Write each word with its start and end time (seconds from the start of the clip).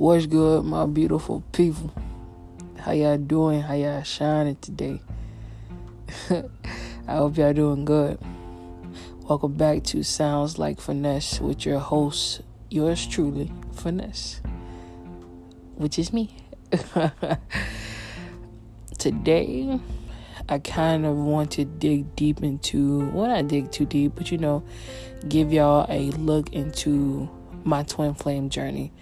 What's 0.00 0.24
good, 0.24 0.64
my 0.64 0.86
beautiful 0.86 1.44
people? 1.52 1.92
How 2.78 2.92
y'all 2.92 3.18
doing? 3.18 3.60
How 3.60 3.74
y'all 3.74 4.02
shining 4.02 4.56
today? 4.56 4.98
I 7.06 7.16
hope 7.16 7.36
y'all 7.36 7.52
doing 7.52 7.84
good. 7.84 8.18
Welcome 9.28 9.52
back 9.52 9.84
to 9.84 10.02
Sounds 10.02 10.58
Like 10.58 10.80
Finesse 10.80 11.38
with 11.38 11.66
your 11.66 11.80
host, 11.80 12.40
yours 12.70 13.06
truly, 13.06 13.52
Finesse, 13.74 14.40
which 15.74 15.98
is 15.98 16.14
me. 16.14 16.34
today, 18.98 19.78
I 20.48 20.60
kind 20.60 21.04
of 21.04 21.14
want 21.14 21.50
to 21.50 21.66
dig 21.66 22.16
deep 22.16 22.42
into, 22.42 23.10
well, 23.10 23.28
not 23.28 23.48
dig 23.48 23.70
too 23.70 23.84
deep, 23.84 24.12
but 24.14 24.32
you 24.32 24.38
know, 24.38 24.64
give 25.28 25.52
y'all 25.52 25.84
a 25.90 26.10
look 26.12 26.54
into 26.54 27.28
my 27.64 27.82
twin 27.82 28.14
flame 28.14 28.48
journey 28.48 28.94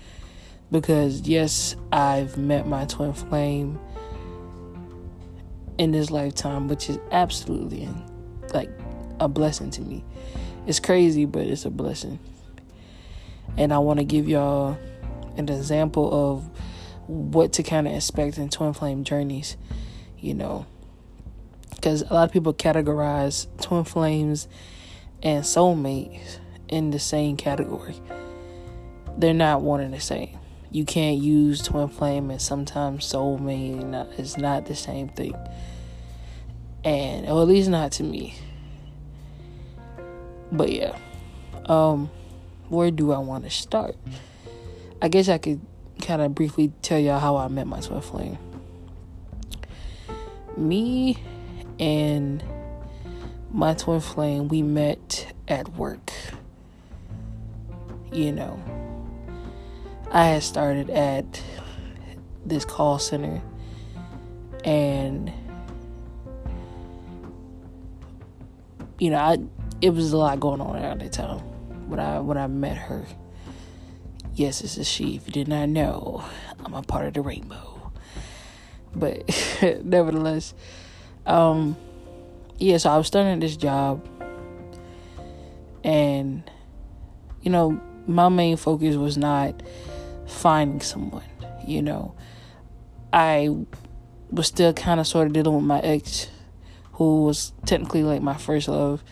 because 0.71 1.23
yes, 1.23 1.77
I've 1.93 2.37
met 2.37 2.67
my 2.67 2.85
twin 2.85 3.13
flame 3.13 3.79
in 5.79 5.93
this 5.93 6.11
lifetime, 6.11 6.69
which 6.69 6.91
is 6.91 6.99
absolutely 7.11 7.89
like 8.53 8.71
a 9.21 9.29
blessing 9.29 9.71
to 9.71 9.83
me. 9.83 10.05
It's 10.67 10.81
crazy, 10.81 11.25
but 11.25 11.47
it's 11.47 11.65
a 11.65 11.71
blessing. 11.71 12.19
And 13.57 13.73
I 13.73 13.79
want 13.79 13.99
to 13.99 14.05
give 14.05 14.29
y'all 14.29 14.77
an 15.37 15.49
example 15.49 16.13
of 16.13 16.51
what 17.07 17.55
to 17.55 17.63
kind 17.63 17.89
of 17.89 17.95
expect 17.95 18.37
in 18.39 18.51
twin 18.51 18.75
flame 18.75 19.05
journeys, 19.05 19.57
you 20.19 20.35
know. 20.35 20.67
Because 21.75 22.03
a 22.03 22.13
lot 22.13 22.25
of 22.25 22.33
people 22.33 22.53
categorize 22.53 23.47
twin 23.63 23.85
flames 23.85 24.49
and 25.23 25.45
soulmates 25.45 26.39
in 26.69 26.91
the 26.91 26.99
same 26.99 27.37
category. 27.37 27.95
They're 29.17 29.33
not 29.33 29.63
one 29.63 29.81
and 29.81 29.95
the 29.95 30.01
same 30.01 30.38
you 30.71 30.85
can't 30.85 31.19
use 31.19 31.63
twin 31.63 31.89
flame 31.89 32.31
and 32.31 32.41
sometimes 32.41 33.11
soulmate 33.11 34.19
is 34.19 34.37
not 34.37 34.67
the 34.67 34.75
same 34.75 35.09
thing. 35.09 35.35
And 36.85 37.27
or 37.27 37.43
at 37.43 37.49
least 37.49 37.69
not 37.71 37.93
to 37.93 38.03
me. 38.03 38.35
But 40.53 40.71
yeah. 40.73 40.97
Um 41.67 42.11
where 42.69 42.91
do 42.91 43.13
i 43.13 43.19
want 43.19 43.45
to 43.45 43.51
start? 43.51 43.97
I 45.01 45.09
guess 45.09 45.29
i 45.29 45.39
could 45.39 45.61
kind 46.03 46.21
of 46.21 46.35
briefly 46.35 46.73
tell 46.83 46.99
y'all 46.99 47.19
how 47.19 47.37
i 47.37 47.49
met 47.49 47.67
my 47.67 47.81
twin 47.81 48.01
flame. 48.03 48.39
Me 50.57 51.17
and 51.81 52.43
my 53.51 53.73
twin 53.73 54.01
flame 54.01 54.49
we 54.49 54.61
met 54.61 55.33
at 55.47 55.69
work. 55.77 56.13
You 58.13 58.33
know 58.33 58.88
I 60.11 60.27
had 60.29 60.43
started 60.43 60.89
at 60.91 61.43
this 62.47 62.65
call 62.65 62.99
center 62.99 63.43
and 64.65 65.33
you 68.99 69.11
know, 69.11 69.19
I 69.19 69.39
it 69.81 69.91
was 69.91 70.13
a 70.13 70.17
lot 70.17 70.41
going 70.41 70.61
on 70.61 70.77
around 70.77 71.01
that 71.03 71.13
time 71.13 71.39
when 71.89 72.01
I 72.01 72.21
when 72.21 72.37
I 72.37 72.47
met 72.47 72.77
her. 72.77 73.07
Yes, 74.35 74.61
this 74.61 74.79
is 74.79 74.89
she. 74.89 75.17
If 75.17 75.27
you 75.27 75.33
did 75.33 75.49
not 75.49 75.69
know, 75.69 76.25
I'm 76.65 76.75
a 76.75 76.83
part 76.83 77.07
of 77.07 77.15
the 77.15 77.21
rainbow. 77.21 77.93
But 78.95 79.29
nevertheless, 79.85 80.55
um 81.27 81.77
yeah, 82.59 82.79
so 82.79 82.91
I 82.91 82.97
was 82.97 83.07
starting 83.07 83.39
this 83.41 83.57
job 83.57 84.07
and 85.85 86.51
you 87.43 87.51
know, 87.51 87.81
my 88.07 88.29
main 88.29 88.57
focus 88.57 88.97
was 88.97 89.17
not 89.17 89.63
finding 90.29 90.81
someone, 90.81 91.25
you 91.67 91.83
know. 91.83 92.15
I 93.13 93.57
was 94.31 94.47
still 94.47 94.73
kind 94.73 95.01
of 95.01 95.07
sort 95.07 95.27
of 95.27 95.33
dealing 95.33 95.55
with 95.55 95.65
my 95.65 95.81
ex, 95.81 96.29
who 96.93 97.25
was 97.25 97.53
technically 97.67 98.03
like 98.03 98.23
my 98.23 98.35
first 98.35 98.69
love. 98.69 99.03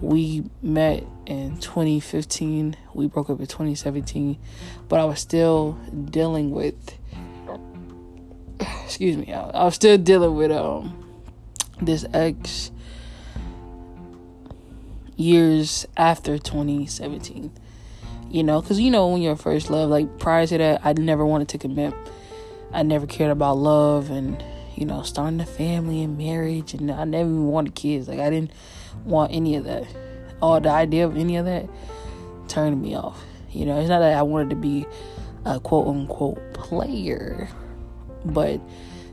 We 0.00 0.44
met 0.60 1.04
in 1.26 1.58
2015. 1.58 2.76
We 2.94 3.06
broke 3.06 3.30
up 3.30 3.38
in 3.38 3.46
2017, 3.46 4.38
but 4.88 4.98
I 4.98 5.04
was 5.04 5.20
still 5.20 5.72
dealing 6.10 6.50
with. 6.50 6.98
Excuse 8.84 9.16
me. 9.16 9.32
I, 9.32 9.64
was 9.64 9.76
still 9.76 9.96
dealing 9.96 10.34
with 10.34 10.50
um 10.50 10.98
this 11.80 12.04
ex 12.12 12.70
years 15.16 15.86
after 15.96 16.38
2017 16.38 17.52
you 18.32 18.42
know, 18.42 18.62
because 18.62 18.80
you 18.80 18.90
know 18.90 19.08
when 19.08 19.20
you're 19.20 19.36
first 19.36 19.68
love, 19.68 19.90
like 19.90 20.18
prior 20.18 20.46
to 20.46 20.56
that, 20.56 20.80
I 20.82 20.94
never 20.94 21.24
wanted 21.24 21.50
to 21.50 21.58
commit. 21.58 21.92
I 22.72 22.82
never 22.82 23.06
cared 23.06 23.30
about 23.30 23.58
love 23.58 24.10
and 24.10 24.42
you 24.74 24.86
know 24.86 25.02
starting 25.02 25.38
a 25.38 25.44
family 25.44 26.02
and 26.02 26.16
marriage, 26.16 26.72
and 26.72 26.90
I 26.90 27.04
never 27.04 27.28
even 27.28 27.48
wanted 27.48 27.74
kids. 27.74 28.08
Like 28.08 28.20
I 28.20 28.30
didn't 28.30 28.52
want 29.04 29.32
any 29.32 29.56
of 29.56 29.64
that. 29.64 29.86
All 30.40 30.58
the 30.60 30.70
idea 30.70 31.04
of 31.04 31.18
any 31.18 31.36
of 31.36 31.44
that 31.44 31.68
turned 32.48 32.80
me 32.80 32.96
off. 32.96 33.22
You 33.50 33.66
know, 33.66 33.78
it's 33.78 33.90
not 33.90 33.98
that 33.98 34.16
I 34.16 34.22
wanted 34.22 34.48
to 34.50 34.56
be 34.56 34.86
a 35.44 35.60
quote 35.60 35.86
unquote 35.86 36.54
player, 36.54 37.50
but 38.24 38.62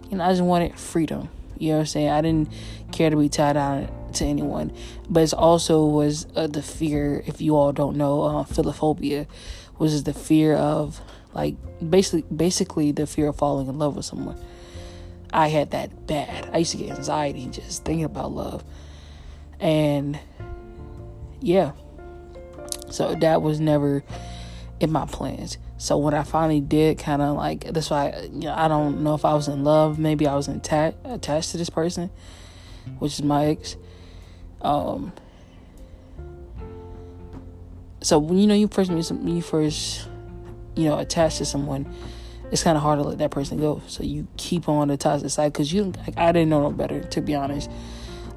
you 0.10 0.18
know, 0.18 0.24
I 0.24 0.30
just 0.30 0.44
wanted 0.44 0.80
freedom. 0.80 1.28
You 1.58 1.72
know 1.72 1.76
what 1.76 1.80
I'm 1.82 1.86
saying? 1.88 2.10
I 2.10 2.22
didn't 2.22 2.54
care 2.94 3.10
to 3.10 3.18
be 3.18 3.28
tied 3.28 3.54
down 3.54 3.90
to 4.16 4.26
anyone. 4.26 4.72
But 5.10 5.24
it 5.24 5.34
also 5.34 5.86
was 5.86 6.28
uh, 6.36 6.48
the 6.48 6.62
fear, 6.62 7.24
if 7.26 7.42
you 7.42 7.56
all 7.56 7.72
don't 7.72 7.98
know, 7.98 8.22
uh, 8.24 8.44
philophobia, 8.44 9.28
was 9.78 10.04
the 10.04 10.14
fear 10.14 10.56
of 10.56 11.02
like 11.34 11.56
basically 11.88 12.24
basically 12.36 12.92
the 12.92 13.08
fear 13.08 13.28
of 13.28 13.36
falling 13.36 13.68
in 13.68 13.78
love 13.80 13.96
with 13.96 14.06
someone. 14.06 14.38
I 15.32 15.48
had 15.48 15.72
that 15.72 16.08
bad. 16.08 16.50
I 16.54 16.60
used 16.60 16.72
to 16.72 16.78
get 16.78 16.98
anxiety 16.98 17.48
just 17.48 17.86
thinking 17.86 18.04
about 18.04 18.32
love. 18.32 18.64
And 19.60 20.20
yeah. 21.40 21.74
So 22.90 23.16
that 23.16 23.42
was 23.42 23.60
never 23.60 24.04
in 24.80 24.92
my 24.92 25.06
plans. 25.06 25.58
So 25.78 25.98
when 25.98 26.14
I 26.14 26.24
finally 26.24 26.60
did 26.60 26.98
kind 26.98 27.22
of 27.22 27.38
like 27.38 27.66
that's 27.72 27.90
why 27.90 28.28
you 28.34 28.42
know, 28.42 28.54
I 28.54 28.68
don't 28.68 29.04
know 29.04 29.14
if 29.14 29.24
I 29.24 29.34
was 29.34 29.48
in 29.48 29.64
love, 29.64 30.00
maybe 30.00 30.28
I 30.28 30.36
was 30.36 30.48
attached 30.48 30.98
attached 31.06 31.52
to 31.52 31.58
this 31.58 31.70
person, 31.70 32.10
which 33.00 33.14
is 33.14 33.24
my 33.24 33.46
ex. 33.46 33.78
Um, 34.62 35.14
so 38.02 38.20
when 38.20 38.38
you 38.38 38.48
know 38.48 38.56
you 38.56 38.68
first 38.68 38.92
meet 38.92 39.06
some, 39.06 39.28
you 39.28 39.42
first, 39.42 40.08
you 40.76 40.86
know, 40.86 40.98
attach 41.00 41.38
to 41.38 41.46
someone, 41.46 41.92
it's 42.52 42.64
kind 42.64 42.78
of 42.78 42.84
hard 42.84 43.00
to 43.00 43.04
let 43.04 43.18
that 43.20 43.32
person 43.32 43.58
go. 43.60 43.82
So 43.88 44.04
you 44.04 44.28
keep 44.38 44.70
on 44.70 44.88
the 44.88 44.98
toxic 44.98 45.30
side 45.30 45.54
because 45.54 45.72
you, 45.72 45.94
like, 46.06 46.18
I 46.18 46.32
didn't 46.32 46.50
know 46.50 46.62
no 46.62 46.72
better 46.72 47.02
to 47.02 47.22
be 47.22 47.36
honest. 47.36 47.70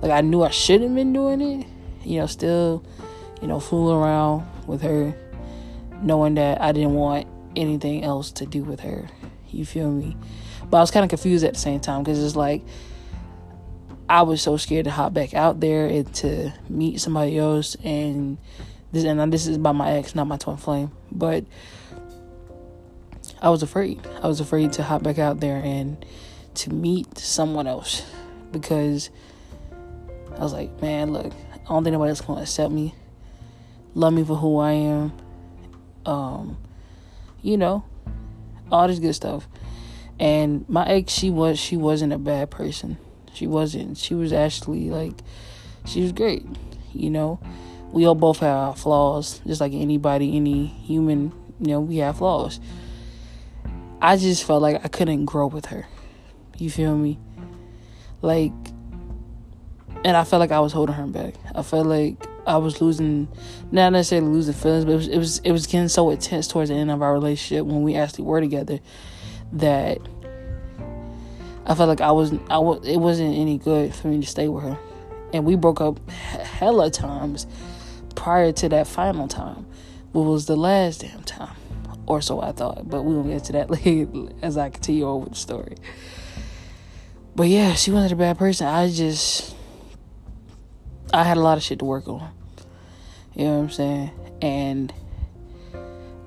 Like 0.01 0.11
I 0.11 0.21
knew 0.21 0.43
I 0.43 0.51
shouldn't 0.51 0.91
have 0.91 0.95
been 0.97 1.13
doing 1.13 1.41
it, 1.41 1.67
you 2.05 2.19
know, 2.19 2.27
still, 2.27 2.85
you 3.41 3.47
know, 3.47 3.61
fooling 3.61 3.97
around 3.97 4.45
with 4.67 4.83
her, 4.83 5.15
knowing 6.03 6.35
that 6.35 6.61
I 6.61 6.73
didn't 6.73 6.95
want 6.95 7.29
anything 7.55 8.03
else 8.03 8.33
to 8.33 8.47
do 8.47 8.65
with 8.65 8.81
her. 8.81 9.09
You 9.51 9.65
feel 9.65 9.91
me? 9.91 10.17
But 10.69 10.79
I 10.79 10.81
was 10.81 10.91
kind 10.91 11.05
of 11.05 11.11
confused 11.11 11.45
at 11.45 11.55
the 11.55 11.61
same 11.61 11.81
time 11.81 12.03
because 12.03 12.23
it's 12.23 12.35
like 12.35 12.63
I 14.13 14.21
was 14.21 14.43
so 14.43 14.59
scared 14.59 14.85
to 14.85 14.91
hop 14.91 15.15
back 15.15 15.33
out 15.33 15.61
there 15.61 15.87
and 15.87 16.15
to 16.17 16.53
meet 16.69 17.01
somebody 17.01 17.39
else. 17.39 17.77
And 17.83 18.37
this, 18.93 19.05
and 19.05 19.33
this 19.33 19.47
is 19.47 19.57
by 19.57 19.73
my 19.73 19.93
ex, 19.93 20.15
not 20.15 20.27
my 20.27 20.37
twin 20.37 20.59
flame. 20.59 20.91
But 21.11 21.47
I 23.41 23.49
was 23.49 23.63
afraid. 23.63 24.07
I 24.23 24.29
was 24.29 24.39
afraid 24.39 24.75
to 24.75 24.83
hop 24.83 25.03
back 25.03 25.19
out 25.19 25.41
there 25.41 25.57
and 25.65 26.05
to 26.57 26.71
meet 26.71 27.17
someone 27.17 27.67
else 27.67 28.05
because 28.51 29.09
I 30.37 30.41
was 30.41 30.53
like, 30.53 30.83
man, 30.83 31.15
look, 31.15 31.33
I 31.55 31.57
don't 31.67 31.83
think 31.83 31.95
nobody's 31.95 32.21
gonna 32.21 32.43
accept 32.43 32.71
me, 32.71 32.95
love 33.95 34.13
me 34.13 34.25
for 34.25 34.37
who 34.37 34.59
I 34.59 34.73
am, 34.73 35.13
um, 36.05 36.59
you 37.41 37.57
know, 37.57 37.83
all 38.71 38.89
this 38.89 38.99
good 38.99 39.15
stuff. 39.15 39.49
And 40.21 40.69
my 40.69 40.87
ex, 40.87 41.15
she 41.15 41.31
was 41.31 41.59
she 41.59 41.79
wasn't 41.79 42.13
a 42.13 42.19
bad 42.19 42.51
person. 42.51 42.99
She 43.35 43.47
wasn't. 43.47 43.97
She 43.99 44.15
was 44.15 44.33
actually 44.33 44.91
like, 44.91 45.15
she 45.87 46.03
was 46.03 46.13
great. 46.13 46.45
You 46.93 47.11
know, 47.11 47.41
we 47.91 48.07
all 48.07 48.15
both 48.15 48.39
have 48.39 48.57
our 48.57 48.77
flaws, 48.77 49.41
just 49.47 49.61
like 49.61 49.73
anybody, 49.73 50.37
any 50.37 50.67
human. 50.67 51.33
You 51.61 51.69
know, 51.69 51.81
we 51.81 51.99
have 51.99 52.19
flaws. 52.19 52.61
I 54.01 54.17
just 54.17 54.45
felt 54.45 54.63
like 54.63 54.85
I 54.85 54.89
couldn't 54.89 55.27
grow 55.27 55.47
with 55.47 55.67
her. 55.67 55.87
You 56.59 56.71
feel 56.71 56.97
me? 56.97 57.19
Like, 58.21 58.53
and 60.05 60.17
I 60.17 60.25
felt 60.25 60.41
like 60.41 60.51
I 60.51 60.61
was 60.61 60.73
holding 60.73 60.95
her 60.95 61.07
back. 61.07 61.35
I 61.55 61.63
felt 61.63 61.87
like 61.87 62.17
I 62.47 62.57
was 62.57 62.81
losing, 62.81 63.29
not 63.71 63.91
necessarily 63.91 64.29
losing 64.29 64.55
feelings, 64.55 64.85
but 64.85 64.93
it 64.93 64.97
was 64.97 65.09
it 65.09 65.19
was, 65.19 65.39
it 65.39 65.53
was 65.53 65.67
getting 65.67 65.89
so 65.89 66.11
intense 66.11 66.49
towards 66.49 66.71
the 66.71 66.77
end 66.77 66.91
of 66.91 67.03
our 67.03 67.13
relationship 67.13 67.67
when 67.67 67.83
we 67.83 67.95
actually 67.95 68.25
were 68.25 68.41
together 68.41 68.81
that 69.53 69.99
I 71.67 71.75
felt 71.75 71.89
like 71.89 72.01
I 72.01 72.11
was 72.11 72.33
I 72.51 72.59
was 72.59 72.87
it 72.87 72.99
wasn't 72.99 73.37
any 73.37 73.59
good 73.59 73.95
for 73.95 74.09
me 74.09 74.21
to 74.21 74.27
stay 74.27 74.49
with 74.49 74.65
her, 74.65 74.79
and 75.33 75.45
we 75.45 75.55
broke 75.55 75.81
up 75.81 76.09
hella 76.11 76.91
times 76.91 77.47
prior 78.15 78.53
to 78.53 78.69
that 78.71 78.87
final 78.87 79.29
time, 79.29 79.67
what 80.13 80.23
was 80.23 80.47
the 80.47 80.57
last 80.57 81.03
damn 81.03 81.23
time, 81.23 81.57
or 82.07 82.21
so 82.21 82.41
I 82.41 82.53
thought. 82.53 82.89
But 82.89 83.03
we 83.03 83.15
will 83.15 83.25
get 83.25 83.45
to 83.45 83.53
that 83.53 83.71
later 83.85 84.09
as 84.43 84.57
I 84.57 84.71
continue 84.71 85.07
on 85.09 85.21
with 85.21 85.31
the 85.31 85.39
story. 85.39 85.77
But 87.35 87.49
yeah, 87.49 87.75
she 87.75 87.91
wasn't 87.91 88.13
a 88.13 88.17
bad 88.17 88.39
person. 88.39 88.67
I 88.67 88.91
just 88.91 89.55
I 91.15 91.25
had 91.25 91.37
a 91.37 91.41
lot 91.41 91.59
of 91.59 91.63
shit 91.63 91.79
to 91.79 91.85
work 91.85 92.09
on. 92.09 92.33
You 93.35 93.45
know 93.45 93.57
what 93.57 93.63
I'm 93.63 93.71
saying? 93.71 94.11
And 94.43 94.93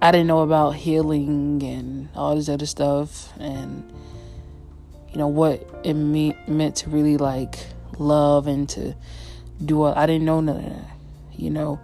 I 0.02 0.12
didn't 0.12 0.28
know 0.28 0.42
about 0.42 0.72
healing 0.76 1.62
and 1.64 2.10
all 2.16 2.36
this 2.36 2.50
other 2.50 2.66
stuff 2.66 3.32
and 3.40 3.92
you 5.16 5.20
know 5.20 5.30
what 5.30 5.66
it 5.86 5.94
me- 5.94 6.36
meant 6.46 6.76
to 6.76 6.90
really 6.90 7.16
like 7.16 7.56
love 7.98 8.48
and 8.48 8.68
to 8.68 8.94
do 9.64 9.82
all 9.82 9.94
I 9.96 10.06
didn't 10.06 10.26
know 10.26 10.42
none 10.42 10.58
of 10.58 10.64
that, 10.66 10.92
you 11.32 11.50
know. 11.50 11.80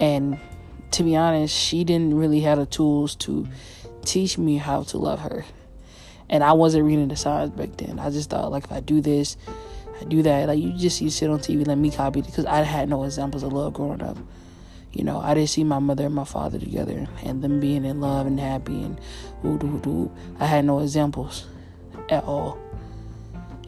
And 0.00 0.40
to 0.90 1.04
be 1.04 1.14
honest, 1.14 1.54
she 1.56 1.84
didn't 1.84 2.14
really 2.14 2.40
have 2.40 2.58
the 2.58 2.66
tools 2.66 3.14
to 3.16 3.46
teach 4.04 4.38
me 4.38 4.56
how 4.56 4.82
to 4.82 4.98
love 4.98 5.20
her. 5.20 5.44
And 6.28 6.42
I 6.42 6.52
wasn't 6.54 6.84
reading 6.84 7.06
the 7.06 7.14
signs 7.14 7.50
back 7.50 7.76
then. 7.76 8.00
I 8.00 8.10
just 8.10 8.30
thought 8.30 8.50
like 8.50 8.64
if 8.64 8.72
I 8.72 8.80
do 8.80 9.00
this, 9.00 9.36
I 10.00 10.04
do 10.06 10.24
that. 10.24 10.48
Like 10.48 10.58
you 10.58 10.72
just 10.72 10.98
see 10.98 11.10
sit 11.10 11.30
on 11.30 11.38
TV, 11.38 11.64
let 11.64 11.78
me 11.78 11.92
copy 11.92 12.22
because 12.22 12.44
I 12.44 12.62
had 12.62 12.88
no 12.88 13.04
examples 13.04 13.44
of 13.44 13.52
love 13.52 13.74
growing 13.74 14.02
up. 14.02 14.18
You 14.90 15.04
know, 15.04 15.20
I 15.20 15.34
didn't 15.34 15.50
see 15.50 15.62
my 15.62 15.78
mother 15.78 16.06
and 16.06 16.14
my 16.16 16.24
father 16.24 16.58
together 16.58 17.06
and 17.22 17.40
them 17.40 17.60
being 17.60 17.84
in 17.84 18.00
love 18.00 18.26
and 18.26 18.40
happy 18.40 18.82
and 18.82 19.00
woo 19.44 19.58
doo 19.58 19.78
doo. 19.78 20.10
I 20.40 20.46
had 20.46 20.64
no 20.64 20.80
examples 20.80 21.46
at 22.08 22.24
all. 22.24 22.58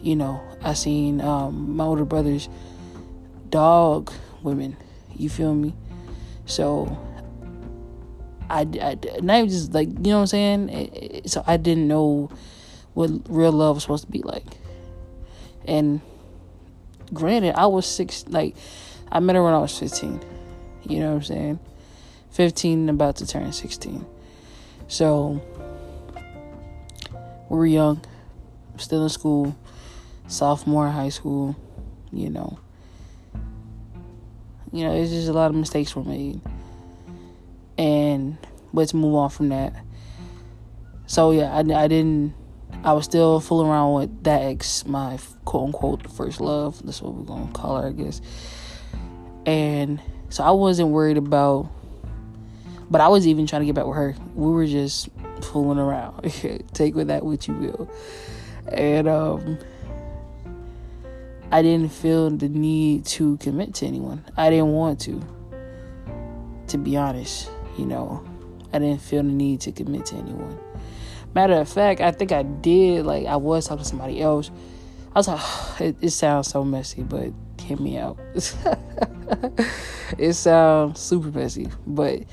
You 0.01 0.15
know, 0.15 0.41
I 0.61 0.73
seen 0.73 1.21
um, 1.21 1.75
my 1.75 1.83
older 1.83 2.05
brothers 2.05 2.49
dog 3.49 4.11
women. 4.41 4.77
You 5.15 5.29
feel 5.29 5.53
me? 5.53 5.73
So 6.45 6.97
I, 8.49 8.61
I 8.61 8.97
not 9.21 9.37
even 9.37 9.49
just 9.49 9.73
like 9.73 9.89
you 9.89 10.11
know 10.11 10.15
what 10.15 10.21
I'm 10.21 10.27
saying. 10.27 10.69
It, 10.69 11.15
it, 11.15 11.29
so 11.29 11.43
I 11.45 11.57
didn't 11.57 11.87
know 11.87 12.29
what 12.93 13.11
real 13.29 13.51
love 13.51 13.77
was 13.77 13.83
supposed 13.83 14.05
to 14.05 14.11
be 14.11 14.21
like. 14.23 14.45
And 15.65 16.01
granted, 17.13 17.55
I 17.55 17.67
was 17.67 17.85
six. 17.85 18.25
Like 18.27 18.55
I 19.11 19.19
met 19.19 19.35
her 19.35 19.43
when 19.43 19.53
I 19.53 19.59
was 19.59 19.77
15. 19.77 20.21
You 20.83 20.99
know 20.99 21.09
what 21.09 21.15
I'm 21.15 21.23
saying? 21.23 21.59
15, 22.31 22.89
about 22.89 23.17
to 23.17 23.27
turn 23.27 23.51
16. 23.51 24.05
So 24.87 25.41
we 27.49 27.57
were 27.57 27.65
young, 27.65 28.01
still 28.81 29.03
in 29.03 29.09
school, 29.09 29.55
sophomore 30.27 30.87
in 30.87 30.93
high 30.93 31.09
school. 31.09 31.55
You 32.11 32.29
know. 32.29 32.59
You 34.73 34.85
know, 34.85 34.93
it's 34.93 35.11
just 35.11 35.27
a 35.27 35.33
lot 35.33 35.49
of 35.49 35.55
mistakes 35.55 35.95
were 35.95 36.03
made 36.03 36.39
and 37.81 38.37
let's 38.73 38.93
move 38.93 39.15
on 39.15 39.29
from 39.29 39.49
that. 39.49 39.73
So 41.07 41.31
yeah, 41.31 41.51
I, 41.53 41.59
I 41.59 41.87
didn't. 41.87 42.33
I 42.83 42.93
was 42.93 43.05
still 43.05 43.39
fooling 43.39 43.67
around 43.69 43.93
with 43.93 44.23
that 44.23 44.41
ex, 44.43 44.85
my 44.85 45.19
quote 45.45 45.67
unquote 45.67 46.09
first 46.11 46.39
love. 46.39 46.81
That's 46.85 47.01
what 47.01 47.13
we're 47.13 47.25
gonna 47.25 47.51
call 47.51 47.81
her, 47.81 47.89
I 47.89 47.91
guess. 47.91 48.21
And 49.45 49.99
so 50.29 50.43
I 50.43 50.51
wasn't 50.51 50.89
worried 50.89 51.17
about, 51.17 51.69
but 52.89 53.01
I 53.01 53.07
was 53.07 53.27
even 53.27 53.47
trying 53.47 53.63
to 53.63 53.65
get 53.65 53.75
back 53.75 53.85
with 53.85 53.97
her. 53.97 54.15
We 54.35 54.51
were 54.51 54.67
just 54.67 55.09
fooling 55.41 55.79
around. 55.79 56.31
Take 56.73 56.95
with 56.95 57.07
that 57.07 57.25
what 57.25 57.47
you 57.47 57.55
will. 57.55 57.91
And 58.73 59.07
um, 59.07 59.57
I 61.51 61.61
didn't 61.61 61.91
feel 61.91 62.29
the 62.29 62.49
need 62.49 63.05
to 63.07 63.37
commit 63.37 63.75
to 63.75 63.85
anyone. 63.85 64.23
I 64.37 64.49
didn't 64.49 64.71
want 64.71 64.99
to, 65.01 65.21
to 66.67 66.77
be 66.77 66.97
honest 66.97 67.49
you 67.77 67.85
know, 67.85 68.23
I 68.73 68.79
didn't 68.79 69.01
feel 69.01 69.23
the 69.23 69.29
need 69.29 69.61
to 69.61 69.71
commit 69.71 70.05
to 70.07 70.15
anyone. 70.15 70.57
Matter 71.33 71.53
of 71.53 71.69
fact, 71.69 72.01
I 72.01 72.11
think 72.11 72.31
I 72.31 72.43
did. 72.43 73.05
Like, 73.05 73.25
I 73.25 73.37
was 73.37 73.67
talking 73.67 73.83
to 73.83 73.89
somebody 73.89 74.21
else. 74.21 74.51
I 75.15 75.19
was 75.19 75.27
like, 75.27 75.41
it, 75.81 75.95
it 76.01 76.09
sounds 76.11 76.49
so 76.49 76.63
messy, 76.63 77.03
but 77.03 77.31
hear 77.59 77.77
me 77.77 77.97
out. 77.97 78.19
it 80.17 80.33
sounds 80.33 80.99
super 80.99 81.31
messy, 81.31 81.69
but 81.87 82.23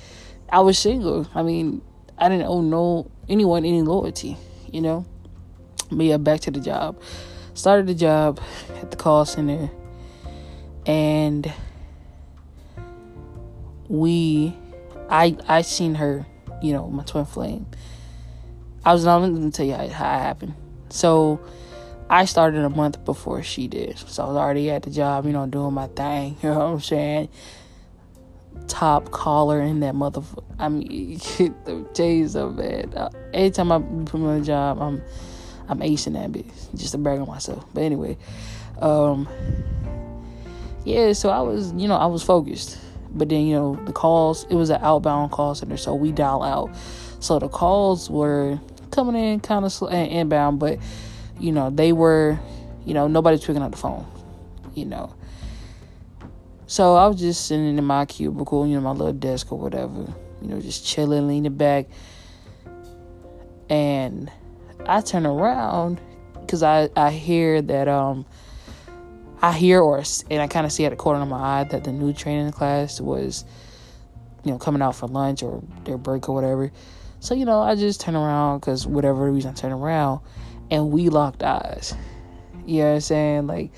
I 0.51 0.61
was 0.61 0.79
single. 0.79 1.27
I 1.35 1.43
mean, 1.43 1.83
I 2.19 2.29
didn't 2.29 2.47
owe 2.47 2.61
no 2.61 3.11
anyone 3.29 3.65
any 3.65 3.83
loyalty, 3.83 4.37
you 4.71 4.81
know. 4.81 5.07
But 5.91 6.05
yeah, 6.05 6.17
back 6.17 6.41
to 6.41 6.51
the 6.51 6.61
job. 6.61 7.01
Started 7.55 7.87
the 7.87 7.95
job 7.95 8.41
at 8.81 8.91
the 8.91 8.97
call 8.97 9.25
center, 9.25 9.71
and 10.87 11.53
we 13.89 14.55
I 15.09 15.37
I 15.49 15.63
seen 15.63 15.95
her, 15.97 16.27
you 16.63 16.73
know, 16.73 16.89
my 16.89 17.03
twin 17.05 17.25
flame. 17.25 17.67
I 18.85 18.93
was 18.93 19.05
not 19.05 19.19
going 19.21 19.51
to 19.51 19.57
tell 19.57 19.67
you 19.67 19.73
how, 19.73 19.89
how 19.89 20.17
it 20.17 20.21
happened. 20.21 20.55
So 20.91 21.41
I 22.11 22.25
started 22.25 22.65
a 22.65 22.71
month 22.71 23.05
before 23.05 23.43
she 23.43 23.69
did. 23.69 23.99
So 23.99 24.25
I 24.25 24.27
was 24.29 24.37
already 24.37 24.71
at 24.71 24.83
the 24.83 24.91
job, 24.91 25.27
you 25.27 25.33
know, 25.33 25.47
doing 25.47 25.75
my 25.75 25.89
thing. 25.89 26.37
You 26.43 26.51
know 26.51 26.59
what 26.59 26.65
I'm 26.65 26.81
saying? 26.81 27.29
Top 28.67 29.11
collar 29.11 29.61
in 29.61 29.81
that 29.81 29.95
motherfucker. 29.95 30.45
I 30.59 30.69
mean, 30.69 31.19
the 31.65 31.87
days 31.95 32.35
of 32.35 32.59
it. 32.59 32.95
Uh, 32.97 33.11
anytime 33.33 33.73
I 33.73 33.79
put 33.79 34.21
my 34.21 34.41
job, 34.41 34.81
I'm 34.81 35.03
I'm 35.69 35.81
acing 35.81 36.15
that 36.15 36.33
bitch 36.33 36.51
just 36.75 36.93
to 36.93 36.99
brag 36.99 37.21
on 37.21 37.29
myself. 37.29 37.65
But 37.75 37.83
anyway, 37.83 38.17
um, 38.81 39.29
yeah. 40.85 41.13
So 41.13 41.29
I 41.31 41.41
was, 41.41 41.73
you 41.73 41.89
know, 41.89 41.97
I 41.97 42.07
was 42.07 42.23
focused. 42.23 42.79
But 43.11 43.31
then, 43.31 43.47
you 43.47 43.55
know, 43.55 43.75
the 43.87 43.93
calls, 43.93 44.45
it 44.51 44.55
was 44.55 44.71
an 44.71 44.81
outbound 44.83 45.33
call 45.33 45.55
center, 45.55 45.79
so 45.79 45.95
we 45.95 46.13
dial 46.13 46.43
out. 46.43 46.71
So 47.21 47.39
the 47.39 47.49
calls 47.49 48.11
were 48.11 48.61
coming 48.91 49.17
in 49.17 49.41
kind 49.41 49.65
of 49.65 49.83
and 49.91 50.11
inbound, 50.11 50.59
but, 50.59 50.79
you 51.41 51.53
know, 51.53 51.71
they 51.71 51.93
were, 51.93 52.39
you 52.85 52.93
know, 52.93 53.09
nobody's 53.09 53.41
picking 53.41 53.63
up 53.63 53.71
the 53.71 53.79
phone, 53.79 54.07
you 54.75 54.85
know. 54.85 55.15
So 56.67 56.97
I 56.97 57.07
was 57.07 57.19
just 57.19 57.47
sitting 57.47 57.79
in 57.79 57.85
my 57.85 58.05
cubicle, 58.05 58.67
you 58.67 58.75
know, 58.75 58.83
my 58.83 58.91
little 58.91 59.15
desk 59.15 59.51
or 59.51 59.59
whatever, 59.59 60.13
you 60.43 60.49
know, 60.49 60.61
just 60.61 60.87
chilling, 60.87 61.29
leaning 61.29 61.57
back. 61.57 61.87
And 63.71 64.31
I 64.89 65.03
turn 65.03 65.27
around 65.27 66.01
because 66.41 66.63
I, 66.63 66.89
I 66.97 67.11
hear 67.11 67.61
that 67.61 67.89
um 67.89 68.25
I 69.41 69.53
hear 69.53 69.81
or 69.81 70.03
and 70.31 70.43
I 70.43 70.49
kind 70.49 70.67
of 70.67 70.73
see 70.73 70.85
at 70.87 70.91
the 70.91 70.97
corner 70.97 71.21
of 71.21 71.29
my 71.29 71.61
eye 71.61 71.65
that 71.65 71.85
the 71.85 71.93
new 71.93 72.13
training 72.13 72.51
class 72.51 73.01
was, 73.01 73.45
you 74.45 74.51
know, 74.51 74.59
coming 74.59 74.83
out 74.83 74.97
for 74.97 75.07
lunch 75.07 75.43
or 75.43 75.63
their 75.85 75.99
break 75.99 76.29
or 76.29 76.35
whatever. 76.35 76.73
So 77.21 77.35
you 77.35 77.45
know, 77.45 77.61
I 77.61 77.75
just 77.75 78.01
turn 78.01 78.17
around 78.17 78.61
because 78.61 78.87
whatever 78.87 79.31
reason 79.31 79.51
I 79.51 79.55
turn 79.55 79.73
around, 79.73 80.21
and 80.71 80.91
we 80.91 81.09
locked 81.09 81.43
eyes. 81.43 81.95
You 82.67 82.79
know 82.79 82.89
what 82.89 82.95
I'm 82.95 83.01
saying? 83.01 83.47
Like, 83.47 83.73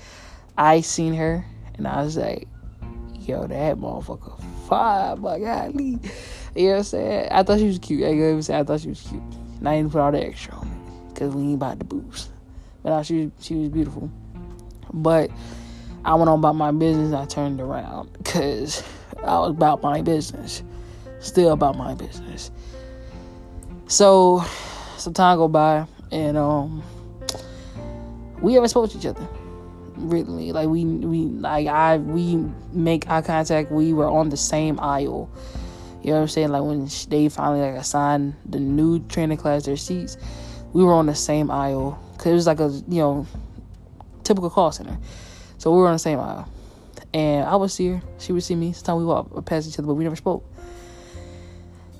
I 0.57 0.81
seen 0.81 1.13
her, 1.15 1.45
and 1.75 1.87
I 1.87 2.03
was 2.03 2.17
like, 2.17 2.47
"Yo, 3.19 3.47
that 3.47 3.77
motherfucker 3.77 4.41
fire, 4.67 5.15
my 5.17 5.39
God!" 5.39 5.79
You 6.53 6.63
know 6.63 6.71
what 6.71 6.77
I'm 6.77 6.83
saying? 6.83 7.27
I 7.31 7.43
thought 7.43 7.59
she 7.59 7.67
was 7.67 7.79
cute. 7.79 8.03
I 8.03 8.63
thought 8.63 8.81
she 8.81 8.89
was 8.89 9.01
cute. 9.01 9.21
And 9.59 9.69
I 9.69 9.77
didn't 9.77 9.91
put 9.91 10.01
all 10.01 10.11
the 10.11 10.25
extra 10.25 10.53
on 10.55 10.70
because 11.21 11.35
we 11.35 11.43
ain't 11.43 11.55
about 11.55 11.77
the 11.77 11.85
boobs. 11.85 12.29
But 12.81 12.89
now 12.89 13.03
she 13.03 13.29
she 13.39 13.53
was 13.53 13.69
beautiful. 13.69 14.09
But 14.91 15.29
I 16.03 16.15
went 16.15 16.29
on 16.29 16.39
about 16.39 16.55
my 16.55 16.71
business. 16.71 17.13
I 17.13 17.25
turned 17.25 17.61
around 17.61 18.11
because 18.13 18.83
I 19.19 19.37
was 19.37 19.51
about 19.51 19.83
my 19.83 20.01
business, 20.01 20.63
still 21.19 21.51
about 21.51 21.77
my 21.77 21.93
business. 21.93 22.49
So 23.85 24.43
some 24.97 25.13
time 25.13 25.37
go 25.37 25.47
by, 25.47 25.85
and 26.11 26.37
um, 26.37 26.81
we 28.41 28.55
haven't 28.55 28.69
spoke 28.69 28.89
to 28.89 28.97
each 28.97 29.05
other. 29.05 29.27
Really, 29.97 30.51
like 30.53 30.69
we 30.69 30.85
we 30.85 31.25
like 31.25 31.67
I 31.67 31.97
we 31.97 32.37
make 32.73 33.07
eye 33.11 33.21
contact. 33.21 33.71
We 33.71 33.93
were 33.93 34.09
on 34.09 34.29
the 34.29 34.37
same 34.37 34.79
aisle. 34.79 35.29
You 36.01 36.09
know 36.09 36.15
what 36.15 36.21
I'm 36.21 36.27
saying? 36.29 36.49
Like 36.49 36.63
when 36.63 36.89
they 37.09 37.29
finally 37.29 37.61
like 37.61 37.79
assigned 37.79 38.33
the 38.43 38.59
new 38.59 39.01
training 39.01 39.37
class 39.37 39.65
their 39.65 39.77
seats, 39.77 40.17
we 40.73 40.83
were 40.83 40.93
on 40.93 41.05
the 41.05 41.15
same 41.15 41.51
aisle 41.51 42.01
because 42.13 42.31
it 42.31 42.35
was 42.35 42.47
like 42.47 42.59
a 42.59 42.69
you 42.87 43.01
know 43.01 43.27
typical 44.23 44.49
call 44.49 44.71
center. 44.71 44.97
So 45.57 45.71
we 45.71 45.77
were 45.77 45.87
on 45.87 45.93
the 45.93 45.99
same 45.99 46.19
aisle. 46.19 46.47
And 47.13 47.45
I 47.45 47.55
would 47.55 47.71
see 47.71 47.89
her, 47.89 48.01
she 48.19 48.31
would 48.31 48.43
see 48.43 48.55
me. 48.55 48.71
Sometimes 48.71 48.99
we 48.99 49.05
walked 49.05 49.45
past 49.45 49.67
each 49.67 49.77
other, 49.77 49.87
but 49.87 49.95
we 49.95 50.03
never 50.03 50.15
spoke. 50.15 50.45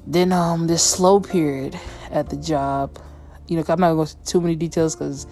Then 0.07 0.31
um 0.31 0.67
this 0.67 0.83
slow 0.83 1.19
period 1.19 1.79
at 2.09 2.29
the 2.29 2.37
job, 2.37 2.97
you 3.47 3.57
know, 3.57 3.63
I'm 3.67 3.79
not 3.79 3.93
gonna 3.93 4.05
go 4.05 4.11
too 4.25 4.41
many 4.41 4.55
details 4.55 4.95
because, 4.95 5.27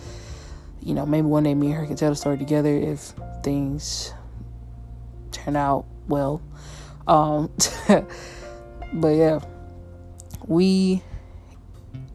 you 0.82 0.94
know, 0.94 1.06
maybe 1.06 1.28
one 1.28 1.44
day 1.44 1.56
me 1.56 1.68
and 1.68 1.76
her 1.76 1.86
can 1.86 1.96
tell 1.96 2.10
the 2.10 2.16
story 2.16 2.38
together 2.38 2.76
if 2.76 3.14
things 3.44 4.14
turn 5.32 5.56
out 5.56 5.86
well. 6.08 6.42
Um, 7.08 7.50
but 8.94 9.10
yeah, 9.10 9.40
we 10.46 11.02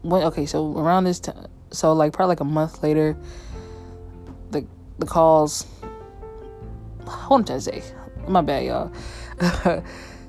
went. 0.05 0.25
Okay, 0.25 0.45
so 0.45 0.77
around 0.77 1.03
this 1.03 1.19
time, 1.19 1.47
so 1.71 1.93
like 1.93 2.13
probably 2.13 2.31
like 2.31 2.39
a 2.39 2.45
month 2.45 2.83
later, 2.83 3.17
the 4.51 4.65
the 4.99 5.05
calls. 5.05 5.63
What 7.27 7.45
did 7.45 7.55
I 7.55 7.59
say? 7.59 7.83
My 8.27 8.41
bad, 8.41 8.65
y'all. 8.65 9.83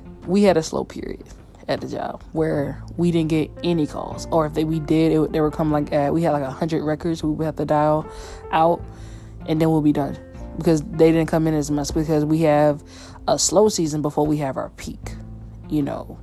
we 0.26 0.42
had 0.42 0.56
a 0.56 0.62
slow 0.62 0.84
period 0.84 1.24
at 1.68 1.80
the 1.80 1.88
job 1.88 2.22
where 2.32 2.82
we 2.96 3.10
didn't 3.10 3.30
get 3.30 3.50
any 3.64 3.86
calls, 3.86 4.26
or 4.30 4.46
if 4.46 4.54
they, 4.54 4.64
we 4.64 4.78
did, 4.80 5.12
it, 5.12 5.32
they 5.32 5.40
were 5.40 5.50
come 5.50 5.72
like 5.72 5.92
at, 5.92 6.12
we 6.12 6.22
had 6.22 6.32
like 6.32 6.44
hundred 6.44 6.84
records 6.84 7.22
we 7.22 7.30
would 7.30 7.44
have 7.44 7.56
to 7.56 7.64
dial 7.64 8.06
out, 8.52 8.82
and 9.46 9.60
then 9.60 9.70
we'll 9.70 9.82
be 9.82 9.92
done 9.92 10.16
because 10.58 10.82
they 10.82 11.12
didn't 11.12 11.26
come 11.26 11.46
in 11.46 11.54
as 11.54 11.70
much 11.70 11.92
because 11.94 12.24
we 12.24 12.40
have 12.40 12.82
a 13.28 13.38
slow 13.38 13.68
season 13.68 14.02
before 14.02 14.26
we 14.26 14.36
have 14.38 14.56
our 14.56 14.70
peak, 14.70 15.12
you 15.68 15.82
know, 15.82 16.18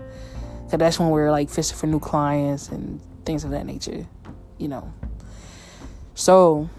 because 0.65 0.79
that's 0.79 0.99
when 0.99 1.09
we're 1.09 1.31
like 1.31 1.49
fishing 1.49 1.77
for 1.77 1.87
new 1.87 1.99
clients 1.99 2.69
and 2.69 2.99
things 3.25 3.43
of 3.43 3.51
that 3.51 3.65
nature, 3.65 4.07
you 4.57 4.67
know. 4.67 4.93
So 6.15 6.69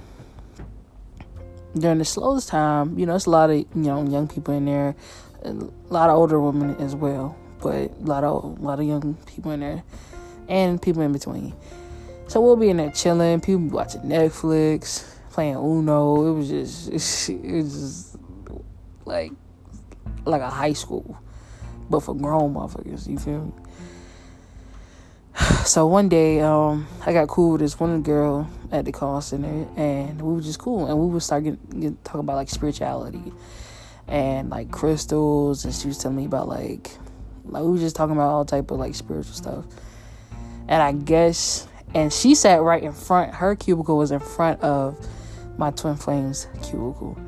during 1.76 1.98
the 1.98 2.04
slowest 2.04 2.48
time, 2.48 2.98
you 2.98 3.06
know, 3.06 3.16
it's 3.16 3.26
a 3.26 3.30
lot 3.30 3.50
of 3.50 3.56
you 3.56 3.66
know 3.74 4.04
young 4.04 4.28
people 4.28 4.54
in 4.54 4.64
there, 4.64 4.94
a 5.42 5.52
lot 5.88 6.10
of 6.10 6.16
older 6.16 6.40
women 6.40 6.76
as 6.76 6.94
well, 6.94 7.36
but 7.60 7.90
a 7.90 8.04
lot 8.04 8.24
of 8.24 8.44
a 8.58 8.62
lot 8.62 8.78
of 8.78 8.86
young 8.86 9.14
people 9.26 9.50
in 9.50 9.60
there, 9.60 9.82
and 10.48 10.80
people 10.80 11.02
in 11.02 11.12
between. 11.12 11.54
So 12.26 12.40
we'll 12.40 12.56
be 12.56 12.70
in 12.70 12.78
there 12.78 12.90
chilling. 12.90 13.40
People 13.40 13.68
watching 13.68 14.02
Netflix, 14.02 15.04
playing 15.30 15.56
Uno. 15.56 16.30
It 16.30 16.34
was 16.34 16.48
just 16.48 17.28
it 17.28 17.52
was 17.52 17.72
just 17.72 18.16
like 19.04 19.32
like 20.24 20.42
a 20.42 20.50
high 20.50 20.72
school, 20.72 21.18
but 21.90 22.00
for 22.00 22.14
grown 22.14 22.54
motherfuckers. 22.54 23.08
You 23.08 23.18
feel 23.18 23.44
me? 23.46 23.52
So 25.64 25.86
one 25.86 26.08
day, 26.10 26.40
um, 26.40 26.86
I 27.06 27.12
got 27.12 27.26
cool 27.28 27.52
with 27.52 27.62
this 27.62 27.80
one 27.80 28.02
girl 28.02 28.48
at 28.70 28.84
the 28.84 28.92
call 28.92 29.20
center, 29.22 29.66
and 29.76 30.20
we 30.20 30.34
were 30.34 30.42
just 30.42 30.58
cool, 30.58 30.86
and 30.86 30.98
we 30.98 31.06
would 31.06 31.22
start 31.22 31.44
getting, 31.44 31.96
talking 32.04 32.20
about 32.20 32.36
like 32.36 32.50
spirituality 32.50 33.32
and 34.06 34.50
like 34.50 34.70
crystals, 34.70 35.64
and 35.64 35.74
she 35.74 35.88
was 35.88 35.98
telling 35.98 36.18
me 36.18 36.26
about 36.26 36.48
like 36.48 36.90
like 37.46 37.62
we 37.62 37.70
were 37.70 37.78
just 37.78 37.96
talking 37.96 38.14
about 38.14 38.28
all 38.28 38.44
type 38.44 38.70
of 38.70 38.78
like 38.78 38.94
spiritual 38.94 39.34
stuff, 39.34 39.64
and 40.68 40.82
I 40.82 40.92
guess, 40.92 41.66
and 41.94 42.12
she 42.12 42.34
sat 42.34 42.60
right 42.60 42.82
in 42.82 42.92
front. 42.92 43.34
Her 43.34 43.56
cubicle 43.56 43.96
was 43.96 44.10
in 44.10 44.20
front 44.20 44.60
of 44.60 44.98
my 45.56 45.70
twin 45.70 45.96
flames 45.96 46.46
cubicle, 46.62 47.18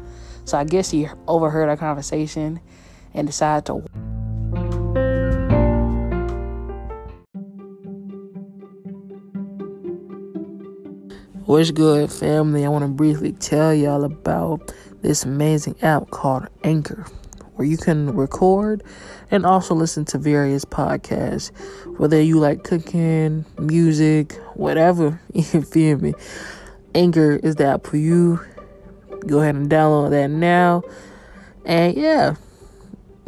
so 0.45 0.59
I 0.59 0.65
guess 0.65 0.91
he 0.91 1.09
overheard 1.27 1.71
our 1.71 1.77
conversation 1.77 2.61
and 3.15 3.27
decided 3.27 3.65
to 3.67 3.86
What's 11.57 11.71
good, 11.71 12.13
family? 12.13 12.67
I 12.67 12.69
want 12.69 12.83
to 12.83 12.89
briefly 12.89 13.33
tell 13.33 13.73
y'all 13.73 14.05
about 14.05 14.75
this 15.01 15.25
amazing 15.25 15.77
app 15.81 16.11
called 16.11 16.49
Anchor, 16.65 17.07
where 17.55 17.67
you 17.67 17.79
can 17.79 18.15
record 18.15 18.83
and 19.31 19.47
also 19.47 19.75
listen 19.75 20.05
to 20.05 20.19
various 20.19 20.67
podcasts, 20.67 21.51
whether 21.99 22.21
you 22.21 22.39
like 22.39 22.63
cooking, 22.63 23.47
music, 23.59 24.35
whatever. 24.53 25.19
You 25.33 25.63
feel 25.63 25.97
me? 25.97 26.13
Anchor 26.95 27.41
is 27.43 27.57
the 27.57 27.65
app 27.65 27.87
for 27.87 27.97
you. 27.97 28.39
Go 29.27 29.41
ahead 29.41 29.55
and 29.55 29.71
download 29.71 30.11
that 30.11 30.29
now. 30.29 30.83
And 31.65 31.97
yeah, 31.97 32.35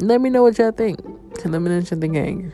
let 0.01 0.21
me 0.21 0.29
know 0.29 0.43
what 0.43 0.59
y'all 0.59 0.71
think. 0.73 1.01
Y'all 1.43 1.83
think 1.83 2.15
Anchor. 2.15 2.53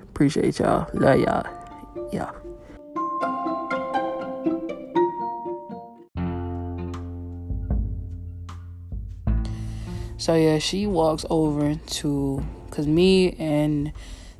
Appreciate 0.00 0.60
y'all. 0.60 0.88
Love 0.94 1.18
y'all. 1.18 2.08
Yeah. 2.12 2.30
So 10.18 10.34
yeah, 10.34 10.58
she 10.58 10.88
walks 10.88 11.24
over 11.30 11.76
to 11.76 12.44
cause 12.72 12.88
me 12.88 13.36
and 13.38 13.92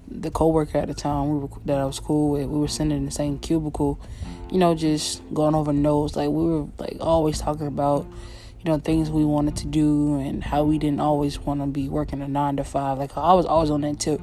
the 0.09 0.29
coworker 0.29 0.79
at 0.79 0.89
the 0.89 0.95
time 0.95 1.29
we 1.29 1.39
were, 1.39 1.49
that 1.67 1.79
I 1.79 1.85
was 1.85 2.01
cool 2.01 2.33
with, 2.33 2.49
we 2.49 2.59
were 2.59 2.67
sitting 2.67 2.91
in 2.91 3.05
the 3.05 3.13
same 3.13 3.39
cubicle, 3.39 4.01
you 4.51 4.59
know, 4.59 4.75
just 4.75 5.23
going 5.33 5.55
over 5.55 5.73
notes. 5.73 6.17
Like 6.17 6.31
we 6.31 6.47
were 6.47 6.67
like 6.79 6.97
always 6.99 7.39
talking 7.39 7.69
about, 7.69 8.07
you 8.61 8.65
know, 8.65 8.79
things 8.79 9.09
we 9.09 9.25
wanted 9.25 9.55
to 9.59 9.69
do 9.69 10.19
and 10.19 10.43
how 10.43 10.65
we 10.65 10.79
didn't 10.79 10.99
always 10.99 11.39
want 11.39 11.61
to 11.61 11.67
be 11.69 11.89
working 11.89 12.23
a 12.23 12.29
nine 12.29 12.57
to 12.57 12.65
five. 12.65 12.99
Like 12.99 13.17
I 13.17 13.35
was 13.35 13.47
always 13.47 13.71
on 13.71 13.83
that 13.83 14.01
tip. 14.01 14.21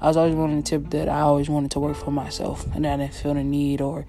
I 0.00 0.08
was 0.08 0.16
always 0.16 0.34
on 0.34 0.56
the 0.56 0.62
tip 0.62 0.90
that 0.90 1.08
I 1.08 1.20
always 1.20 1.48
wanted 1.48 1.70
to 1.70 1.78
work 1.78 1.96
for 1.96 2.10
myself 2.10 2.66
and 2.74 2.84
I 2.84 2.96
didn't 2.96 3.14
feel 3.14 3.34
the 3.34 3.44
need 3.44 3.80
or, 3.80 4.06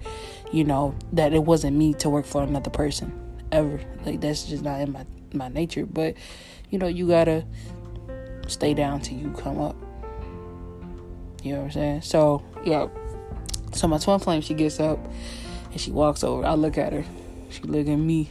you 0.50 0.64
know, 0.64 0.96
that 1.12 1.32
it 1.32 1.44
wasn't 1.44 1.76
me 1.76 1.94
to 1.94 2.10
work 2.10 2.26
for 2.26 2.42
another 2.42 2.70
person 2.70 3.12
ever. 3.52 3.80
Like 4.04 4.20
that's 4.20 4.42
just 4.42 4.64
not 4.64 4.80
in 4.80 4.90
my 4.90 5.06
my 5.32 5.48
nature. 5.48 5.86
But 5.86 6.14
you 6.72 6.78
know, 6.78 6.86
you 6.86 7.06
gotta 7.06 7.44
stay 8.48 8.72
down 8.72 9.00
till 9.00 9.18
you 9.18 9.30
come 9.32 9.60
up. 9.60 9.76
You 11.42 11.52
know 11.52 11.58
what 11.58 11.64
I'm 11.66 11.70
saying? 11.70 12.02
So, 12.02 12.42
yeah. 12.64 12.88
So 13.72 13.86
my 13.88 13.98
twin 13.98 14.18
flame, 14.18 14.40
she 14.40 14.54
gets 14.54 14.80
up 14.80 14.98
and 15.70 15.80
she 15.80 15.90
walks 15.90 16.24
over. 16.24 16.44
I 16.46 16.54
look 16.54 16.78
at 16.78 16.94
her. 16.94 17.04
She 17.50 17.62
look 17.62 17.86
at 17.86 17.96
me. 17.96 18.30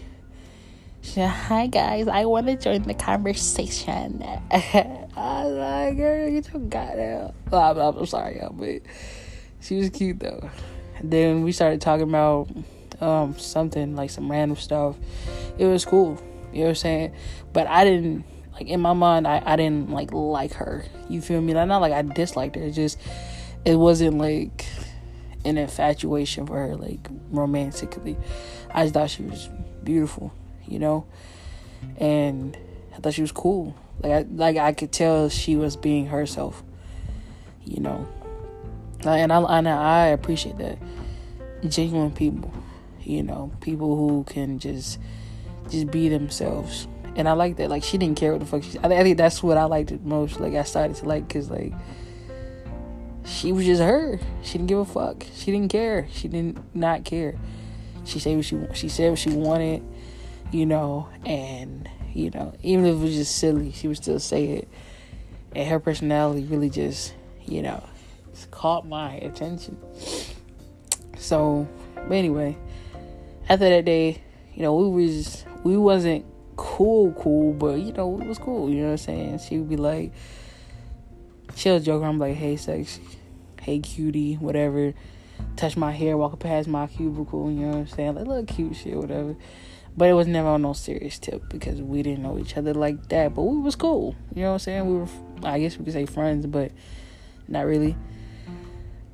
She 1.01 1.11
said, 1.11 1.29
Hi 1.29 1.67
guys, 1.67 2.07
I 2.07 2.25
want 2.25 2.47
to 2.47 2.55
join 2.55 2.81
the 2.81 2.95
conversation. 2.95 4.23
I 4.51 5.43
was 5.43 5.53
like, 5.53 5.97
girl, 5.97 6.27
you 6.27 6.41
too 6.41 6.59
goddamn. 6.59 7.33
Well, 7.51 7.79
I'm, 7.79 7.97
I'm 7.97 8.05
sorry, 8.07 8.37
y'all, 8.39 8.53
but 8.53 8.81
she 9.59 9.77
was 9.77 9.91
cute 9.91 10.19
though. 10.19 10.49
Then 11.03 11.43
we 11.43 11.51
started 11.51 11.79
talking 11.79 12.09
about 12.09 12.49
um, 13.01 13.37
something 13.37 13.95
like 13.95 14.09
some 14.09 14.31
random 14.31 14.57
stuff. 14.57 14.95
It 15.59 15.67
was 15.67 15.85
cool. 15.85 16.19
You 16.51 16.59
know 16.59 16.63
what 16.63 16.69
I'm 16.69 16.75
saying? 16.75 17.15
But 17.53 17.67
I 17.67 17.83
didn't 17.83 18.25
like 18.53 18.67
in 18.67 18.81
my 18.81 18.93
mind 18.93 19.27
I, 19.27 19.41
I 19.45 19.55
didn't 19.55 19.89
like 19.89 20.11
like 20.11 20.53
her. 20.53 20.85
You 21.09 21.21
feel 21.21 21.41
me? 21.41 21.53
Like 21.53 21.67
not 21.67 21.81
like 21.81 21.93
I 21.93 22.01
disliked 22.01 22.55
her. 22.55 22.63
It 22.63 22.71
just 22.71 22.99
it 23.65 23.75
wasn't 23.75 24.17
like 24.17 24.65
an 25.45 25.57
infatuation 25.57 26.45
for 26.45 26.55
her, 26.55 26.75
like 26.75 27.07
romantically. 27.31 28.17
I 28.73 28.83
just 28.83 28.93
thought 28.93 29.09
she 29.09 29.23
was 29.23 29.49
beautiful, 29.83 30.33
you 30.65 30.79
know? 30.79 31.05
And 31.97 32.57
I 32.95 32.99
thought 32.99 33.13
she 33.13 33.21
was 33.21 33.31
cool. 33.31 33.75
Like 34.01 34.11
I 34.11 34.25
like 34.29 34.57
I 34.57 34.73
could 34.73 34.91
tell 34.91 35.29
she 35.29 35.55
was 35.55 35.75
being 35.75 36.07
herself. 36.07 36.63
You 37.63 37.81
know. 37.81 38.07
And 39.03 39.31
I 39.31 39.39
and 39.41 39.67
I 39.67 40.07
appreciate 40.07 40.57
that. 40.57 40.77
Genuine 41.67 42.11
people. 42.11 42.53
You 43.01 43.23
know, 43.23 43.51
people 43.61 43.95
who 43.95 44.23
can 44.25 44.59
just 44.59 44.99
just 45.69 45.89
be 45.89 46.09
themselves. 46.09 46.87
And 47.15 47.27
I 47.27 47.33
like 47.33 47.57
that. 47.57 47.69
Like 47.69 47.83
she 47.83 47.97
didn't 47.97 48.17
care 48.17 48.31
what 48.31 48.39
the 48.39 48.45
fuck 48.45 48.63
she. 48.63 48.77
I 48.79 48.87
think 48.87 49.17
that's 49.17 49.43
what 49.43 49.57
I 49.57 49.65
liked 49.65 49.91
it 49.91 50.03
most. 50.03 50.39
Like 50.39 50.53
I 50.53 50.63
started 50.63 50.95
to 50.97 51.05
like 51.05 51.27
because 51.27 51.49
like 51.49 51.73
she 53.25 53.51
was 53.51 53.65
just 53.65 53.81
her. 53.81 54.19
She 54.43 54.53
didn't 54.53 54.67
give 54.67 54.79
a 54.79 54.85
fuck. 54.85 55.25
She 55.33 55.51
didn't 55.51 55.71
care. 55.71 56.07
She 56.11 56.27
didn't 56.27 56.75
not 56.75 57.03
care. 57.03 57.35
She 58.05 58.19
said 58.19 58.35
what 58.35 58.45
she 58.45 58.59
she 58.73 58.89
said 58.89 59.09
what 59.09 59.19
she 59.19 59.31
wanted, 59.31 59.83
you 60.51 60.65
know, 60.65 61.09
and 61.25 61.89
you 62.13 62.29
know 62.31 62.53
even 62.63 62.85
if 62.85 62.95
it 62.95 62.99
was 62.99 63.15
just 63.15 63.37
silly, 63.37 63.71
she 63.71 63.87
would 63.87 63.97
still 63.97 64.19
say 64.19 64.45
it. 64.45 64.67
And 65.53 65.67
her 65.67 65.79
personality 65.79 66.45
really 66.45 66.69
just 66.69 67.13
you 67.45 67.61
know 67.61 67.83
caught 68.51 68.87
my 68.87 69.15
attention. 69.15 69.77
So, 71.17 71.67
but 71.95 72.11
anyway, 72.11 72.57
after 73.49 73.69
that 73.69 73.85
day, 73.85 74.21
you 74.53 74.63
know, 74.63 74.75
we 74.75 75.05
was 75.05 75.45
we 75.63 75.77
wasn't 75.77 76.25
cool, 76.61 77.11
cool, 77.13 77.53
but 77.53 77.79
you 77.79 77.91
know, 77.91 78.21
it 78.21 78.27
was 78.27 78.37
cool. 78.37 78.69
You 78.69 78.81
know 78.81 78.85
what 78.85 78.91
I'm 78.91 78.97
saying? 78.97 79.39
She 79.39 79.57
would 79.57 79.67
be 79.67 79.77
like, 79.77 80.13
she'll 81.55 81.79
joke 81.79 82.03
around, 82.03 82.19
like, 82.19 82.35
hey, 82.35 82.55
sex, 82.55 82.99
hey, 83.61 83.79
cutie, 83.79 84.35
whatever. 84.35 84.93
Touch 85.55 85.75
my 85.75 85.91
hair, 85.91 86.15
walk 86.17 86.37
past 86.39 86.67
my 86.67 86.85
cubicle. 86.85 87.49
You 87.49 87.61
know 87.61 87.67
what 87.69 87.77
I'm 87.77 87.87
saying? 87.87 88.13
Like, 88.13 88.27
little 88.27 88.45
cute 88.45 88.75
shit, 88.75 88.95
whatever. 88.95 89.35
But 89.97 90.09
it 90.09 90.13
was 90.13 90.27
never 90.27 90.49
on 90.49 90.61
no 90.61 90.73
serious 90.73 91.17
tip 91.17 91.49
because 91.49 91.81
we 91.81 92.03
didn't 92.03 92.21
know 92.21 92.37
each 92.37 92.55
other 92.55 92.75
like 92.75 93.09
that. 93.09 93.33
But 93.33 93.41
we 93.41 93.59
was 93.59 93.75
cool. 93.75 94.15
You 94.35 94.43
know 94.43 94.49
what 94.49 94.53
I'm 94.53 94.59
saying? 94.59 94.85
We 94.85 94.99
were, 94.99 95.07
I 95.43 95.59
guess 95.59 95.79
we 95.79 95.85
could 95.85 95.93
say 95.93 96.05
friends, 96.05 96.45
but 96.45 96.71
not 97.47 97.65
really. 97.65 97.95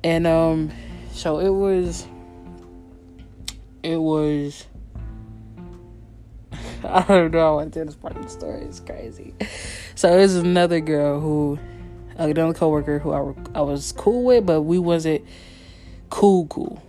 And 0.04 0.26
um, 0.26 0.70
so 1.12 1.38
it 1.38 1.48
was. 1.48 2.06
It 3.82 3.96
was 3.96 4.66
I 6.84 7.02
don't 7.02 7.32
know. 7.32 7.40
I 7.40 7.50
want 7.56 7.72
to 7.72 7.80
tell 7.80 7.86
this 7.86 7.96
part 7.96 8.16
of 8.16 8.22
the 8.22 8.28
story. 8.28 8.62
It's 8.62 8.80
crazy. 8.80 9.34
So 9.96 10.16
it 10.16 10.20
was 10.20 10.36
another 10.36 10.78
girl 10.78 11.18
who, 11.18 11.58
a 12.16 12.28
another 12.28 12.54
coworker 12.54 13.00
who 13.00 13.12
I, 13.12 13.58
I 13.58 13.62
was 13.62 13.90
cool 13.92 14.24
with, 14.24 14.46
but 14.46 14.62
we 14.62 14.78
wasn't 14.78 15.24
cool 16.08 16.46
cool, 16.46 16.80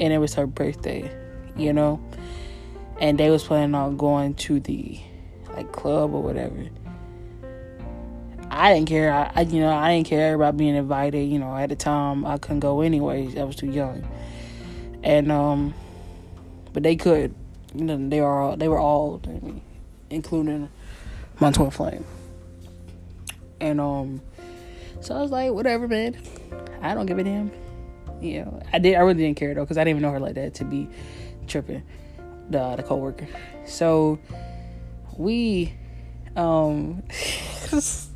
and 0.00 0.12
it 0.12 0.18
was 0.18 0.34
her 0.34 0.46
birthday, 0.46 1.10
you 1.54 1.74
know, 1.74 2.00
and 2.98 3.18
they 3.18 3.28
was 3.28 3.44
planning 3.44 3.74
on 3.74 3.98
going 3.98 4.34
to 4.34 4.58
the 4.58 4.98
like 5.54 5.70
club 5.70 6.14
or 6.14 6.22
whatever. 6.22 6.68
I 8.50 8.72
didn't 8.72 8.88
care. 8.88 9.12
I, 9.12 9.32
I, 9.34 9.40
you 9.42 9.60
know 9.60 9.70
I 9.70 9.94
didn't 9.96 10.08
care 10.08 10.34
about 10.34 10.56
being 10.56 10.76
invited. 10.76 11.28
You 11.28 11.38
know 11.38 11.54
at 11.54 11.68
the 11.68 11.76
time 11.76 12.24
I 12.24 12.38
couldn't 12.38 12.60
go 12.60 12.80
anyways. 12.80 13.36
I 13.36 13.44
was 13.44 13.56
too 13.56 13.70
young, 13.70 14.08
and 15.02 15.30
um, 15.30 15.74
but 16.72 16.82
they 16.82 16.96
could 16.96 17.34
you 17.74 17.84
know, 17.84 18.08
they 18.08 18.20
are 18.20 18.42
all, 18.42 18.56
they 18.56 18.68
were 18.68 18.78
all, 18.78 19.20
including 20.10 20.68
my 21.40 21.50
twin 21.50 21.70
flame. 21.70 22.04
And 23.60 23.80
um, 23.80 24.20
so 25.00 25.14
I 25.14 25.22
was 25.22 25.30
like, 25.30 25.52
whatever, 25.52 25.88
man. 25.88 26.16
I 26.82 26.94
don't 26.94 27.06
give 27.06 27.18
a 27.18 27.24
damn. 27.24 27.50
You 28.20 28.44
know, 28.44 28.62
I 28.72 28.78
did. 28.78 28.94
I 28.94 29.00
really 29.00 29.22
didn't 29.22 29.36
care 29.36 29.54
though 29.54 29.62
because 29.62 29.76
I 29.76 29.84
didn't 29.84 29.98
even 29.98 30.02
know 30.02 30.12
her 30.12 30.20
like 30.20 30.34
that 30.34 30.54
to 30.54 30.64
be 30.64 30.88
tripping 31.46 31.82
the 32.48 32.76
the 32.76 32.82
coworker. 32.82 33.28
So 33.66 34.18
we, 35.16 35.74
um, 36.34 37.02
it 37.10 37.72
just 37.72 38.10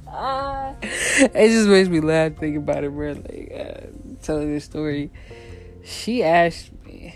makes 1.69 1.89
me 1.89 2.01
laugh 2.01 2.37
thinking 2.37 2.59
about 2.59 2.85
it. 2.85 2.93
Bro, 2.93 3.13
like 3.13 3.53
uh, 3.55 3.87
telling 4.23 4.53
this 4.53 4.65
story. 4.65 5.11
She 5.85 6.23
asked 6.23 6.71
me, 6.85 7.15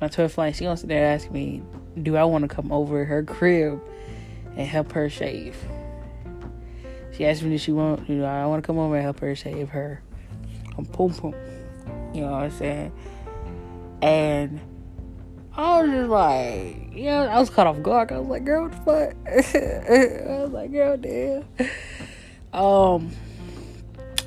my 0.00 0.08
12th 0.08 0.32
flight. 0.32 0.56
She 0.56 0.64
gonna 0.64 0.76
sit 0.76 0.88
there 0.88 1.04
and 1.04 1.20
ask 1.20 1.30
me, 1.30 1.62
do 2.02 2.16
I 2.16 2.24
want 2.24 2.48
to 2.48 2.54
come 2.54 2.70
over 2.72 3.04
her 3.04 3.22
crib 3.22 3.80
and 4.56 4.66
help 4.66 4.92
her 4.92 5.08
shave? 5.08 5.56
She 7.16 7.24
asked 7.24 7.42
me, 7.42 7.50
"Did 7.50 7.60
she 7.62 7.72
want? 7.72 8.08
You 8.08 8.16
know, 8.16 8.26
I 8.26 8.44
want 8.44 8.62
to 8.62 8.66
come 8.66 8.78
over 8.78 8.94
and 8.94 9.02
help 9.02 9.20
her 9.20 9.34
shave 9.34 9.70
her, 9.70 10.02
um, 10.76 10.84
pum 10.84 11.14
pum." 11.14 11.34
You 12.12 12.22
know 12.22 12.32
what 12.32 12.42
I'm 12.42 12.50
saying? 12.50 12.92
And 14.02 14.60
I 15.56 15.80
was 15.80 15.90
just 15.90 16.10
like, 16.10 16.94
you 16.94 17.04
know, 17.04 17.26
I 17.26 17.38
was 17.40 17.48
caught 17.48 17.66
off 17.66 17.82
guard. 17.82 18.12
I 18.12 18.18
was 18.18 18.28
like, 18.28 18.44
girl, 18.44 18.68
what 18.68 18.72
the 18.72 18.78
fuck? 18.78 19.16
I 19.26 20.42
was 20.42 20.52
like, 20.52 20.70
girl, 20.70 20.96
damn. 20.98 21.44
Um, 22.52 23.10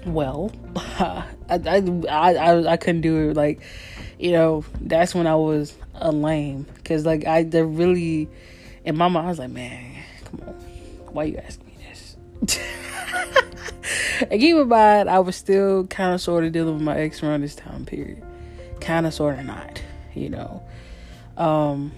well, 0.07 0.51
I, 0.75 1.25
I, 1.49 2.05
I, 2.09 2.71
I 2.71 2.77
couldn't 2.77 3.01
do 3.01 3.29
it. 3.29 3.37
Like, 3.37 3.61
you 4.19 4.31
know, 4.33 4.65
that's 4.81 5.15
when 5.15 5.25
I 5.25 5.35
was 5.35 5.75
a 5.95 6.11
lame. 6.11 6.65
Cause 6.83 7.05
like 7.05 7.25
I, 7.25 7.43
they 7.43 7.63
really, 7.63 8.29
in 8.83 8.97
my 8.97 9.07
mind, 9.07 9.25
I 9.25 9.29
was 9.29 9.39
like, 9.39 9.49
man, 9.49 10.03
come 10.25 10.41
on, 10.45 10.53
why 11.13 11.23
you 11.23 11.37
asking 11.37 11.65
me 11.67 11.77
this? 11.89 12.17
and 14.29 14.39
keep 14.39 14.55
in 14.55 14.67
mind, 14.67 15.09
I 15.09 15.19
was 15.19 15.37
still 15.37 15.87
kind 15.87 16.13
of 16.13 16.21
sort 16.21 16.43
of 16.43 16.51
dealing 16.51 16.73
with 16.75 16.83
my 16.83 16.97
ex 16.99 17.23
around 17.23 17.41
this 17.41 17.55
time 17.55 17.85
period. 17.85 18.21
Kind 18.81 19.05
of, 19.05 19.13
sort 19.13 19.39
of 19.39 19.45
not, 19.45 19.81
you 20.13 20.29
know. 20.29 20.63
Um, 21.37 21.93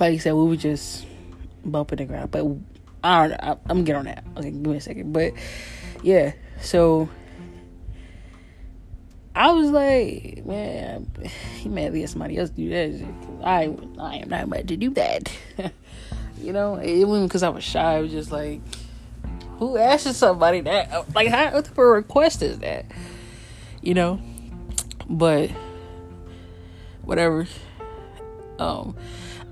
like 0.00 0.14
you 0.14 0.18
said, 0.18 0.32
we 0.32 0.44
were 0.44 0.56
just 0.56 1.06
bumping 1.64 1.98
the 1.98 2.04
ground, 2.06 2.30
but 2.30 2.46
I 3.04 3.28
don't 3.28 3.30
know. 3.30 3.36
I, 3.42 3.50
am 3.50 3.58
gonna 3.66 3.82
get 3.82 3.96
on 3.96 4.04
that. 4.06 4.24
Okay, 4.36 4.50
give 4.50 4.66
me 4.66 4.76
a 4.76 4.80
second. 4.80 5.12
But 5.12 5.32
yeah, 6.02 6.32
so 6.60 7.08
I 9.38 9.52
was 9.52 9.70
like, 9.70 10.44
man, 10.44 11.08
he 11.58 11.68
might 11.68 11.94
let 11.94 12.10
somebody 12.10 12.38
else 12.38 12.50
do 12.50 12.68
that. 12.70 13.06
I, 13.44 13.72
I 14.00 14.16
am 14.16 14.28
not 14.28 14.42
about 14.44 14.66
to 14.66 14.76
do 14.76 14.90
that. 14.90 15.30
you 16.42 16.52
know, 16.52 16.74
it 16.74 17.04
wasn't 17.04 17.28
because 17.28 17.44
I 17.44 17.48
was 17.50 17.62
shy. 17.62 17.98
It 17.98 18.02
was 18.02 18.10
just 18.10 18.32
like, 18.32 18.60
who 19.60 19.76
asks 19.76 20.16
somebody 20.16 20.62
that? 20.62 21.14
Like, 21.14 21.28
how 21.28 21.52
what 21.52 21.66
type 21.66 21.78
of 21.78 21.84
request 21.84 22.42
is 22.42 22.58
that? 22.58 22.86
You 23.80 23.94
know, 23.94 24.20
but 25.08 25.50
whatever. 27.04 27.46
Um, 28.58 28.96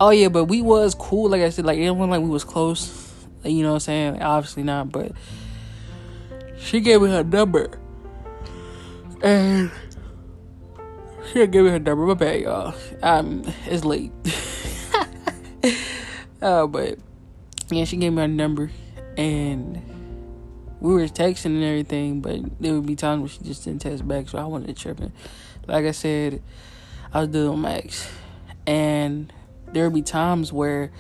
oh 0.01 0.11
yeah, 0.11 0.31
but 0.31 0.47
we 0.47 0.63
was 0.63 0.97
cool. 0.97 1.31
Like 1.31 1.43
I 1.43 1.51
said, 1.51 1.65
like 1.65 1.79
it 1.79 1.89
wasn't 1.93 2.11
like 2.11 2.23
we 2.23 2.29
was 2.29 2.43
close. 2.43 3.15
You 3.45 3.63
know 3.63 3.69
what 3.69 3.75
I'm 3.75 3.81
saying? 3.81 4.23
Obviously 4.23 4.65
not, 4.65 4.91
but 4.91 5.13
she 6.59 6.81
gave 6.81 7.03
me 7.03 7.11
her 7.11 7.23
number. 7.23 7.79
And 9.23 9.71
she 11.33 11.47
gave 11.47 11.65
me 11.65 11.71
her 11.71 11.79
number. 11.79 12.07
My 12.07 12.15
bad, 12.15 12.41
y'all. 12.41 12.75
Um, 13.03 13.43
it's 13.67 13.85
late. 13.85 14.13
uh, 16.43 16.67
but 16.67 16.99
yeah, 17.71 17.85
she 17.85 17.97
gave 17.97 18.13
me 18.13 18.23
her 18.23 18.29
number, 18.29 18.71
and 19.17 19.83
we 20.81 20.93
were 20.93 21.01
texting 21.07 21.47
and 21.47 21.65
everything. 21.65 22.21
But 22.21 22.41
there 22.61 22.75
would 22.75 22.87
be 22.87 22.97
times 22.97 23.21
where 23.21 23.29
she 23.29 23.39
just 23.45 23.65
didn't 23.65 23.83
text 23.83 24.07
back, 24.07 24.29
so 24.29 24.39
I 24.39 24.45
wasn't 24.45 24.77
tripping. 24.77 25.13
Like 25.67 25.85
I 25.85 25.93
said, 25.93 26.43
I 27.13 27.21
was 27.21 27.29
doing 27.29 27.61
max, 27.61 28.09
and 28.67 29.33
there 29.73 29.85
would 29.85 29.95
be 29.95 30.03
times 30.03 30.53
where, 30.53 30.93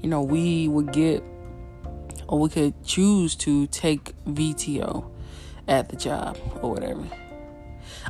you 0.00 0.08
know, 0.08 0.22
we 0.22 0.68
would 0.68 0.92
get 0.92 1.22
or 2.28 2.38
we 2.38 2.48
could 2.48 2.84
choose 2.84 3.34
to 3.36 3.66
take 3.68 4.14
VTO 4.26 5.10
at 5.68 5.88
the 5.88 5.96
job 5.96 6.38
or 6.62 6.70
whatever. 6.70 7.04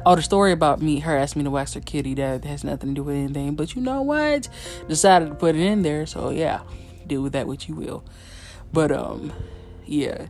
Oh, 0.05 0.17
the 0.17 0.23
story 0.23 0.53
about 0.53 0.83
me, 0.83 1.01
her 1.01 1.17
asking 1.17 1.41
me 1.41 1.45
to 1.45 1.51
wax 1.51 1.75
her 1.75 1.81
kitty, 1.81 2.15
that 2.15 2.45
has 2.45 2.65
nothing 2.65 2.91
to 2.91 2.95
do 2.97 3.03
with 3.05 3.17
anything. 3.17 3.55
But 3.55 3.75
you 3.75 3.83
know 3.83 4.03
what? 4.03 4.49
Decided 4.89 5.29
to 5.29 5.35
put 5.35 5.55
it 5.55 5.61
in 5.63 5.83
there, 5.83 6.07
so 6.07 6.31
yeah, 6.31 6.61
deal 7.07 7.23
with 7.23 7.33
that 7.33 7.47
what 7.47 7.69
you 7.69 7.75
will. 7.75 8.05
But 8.73 8.91
um, 8.93 9.33
yeah. 9.87 10.27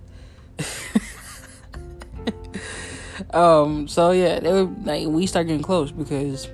um, 3.31 3.89
so 3.89 4.11
yeah, 4.11 4.41
they 4.41 4.53
were, 4.53 4.71
like 4.85 5.07
we 5.07 5.27
start 5.27 5.47
getting 5.47 5.63
close 5.63 5.91
because 5.91 6.49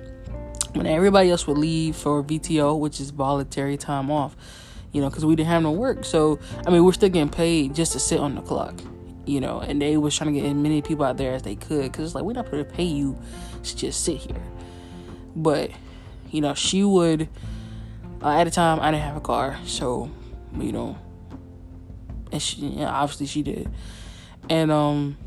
when 0.73 0.85
everybody 0.85 1.29
else 1.29 1.45
would 1.47 1.57
leave 1.57 1.95
for 1.95 2.23
VTO, 2.23 2.79
which 2.79 2.99
is 2.99 3.09
voluntary 3.11 3.77
time 3.77 4.09
off, 4.09 4.35
you 4.91 5.01
know, 5.01 5.09
because 5.09 5.25
we 5.25 5.35
didn't 5.35 5.49
have 5.49 5.63
no 5.63 5.71
work. 5.71 6.05
So 6.05 6.39
I 6.65 6.69
mean, 6.69 6.83
we're 6.83 6.93
still 6.93 7.09
getting 7.09 7.29
paid 7.29 7.75
just 7.75 7.91
to 7.93 7.99
sit 7.99 8.19
on 8.19 8.35
the 8.35 8.41
clock, 8.41 8.75
you 9.25 9.39
know. 9.39 9.59
And 9.59 9.81
they 9.81 9.97
was 9.97 10.15
trying 10.15 10.33
to 10.33 10.39
get 10.39 10.47
as 10.47 10.53
many 10.53 10.81
people 10.81 11.05
out 11.05 11.17
there 11.17 11.33
as 11.33 11.43
they 11.43 11.55
could 11.55 11.91
because 11.91 12.05
it's 12.05 12.15
like 12.15 12.23
we're 12.23 12.33
not 12.33 12.49
going 12.49 12.63
to 12.63 12.71
pay 12.71 12.83
you 12.83 13.17
to 13.63 13.75
just 13.75 14.03
sit 14.03 14.17
here. 14.17 14.41
But 15.35 15.71
you 16.29 16.41
know, 16.41 16.53
she 16.53 16.83
would. 16.83 17.29
Uh, 18.23 18.29
at 18.29 18.43
the 18.43 18.51
time, 18.51 18.79
I 18.79 18.91
didn't 18.91 19.03
have 19.03 19.17
a 19.17 19.21
car, 19.21 19.57
so 19.65 20.11
you 20.55 20.71
know, 20.71 20.97
and 22.31 22.41
she 22.41 22.61
you 22.61 22.79
know, 22.81 22.87
obviously 22.87 23.25
she 23.25 23.41
did, 23.41 23.69
and 24.47 24.71
um, 24.71 25.17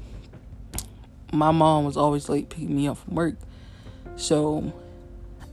my 1.33 1.51
mom 1.51 1.85
was 1.85 1.97
always 1.97 2.29
late 2.29 2.51
picking 2.51 2.75
me 2.75 2.87
up 2.87 2.99
from 2.99 3.17
work, 3.17 3.35
so 4.17 4.73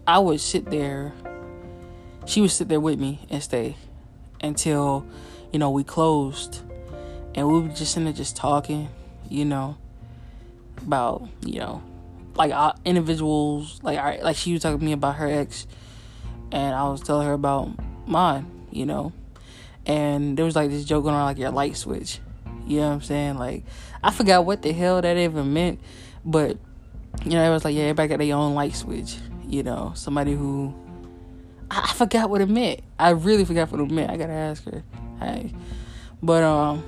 I 0.07 0.19
would 0.19 0.39
sit 0.39 0.69
there. 0.69 1.13
She 2.27 2.41
would 2.41 2.51
sit 2.51 2.69
there 2.69 2.79
with 2.79 2.99
me 2.99 3.25
and 3.31 3.41
stay 3.41 3.75
until 4.41 5.05
you 5.51 5.57
know 5.57 5.71
we 5.71 5.83
closed 5.83 6.61
and 7.35 7.47
we 7.47 7.59
were 7.59 7.67
just 7.69 7.95
in 7.97 8.03
there 8.05 8.13
just 8.13 8.35
talking 8.35 8.89
you 9.29 9.45
know 9.45 9.77
about 10.77 11.27
you 11.45 11.59
know 11.59 11.81
like 12.35 12.51
uh, 12.51 12.73
individuals 12.85 13.79
like 13.83 13.97
I, 13.97 14.21
like 14.21 14.35
she 14.35 14.53
was 14.53 14.61
talking 14.61 14.79
to 14.79 14.85
me 14.85 14.93
about 14.93 15.15
her 15.15 15.27
ex 15.27 15.67
and 16.51 16.73
I 16.73 16.83
was 16.89 17.01
telling 17.01 17.27
her 17.27 17.33
about 17.33 17.71
mine 18.07 18.49
you 18.71 18.85
know 18.85 19.13
and 19.85 20.37
there 20.37 20.45
was 20.45 20.55
like 20.55 20.69
this 20.69 20.85
joke 20.85 21.03
going 21.03 21.15
on 21.15 21.25
like 21.25 21.37
your 21.37 21.51
light 21.51 21.75
switch 21.75 22.19
you 22.65 22.79
know 22.79 22.87
what 22.87 22.93
I'm 22.95 23.01
saying 23.01 23.37
like 23.37 23.63
I 24.03 24.11
forgot 24.11 24.45
what 24.45 24.61
the 24.61 24.71
hell 24.71 25.01
that 25.01 25.17
even 25.17 25.53
meant 25.53 25.79
but 26.25 26.57
you 27.25 27.31
know 27.31 27.43
it 27.43 27.53
was 27.53 27.65
like 27.65 27.75
yeah 27.75 27.83
everybody 27.83 28.09
got 28.09 28.19
their 28.19 28.35
own 28.35 28.53
light 28.53 28.75
switch 28.75 29.17
you 29.45 29.63
know 29.63 29.91
somebody 29.95 30.33
who 30.33 30.73
I 31.73 31.93
forgot 31.93 32.29
what 32.29 32.41
it 32.41 32.49
meant. 32.49 32.81
I 32.99 33.11
really 33.11 33.45
forgot 33.45 33.71
what 33.71 33.79
it 33.79 33.89
meant. 33.89 34.11
I 34.11 34.17
gotta 34.17 34.33
ask 34.33 34.65
her. 34.65 34.83
Hey, 35.19 35.53
but 36.21 36.43
um, 36.43 36.83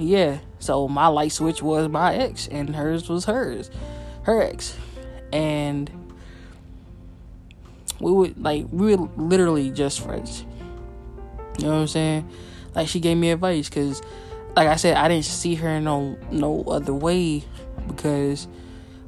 yeah. 0.00 0.38
So 0.58 0.88
my 0.88 1.06
light 1.06 1.32
switch 1.32 1.62
was 1.62 1.88
my 1.88 2.14
ex, 2.14 2.48
and 2.48 2.74
hers 2.74 3.08
was 3.08 3.24
hers, 3.24 3.70
her 4.22 4.42
ex, 4.42 4.76
and 5.32 5.90
we 8.00 8.10
would 8.10 8.42
like 8.42 8.66
we 8.70 8.96
were 8.96 9.08
literally 9.16 9.70
just 9.70 10.00
friends. 10.00 10.44
You 11.58 11.66
know 11.66 11.74
what 11.74 11.80
I'm 11.80 11.86
saying? 11.88 12.30
Like 12.74 12.88
she 12.88 13.00
gave 13.00 13.16
me 13.16 13.30
advice 13.30 13.68
because, 13.68 14.02
like 14.56 14.68
I 14.68 14.76
said, 14.76 14.96
I 14.96 15.08
didn't 15.08 15.24
see 15.24 15.54
her 15.56 15.80
no 15.80 16.18
no 16.30 16.62
other 16.64 16.94
way 16.94 17.44
because 17.86 18.48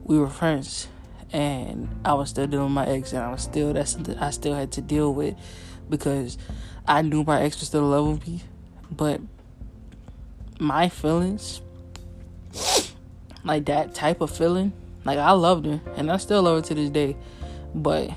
we 0.05 0.19
were 0.19 0.29
friends 0.29 0.89
and 1.33 1.89
I 2.05 2.13
was 2.15 2.31
still 2.31 2.47
dealing 2.47 2.67
with 2.67 2.75
my 2.75 2.87
ex, 2.87 3.13
and 3.13 3.23
I 3.23 3.31
was 3.31 3.43
still 3.43 3.73
that's 3.73 3.93
something 3.93 4.19
I 4.19 4.31
still 4.31 4.55
had 4.55 4.73
to 4.73 4.83
deal 4.83 5.13
with 5.15 5.35
because 5.89 6.37
I 6.87 7.03
knew 7.03 7.25
my 7.25 7.43
ex 7.43 7.59
was 7.59 7.69
still 7.69 7.85
in 7.85 7.91
love 7.91 8.09
with 8.09 8.29
me, 8.29 8.41
but 8.91 9.21
my 10.63 10.89
feelings, 10.89 11.61
like 13.45 13.67
that 13.67 13.95
type 13.95 14.21
of 14.21 14.31
feeling, 14.31 14.73
like 15.05 15.19
I 15.19 15.33
loved 15.33 15.67
her, 15.67 15.81
and 15.97 16.11
I 16.11 16.17
still 16.17 16.43
love 16.43 16.63
her 16.63 16.69
to 16.69 16.75
this 16.75 16.91
day, 16.91 17.17
but 17.75 18.11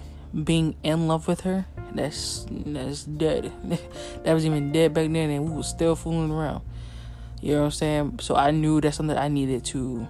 being 0.44 0.76
in 0.84 1.08
love 1.08 1.28
with 1.28 1.42
her, 1.42 1.66
that's 1.94 2.46
that's 2.50 3.04
dead. 3.04 3.52
that 4.24 4.34
was 4.34 4.46
even 4.46 4.72
dead 4.72 4.94
back 4.94 5.12
then, 5.12 5.30
and 5.30 5.50
we 5.50 5.58
was 5.58 5.68
still 5.68 5.96
fooling 5.96 6.32
around. 6.32 6.62
You 7.42 7.54
know 7.54 7.60
what 7.60 7.66
I'm 7.66 7.72
saying? 7.72 8.20
So 8.22 8.36
I 8.36 8.52
knew 8.52 8.80
that's 8.80 8.98
something 8.98 9.18
I 9.18 9.28
needed 9.28 9.66
to 9.66 10.08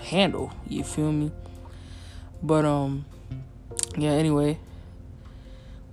handle. 0.00 0.52
You 0.68 0.84
feel 0.84 1.12
me? 1.12 1.30
But 2.42 2.64
um 2.64 3.04
yeah, 3.96 4.10
anyway, 4.10 4.58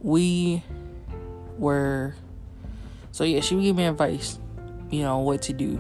we 0.02 0.64
were 1.58 2.16
so 3.12 3.24
yeah, 3.24 3.42
she 3.42 3.56
would 3.56 3.64
give 3.64 3.76
me 3.76 3.86
advice, 3.86 4.39
you 4.90 5.02
know, 5.02 5.20
what 5.20 5.42
to 5.44 5.54
do. 5.54 5.80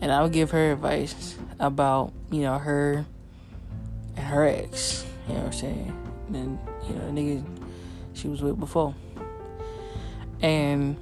And 0.00 0.12
I 0.12 0.22
would 0.22 0.32
give 0.32 0.50
her 0.52 0.72
advice 0.72 1.36
about, 1.58 2.12
you 2.30 2.42
know, 2.42 2.58
her 2.58 3.04
and 4.16 4.26
her 4.26 4.44
ex, 4.44 5.04
you 5.26 5.34
know 5.34 5.40
what 5.40 5.46
I'm 5.46 5.52
saying? 5.52 5.94
And 6.32 6.58
you 6.86 6.94
know, 6.94 7.06
the 7.06 7.20
nigga 7.20 7.44
she 8.14 8.28
was 8.28 8.42
with 8.42 8.58
before. 8.60 8.94
And 10.40 10.96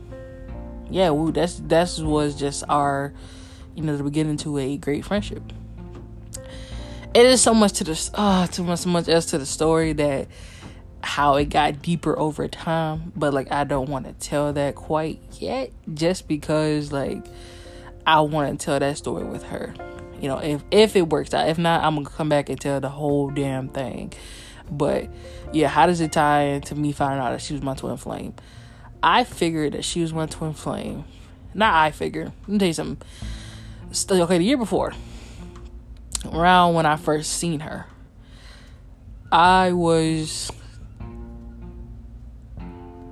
yeah, 0.90 1.10
we, 1.10 1.30
that's 1.32 1.60
that's 1.64 1.98
was 1.98 2.34
just 2.36 2.64
our, 2.68 3.12
you 3.74 3.82
know, 3.82 3.96
the 3.96 4.04
beginning 4.04 4.36
to 4.38 4.58
a 4.58 4.76
great 4.76 5.04
friendship. 5.04 5.42
it 7.14 7.24
is 7.24 7.42
so 7.42 7.54
much 7.54 7.72
to 7.72 7.84
the 7.84 8.10
uh 8.14 8.46
too 8.46 8.62
much 8.62 8.80
so 8.80 8.90
much 8.90 9.08
else 9.08 9.26
to 9.26 9.38
the 9.38 9.46
story 9.46 9.94
that 9.94 10.28
how 11.06 11.36
it 11.36 11.46
got 11.46 11.80
deeper 11.82 12.18
over 12.18 12.48
time 12.48 13.12
but 13.14 13.32
like 13.32 13.50
i 13.52 13.62
don't 13.62 13.88
want 13.88 14.04
to 14.04 14.12
tell 14.14 14.52
that 14.52 14.74
quite 14.74 15.20
yet 15.40 15.70
just 15.94 16.26
because 16.26 16.90
like 16.90 17.24
i 18.06 18.20
want 18.20 18.58
to 18.58 18.64
tell 18.64 18.78
that 18.78 18.98
story 18.98 19.24
with 19.24 19.44
her. 19.44 19.72
You 20.20 20.28
know 20.28 20.38
if 20.38 20.62
if 20.70 20.96
it 20.96 21.08
works 21.08 21.32
out. 21.32 21.48
If 21.48 21.58
not 21.58 21.84
i'm 21.84 21.94
gonna 21.94 22.08
come 22.08 22.28
back 22.28 22.48
and 22.48 22.60
tell 22.60 22.80
the 22.80 22.88
whole 22.88 23.30
damn 23.30 23.68
thing. 23.68 24.12
But 24.70 25.08
yeah 25.52 25.68
how 25.68 25.86
does 25.86 26.00
it 26.00 26.12
tie 26.12 26.42
into 26.42 26.74
me 26.74 26.92
finding 26.92 27.20
out 27.20 27.30
that 27.30 27.40
she 27.40 27.52
was 27.52 27.62
my 27.62 27.74
twin 27.74 27.96
flame? 27.96 28.34
I 29.02 29.24
figured 29.24 29.74
that 29.74 29.84
she 29.84 30.00
was 30.00 30.12
my 30.12 30.26
twin 30.26 30.54
flame. 30.54 31.04
Not 31.54 31.72
i 31.74 31.92
figured 31.92 32.32
let 32.42 32.48
me 32.48 32.58
tell 32.58 32.68
you 32.68 32.74
something. 32.74 33.08
Okay 34.10 34.38
the 34.38 34.44
year 34.44 34.56
before 34.56 34.92
around 36.32 36.74
when 36.74 36.86
i 36.86 36.96
first 36.96 37.32
seen 37.34 37.60
her 37.60 37.86
i 39.30 39.72
was 39.72 40.50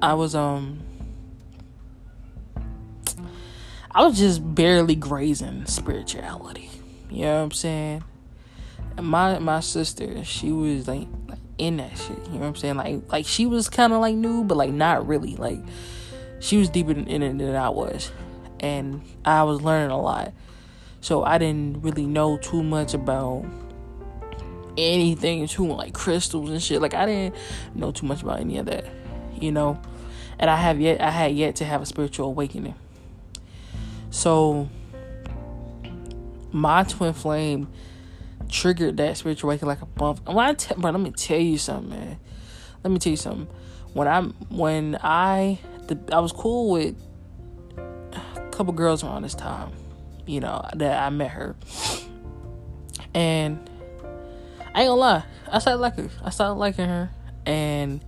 I 0.04 0.12
was 0.12 0.34
um 0.34 0.80
I 3.90 4.04
was 4.04 4.18
just 4.18 4.54
barely 4.54 4.96
grazing 4.96 5.64
spirituality. 5.64 6.68
You 7.08 7.22
know 7.22 7.36
what 7.38 7.44
I'm 7.44 7.50
saying? 7.52 8.04
And 8.98 9.06
my 9.06 9.38
my 9.38 9.60
sister, 9.60 10.22
she 10.22 10.52
was 10.52 10.86
like, 10.86 11.08
like 11.26 11.38
in 11.56 11.78
that 11.78 11.96
shit. 11.96 12.18
You 12.26 12.34
know 12.34 12.40
what 12.40 12.46
I'm 12.48 12.56
saying? 12.56 12.76
Like 12.76 13.10
like 13.10 13.26
she 13.26 13.46
was 13.46 13.70
kind 13.70 13.94
of 13.94 14.00
like 14.00 14.14
new, 14.14 14.44
but 14.44 14.58
like 14.58 14.72
not 14.72 15.08
really. 15.08 15.36
Like 15.36 15.60
she 16.38 16.58
was 16.58 16.68
deeper 16.68 16.90
in 16.90 17.22
it 17.22 17.38
than 17.38 17.56
I 17.56 17.70
was, 17.70 18.12
and 18.60 19.00
I 19.24 19.44
was 19.44 19.62
learning 19.62 19.90
a 19.90 20.00
lot. 20.00 20.34
So 21.00 21.24
I 21.24 21.38
didn't 21.38 21.80
really 21.80 22.04
know 22.04 22.36
too 22.36 22.62
much 22.62 22.92
about 22.92 23.46
anything 24.76 25.46
too 25.46 25.72
like 25.72 25.94
crystals 25.94 26.50
and 26.50 26.62
shit. 26.62 26.82
Like 26.82 26.92
I 26.92 27.06
didn't 27.06 27.36
know 27.74 27.90
too 27.90 28.04
much 28.04 28.22
about 28.22 28.40
any 28.40 28.58
of 28.58 28.66
that, 28.66 28.84
you 29.40 29.50
know 29.50 29.80
and 30.38 30.50
I 30.50 30.56
have 30.56 30.80
yet 30.80 31.00
I 31.00 31.10
had 31.10 31.34
yet 31.34 31.56
to 31.56 31.64
have 31.64 31.82
a 31.82 31.86
spiritual 31.86 32.26
awakening. 32.26 32.74
So 34.10 34.68
my 36.52 36.84
twin 36.84 37.12
flame 37.12 37.68
triggered 38.48 38.96
that 38.98 39.16
spiritual 39.16 39.50
awakening 39.50 39.68
like 39.68 39.82
a 39.82 39.86
bump. 39.86 40.26
When 40.28 40.38
I 40.38 40.52
bro, 40.76 40.90
let 40.90 41.00
me 41.00 41.10
tell 41.10 41.38
you 41.38 41.58
something, 41.58 41.90
man. 41.90 42.18
Let 42.82 42.90
me 42.90 42.98
tell 42.98 43.10
you 43.10 43.16
something. 43.16 43.48
When 43.92 44.08
I'm 44.08 44.30
when 44.50 44.98
I 45.02 45.58
the, 45.86 45.98
I 46.12 46.20
was 46.20 46.32
cool 46.32 46.70
with 46.70 46.96
a 47.76 48.50
couple 48.50 48.72
girls 48.72 49.04
around 49.04 49.22
this 49.22 49.34
time, 49.34 49.72
you 50.26 50.40
know, 50.40 50.64
that 50.74 51.02
I 51.02 51.10
met 51.10 51.30
her, 51.30 51.56
and 53.14 53.58
I 54.74 54.82
ain't 54.82 54.88
gonna 54.88 54.94
lie, 54.94 55.24
I 55.50 55.58
started 55.58 55.78
liking. 55.80 56.10
I 56.22 56.30
started 56.30 56.54
liking 56.54 56.86
her, 56.86 57.10
and 57.46 58.04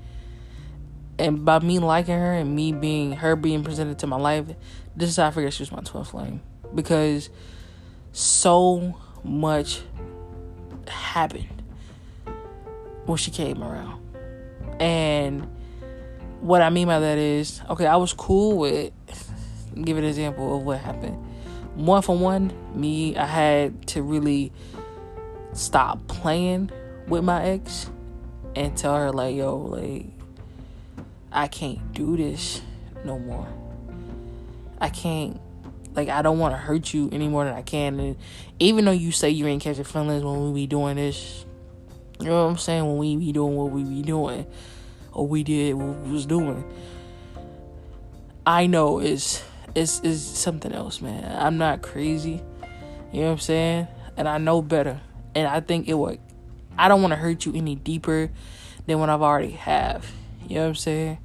and 1.18 1.44
by 1.44 1.58
me 1.60 1.78
liking 1.78 2.18
her 2.18 2.32
and 2.32 2.54
me 2.54 2.72
being 2.72 3.12
her 3.12 3.36
being 3.36 3.64
presented 3.64 3.98
to 4.00 4.06
my 4.06 4.16
life, 4.16 4.46
this 4.94 5.10
is 5.10 5.16
how 5.16 5.26
I 5.26 5.30
figured 5.30 5.52
she 5.52 5.62
was 5.62 5.72
my 5.72 5.80
twin 5.80 6.04
flame 6.04 6.40
because 6.74 7.30
so 8.12 8.98
much 9.24 9.82
happened 10.88 11.62
when 13.06 13.18
she 13.18 13.30
came 13.30 13.62
around, 13.62 14.00
and 14.80 15.46
what 16.40 16.62
I 16.62 16.70
mean 16.70 16.88
by 16.88 16.98
that 16.98 17.18
is, 17.18 17.60
okay, 17.70 17.86
I 17.86 17.96
was 17.96 18.12
cool 18.12 18.58
with. 18.58 18.92
Give 19.82 19.98
an 19.98 20.04
example 20.04 20.56
of 20.56 20.62
what 20.62 20.78
happened. 20.78 21.22
One 21.74 22.00
for 22.00 22.16
one, 22.16 22.50
me, 22.74 23.14
I 23.14 23.26
had 23.26 23.86
to 23.88 24.02
really 24.02 24.50
stop 25.52 26.06
playing 26.08 26.70
with 27.06 27.24
my 27.24 27.44
ex 27.44 27.90
and 28.54 28.74
tell 28.74 28.96
her 28.96 29.12
like, 29.12 29.36
yo, 29.36 29.58
like 29.58 30.15
I 31.32 31.48
can't 31.48 31.92
do 31.92 32.16
this 32.16 32.62
no 33.04 33.18
more. 33.18 33.48
I 34.78 34.88
can't 34.88 35.40
like 35.94 36.08
I 36.08 36.22
don't 36.22 36.38
want 36.38 36.52
to 36.52 36.58
hurt 36.58 36.92
you 36.92 37.08
any 37.10 37.28
more 37.28 37.44
than 37.44 37.54
I 37.54 37.62
can. 37.62 37.98
And 37.98 38.16
even 38.58 38.84
though 38.84 38.92
you 38.92 39.10
say 39.10 39.30
you 39.30 39.46
ain't 39.46 39.62
catching 39.62 39.84
feelings 39.84 40.22
when 40.22 40.52
we 40.52 40.62
be 40.62 40.66
doing 40.66 40.96
this, 40.96 41.44
you 42.20 42.26
know 42.26 42.44
what 42.44 42.50
I'm 42.50 42.58
saying? 42.58 42.86
When 42.86 42.98
we 42.98 43.16
be 43.16 43.32
doing 43.32 43.56
what 43.56 43.70
we 43.70 43.82
be 43.82 44.02
doing, 44.02 44.46
or 45.12 45.26
we 45.26 45.42
did 45.42 45.74
what 45.74 45.98
we 46.00 46.12
was 46.12 46.26
doing, 46.26 46.64
I 48.46 48.66
know 48.66 48.98
it's 48.98 49.42
it's 49.74 50.00
is 50.00 50.22
something 50.22 50.72
else, 50.72 51.00
man. 51.00 51.24
I'm 51.36 51.58
not 51.58 51.82
crazy. 51.82 52.42
You 53.12 53.20
know 53.20 53.26
what 53.26 53.32
I'm 53.32 53.38
saying? 53.38 53.88
And 54.16 54.28
I 54.28 54.38
know 54.38 54.62
better. 54.62 55.00
And 55.34 55.46
I 55.46 55.60
think 55.60 55.88
it 55.88 55.94
would. 55.94 56.18
I 56.78 56.88
don't 56.88 57.00
want 57.02 57.12
to 57.12 57.16
hurt 57.16 57.46
you 57.46 57.54
any 57.54 57.74
deeper 57.74 58.30
than 58.86 58.98
what 58.98 59.08
I've 59.08 59.22
already 59.22 59.52
have. 59.52 60.06
You 60.48 60.56
know 60.56 60.62
what 60.62 60.68
I'm 60.68 60.74
saying? 60.74 61.18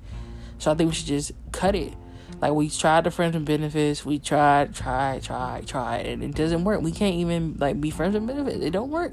So 0.57 0.71
I 0.71 0.75
think 0.75 0.89
we 0.89 0.95
should 0.95 1.07
just 1.07 1.31
cut 1.51 1.75
it. 1.75 1.93
Like 2.41 2.53
we 2.53 2.69
tried 2.69 3.03
the 3.03 3.11
friends 3.11 3.35
and 3.35 3.45
benefits, 3.45 4.03
we 4.05 4.17
tried, 4.17 4.73
tried, 4.73 5.21
tried, 5.21 5.67
tried, 5.67 6.07
and 6.07 6.23
it 6.23 6.33
doesn't 6.33 6.63
work. 6.63 6.81
We 6.81 6.91
can't 6.91 7.15
even 7.15 7.55
like 7.59 7.79
be 7.79 7.91
friends 7.91 8.15
and 8.15 8.25
benefits. 8.25 8.63
It 8.63 8.71
don't 8.71 8.89
work 8.89 9.11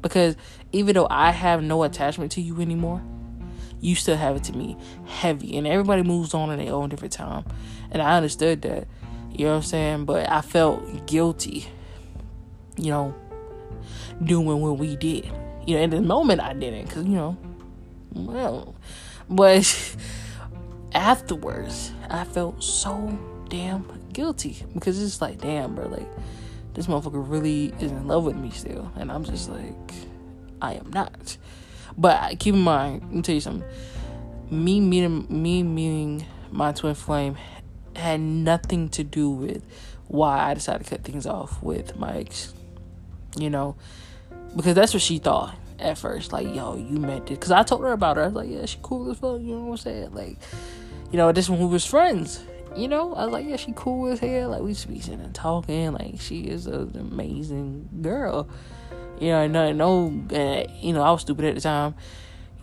because 0.00 0.36
even 0.72 0.94
though 0.94 1.08
I 1.10 1.30
have 1.30 1.62
no 1.62 1.82
attachment 1.82 2.32
to 2.32 2.40
you 2.40 2.60
anymore, 2.60 3.02
you 3.80 3.96
still 3.96 4.16
have 4.16 4.36
it 4.36 4.44
to 4.44 4.52
me 4.52 4.76
heavy. 5.06 5.56
And 5.56 5.66
everybody 5.66 6.02
moves 6.02 6.34
on 6.34 6.50
in 6.50 6.64
their 6.64 6.72
own 6.72 6.88
different 6.88 7.12
time, 7.12 7.44
and 7.90 8.00
I 8.00 8.16
understood 8.16 8.62
that. 8.62 8.86
You 9.32 9.46
know 9.46 9.52
what 9.52 9.56
I'm 9.56 9.62
saying? 9.62 10.04
But 10.04 10.28
I 10.28 10.40
felt 10.40 11.06
guilty. 11.06 11.66
You 12.76 12.90
know, 12.90 13.14
doing 14.22 14.60
what 14.60 14.78
we 14.78 14.96
did. 14.96 15.30
You 15.66 15.76
know, 15.76 15.82
in 15.82 15.90
the 15.90 16.00
moment 16.00 16.40
I 16.40 16.52
didn't, 16.52 16.88
cause 16.88 17.04
you 17.04 17.16
know, 17.16 17.36
well, 18.12 18.74
but. 19.32 19.96
afterwards, 20.94 21.92
I 22.08 22.24
felt 22.24 22.62
so 22.62 23.18
damn 23.48 23.86
guilty 24.12 24.64
because 24.74 25.02
it's 25.02 25.20
like, 25.20 25.40
damn, 25.40 25.74
bro, 25.74 25.88
like 25.88 26.08
this 26.74 26.86
motherfucker 26.86 27.28
really 27.28 27.66
is 27.80 27.90
in 27.90 28.06
love 28.06 28.24
with 28.24 28.36
me 28.36 28.50
still, 28.50 28.90
and 28.96 29.10
I'm 29.10 29.24
just 29.24 29.48
like, 29.48 29.92
I 30.60 30.74
am 30.74 30.90
not. 30.90 31.36
But 31.96 32.38
keep 32.38 32.54
in 32.54 32.60
mind, 32.60 33.02
let 33.02 33.12
me 33.12 33.22
tell 33.22 33.34
you 33.34 33.40
something. 33.40 33.68
Me 34.50 34.80
meeting 34.80 35.26
me 35.28 35.62
meeting 35.62 36.26
my 36.50 36.72
twin 36.72 36.94
flame 36.94 37.36
had 37.96 38.20
nothing 38.20 38.88
to 38.90 39.04
do 39.04 39.30
with 39.30 39.62
why 40.08 40.50
I 40.50 40.54
decided 40.54 40.84
to 40.84 40.90
cut 40.90 41.04
things 41.04 41.26
off 41.26 41.62
with 41.62 41.96
my 41.96 42.18
ex. 42.18 42.52
You 43.36 43.48
know, 43.48 43.76
because 44.54 44.74
that's 44.74 44.92
what 44.92 45.02
she 45.02 45.18
thought 45.18 45.54
at 45.82 45.98
first. 45.98 46.32
Like, 46.32 46.54
yo, 46.54 46.76
you 46.76 46.98
meant 46.98 47.30
it. 47.30 47.34
Because 47.34 47.50
I 47.50 47.62
told 47.62 47.82
her 47.82 47.92
about 47.92 48.16
her. 48.16 48.22
I 48.22 48.26
was 48.26 48.34
like, 48.34 48.50
yeah, 48.50 48.64
she 48.66 48.78
cool 48.82 49.10
as 49.10 49.18
fuck. 49.18 49.40
You 49.40 49.56
know 49.56 49.64
what 49.64 49.72
I'm 49.72 49.76
saying? 49.78 50.14
Like, 50.14 50.38
you 51.10 51.16
know, 51.18 51.32
this 51.32 51.48
one 51.48 51.60
we 51.60 51.66
was 51.66 51.84
friends. 51.84 52.44
You 52.76 52.88
know, 52.88 53.12
I 53.14 53.24
was 53.24 53.32
like, 53.32 53.46
yeah, 53.46 53.56
she 53.56 53.72
cool 53.76 54.10
as 54.10 54.20
hell. 54.20 54.50
Like 54.50 54.62
we 54.62 54.72
speaking 54.72 55.20
and 55.20 55.34
talking. 55.34 55.92
Like 55.92 56.20
she 56.20 56.42
is 56.42 56.66
an 56.66 56.96
amazing 56.96 57.88
girl. 58.00 58.48
You 59.20 59.28
know, 59.28 59.46
no, 59.46 59.72
no, 59.72 60.24
uh, 60.34 60.72
you 60.80 60.92
know, 60.92 61.02
I 61.02 61.10
was 61.10 61.20
stupid 61.20 61.44
at 61.44 61.54
the 61.54 61.60
time. 61.60 61.94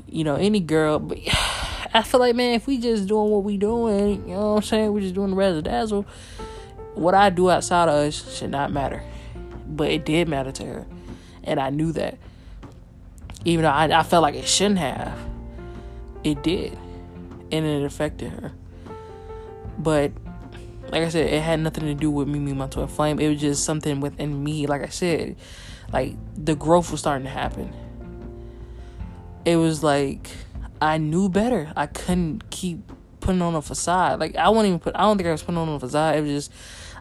You 0.08 0.24
know, 0.24 0.36
any 0.36 0.60
girl, 0.60 0.98
but 0.98 1.20
I 1.94 2.02
feel 2.02 2.20
like, 2.20 2.36
man, 2.36 2.56
if 2.56 2.66
we 2.66 2.80
just 2.80 3.08
doing 3.08 3.30
what 3.30 3.44
we 3.44 3.58
doing, 3.58 4.28
you 4.28 4.34
know 4.34 4.54
what 4.54 4.58
I'm 4.58 4.64
saying? 4.64 4.94
We 4.94 5.02
just 5.02 5.14
doing 5.16 5.30
the 5.30 5.36
razzle 5.36 5.62
dazzle. 5.62 6.06
What 6.96 7.14
I 7.14 7.30
do 7.30 7.50
outside 7.50 7.88
of 7.88 7.96
us 7.96 8.36
should 8.36 8.50
not 8.50 8.72
matter, 8.72 9.04
but 9.68 9.90
it 9.90 10.06
did 10.06 10.28
matter 10.28 10.52
to 10.52 10.66
her, 10.66 10.88
and 11.44 11.60
I 11.60 11.70
knew 11.70 11.92
that. 11.94 12.18
Even 13.46 13.64
though 13.64 13.70
I, 13.70 13.86
I 14.00 14.04
felt 14.04 14.22
like 14.22 14.36
it 14.36 14.48
shouldn't 14.48 14.80
have, 14.80 15.18
it 16.24 16.44
did 16.44 16.78
and 17.52 17.66
it 17.66 17.84
affected 17.84 18.32
her. 18.32 18.52
But 19.78 20.12
like 20.92 21.04
I 21.04 21.10
said, 21.10 21.32
it 21.32 21.42
had 21.42 21.60
nothing 21.60 21.86
to 21.86 21.94
do 21.94 22.12
with 22.12 22.28
me 22.28 22.40
meeting 22.40 22.58
my 22.58 22.68
twin 22.68 22.88
flame. 22.88 23.20
It 23.20 23.30
was 23.30 23.40
just 23.40 23.64
something 23.64 24.02
within 24.02 24.44
me. 24.44 24.68
Like 24.68 24.82
I 24.82 24.90
said, 24.90 25.38
like 25.94 26.16
the 26.36 26.56
growth 26.56 26.92
was 26.92 27.00
starting 27.00 27.26
to 27.26 27.32
happen. 27.32 27.74
It 29.46 29.56
was 29.56 29.84
like 29.84 30.30
I 30.82 30.98
knew 30.98 31.30
better. 31.30 31.72
I 31.76 31.88
couldn't 31.88 32.50
keep 32.50 32.92
putting 33.20 33.42
on 33.42 33.56
a 33.56 33.62
facade. 33.62 34.20
Like 34.20 34.36
I 34.36 34.50
won't 34.50 34.68
even 34.68 34.80
put. 34.80 34.96
I 34.96 35.02
don't 35.02 35.18
think 35.18 35.28
I 35.28 35.32
was 35.32 35.44
putting 35.44 35.58
on 35.58 35.70
a 35.70 35.80
facade. 35.80 36.18
It 36.18 36.22
was 36.22 36.32
just 36.32 36.52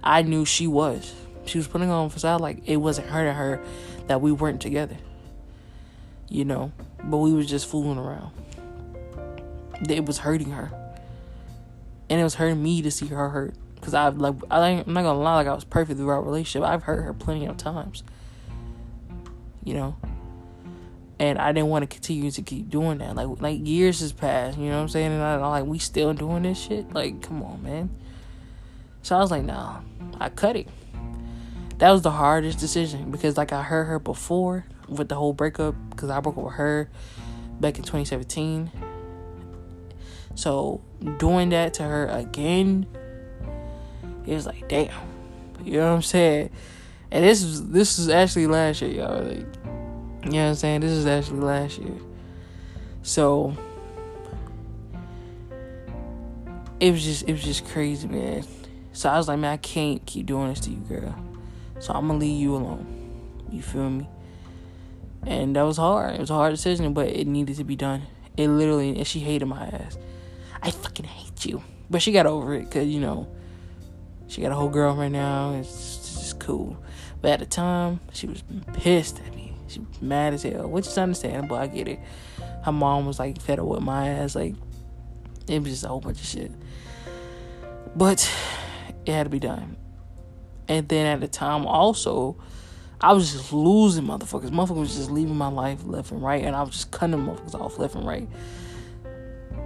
I 0.02 0.22
knew 0.22 0.44
she 0.44 0.66
was. 0.66 1.14
She 1.46 1.58
was 1.58 1.66
putting 1.66 1.90
on 1.90 2.06
a 2.06 2.10
facade 2.10 2.40
like 2.40 2.62
it 2.66 2.76
wasn't 2.76 3.08
hurting 3.08 3.34
her 3.34 3.60
that 4.06 4.20
we 4.20 4.32
weren't 4.32 4.60
together. 4.60 4.96
You 6.28 6.44
know, 6.44 6.72
but 7.04 7.18
we 7.18 7.32
was 7.32 7.48
just 7.48 7.66
fooling 7.66 7.98
around 7.98 8.32
it 9.88 10.06
was 10.06 10.18
hurting 10.18 10.50
her, 10.50 10.70
and 12.10 12.20
it 12.20 12.24
was 12.24 12.34
hurting 12.34 12.62
me 12.62 12.82
to 12.82 12.90
see 12.90 13.06
her 13.06 13.28
hurt. 13.28 13.54
Cause 13.80 13.94
I've 13.94 14.18
like 14.18 14.34
I'm 14.50 14.92
not 14.92 15.02
gonna 15.02 15.20
lie, 15.20 15.36
like 15.36 15.46
I 15.46 15.54
was 15.54 15.64
perfect 15.64 15.98
through 15.98 16.08
our 16.08 16.20
relationship. 16.20 16.68
I've 16.68 16.82
hurt 16.82 17.02
her 17.02 17.14
plenty 17.14 17.46
of 17.46 17.56
times, 17.56 18.02
you 19.62 19.74
know, 19.74 19.96
and 21.20 21.38
I 21.38 21.52
didn't 21.52 21.68
want 21.68 21.84
to 21.84 21.86
continue 21.86 22.30
to 22.32 22.42
keep 22.42 22.68
doing 22.68 22.98
that. 22.98 23.14
Like 23.14 23.40
like 23.40 23.66
years 23.66 24.00
has 24.00 24.12
passed, 24.12 24.58
you 24.58 24.66
know 24.66 24.76
what 24.76 24.82
I'm 24.82 24.88
saying? 24.88 25.12
And 25.12 25.22
I 25.22 25.34
am 25.34 25.40
like 25.42 25.64
we 25.64 25.78
still 25.78 26.12
doing 26.12 26.42
this 26.42 26.60
shit. 26.60 26.92
Like 26.92 27.22
come 27.22 27.42
on, 27.42 27.62
man. 27.62 27.90
So 29.02 29.16
I 29.16 29.20
was 29.20 29.30
like, 29.30 29.44
nah, 29.44 29.80
I 30.18 30.28
cut 30.28 30.56
it. 30.56 30.68
That 31.78 31.92
was 31.92 32.02
the 32.02 32.10
hardest 32.10 32.58
decision 32.58 33.12
because 33.12 33.36
like 33.36 33.52
I 33.52 33.62
hurt 33.62 33.84
her 33.84 34.00
before, 34.00 34.66
with 34.88 35.08
the 35.08 35.14
whole 35.14 35.32
breakup 35.32 35.74
because 35.90 36.10
I 36.10 36.20
broke 36.20 36.38
up 36.38 36.44
with 36.44 36.54
her 36.54 36.90
back 37.60 37.76
in 37.76 37.82
2017. 37.82 38.70
So 40.34 40.80
doing 41.18 41.50
that 41.50 41.74
to 41.74 41.82
her 41.82 42.06
again, 42.06 42.86
it 44.26 44.34
was 44.34 44.46
like, 44.46 44.68
damn. 44.68 44.92
You 45.64 45.78
know 45.78 45.88
what 45.88 45.96
I'm 45.96 46.02
saying? 46.02 46.50
And 47.10 47.24
this 47.24 47.42
is 47.42 47.68
this 47.70 47.98
is 47.98 48.08
actually 48.08 48.46
last 48.46 48.82
year, 48.82 48.90
y'all. 48.92 49.22
Like, 49.22 49.38
you 50.24 50.30
know 50.30 50.44
what 50.44 50.48
I'm 50.50 50.54
saying? 50.54 50.80
This 50.82 50.92
is 50.92 51.06
actually 51.06 51.40
last 51.40 51.78
year. 51.78 51.94
So 53.02 53.56
it 56.80 56.92
was 56.92 57.02
just 57.02 57.28
it 57.28 57.32
was 57.32 57.42
just 57.42 57.66
crazy, 57.66 58.06
man. 58.06 58.44
So 58.92 59.08
I 59.08 59.16
was 59.16 59.28
like, 59.28 59.38
man, 59.38 59.52
I 59.52 59.56
can't 59.56 60.04
keep 60.06 60.26
doing 60.26 60.48
this 60.48 60.60
to 60.60 60.70
you, 60.70 60.78
girl. 60.78 61.14
So 61.80 61.92
I'm 61.92 62.06
gonna 62.06 62.18
leave 62.18 62.40
you 62.40 62.54
alone. 62.54 62.86
You 63.50 63.62
feel 63.62 63.88
me? 63.90 64.08
And 65.26 65.56
that 65.56 65.62
was 65.62 65.76
hard. 65.76 66.14
It 66.14 66.20
was 66.20 66.30
a 66.30 66.34
hard 66.34 66.52
decision, 66.52 66.92
but 66.92 67.08
it 67.08 67.26
needed 67.26 67.56
to 67.56 67.64
be 67.64 67.76
done. 67.76 68.02
It 68.36 68.48
literally, 68.48 68.96
and 68.96 69.06
she 69.06 69.20
hated 69.20 69.46
my 69.46 69.66
ass. 69.66 69.98
I 70.62 70.70
fucking 70.70 71.06
hate 71.06 71.44
you. 71.44 71.62
But 71.90 72.02
she 72.02 72.12
got 72.12 72.26
over 72.26 72.54
it 72.54 72.64
because, 72.64 72.86
you 72.88 73.00
know, 73.00 73.28
she 74.28 74.42
got 74.42 74.52
a 74.52 74.54
whole 74.54 74.68
girl 74.68 74.94
right 74.94 75.10
now. 75.10 75.54
It's 75.54 75.96
just 75.96 76.38
cool. 76.38 76.76
But 77.20 77.32
at 77.32 77.40
the 77.40 77.46
time, 77.46 78.00
she 78.12 78.26
was 78.26 78.42
pissed 78.74 79.20
at 79.20 79.34
me. 79.34 79.54
She 79.68 79.80
was 79.80 80.00
mad 80.00 80.34
as 80.34 80.42
hell, 80.42 80.68
which 80.68 80.86
is 80.86 80.96
understandable. 80.96 81.56
I 81.56 81.66
get 81.66 81.88
it. 81.88 81.98
Her 82.64 82.72
mom 82.72 83.06
was 83.06 83.18
like 83.18 83.40
fed 83.40 83.58
up 83.58 83.66
with 83.66 83.80
my 83.80 84.08
ass. 84.08 84.34
Like, 84.34 84.54
it 85.46 85.62
was 85.62 85.72
just 85.72 85.84
a 85.84 85.88
whole 85.88 86.00
bunch 86.00 86.20
of 86.20 86.26
shit. 86.26 86.52
But 87.96 88.30
it 89.04 89.12
had 89.12 89.24
to 89.24 89.30
be 89.30 89.40
done. 89.40 89.76
And 90.68 90.88
then 90.88 91.06
at 91.06 91.20
the 91.20 91.28
time, 91.28 91.66
also, 91.66 92.36
I 93.00 93.12
was 93.12 93.32
just 93.32 93.52
losing 93.52 94.04
motherfuckers. 94.04 94.50
Motherfuckers 94.50 94.76
was 94.76 94.96
just 94.96 95.10
leaving 95.10 95.36
my 95.36 95.48
life 95.48 95.84
left 95.84 96.10
and 96.10 96.22
right, 96.22 96.42
and 96.44 96.56
I 96.56 96.62
was 96.62 96.72
just 96.72 96.90
cutting 96.90 97.16
motherfuckers 97.16 97.54
off 97.54 97.78
left 97.78 97.94
and 97.94 98.06
right. 98.06 98.28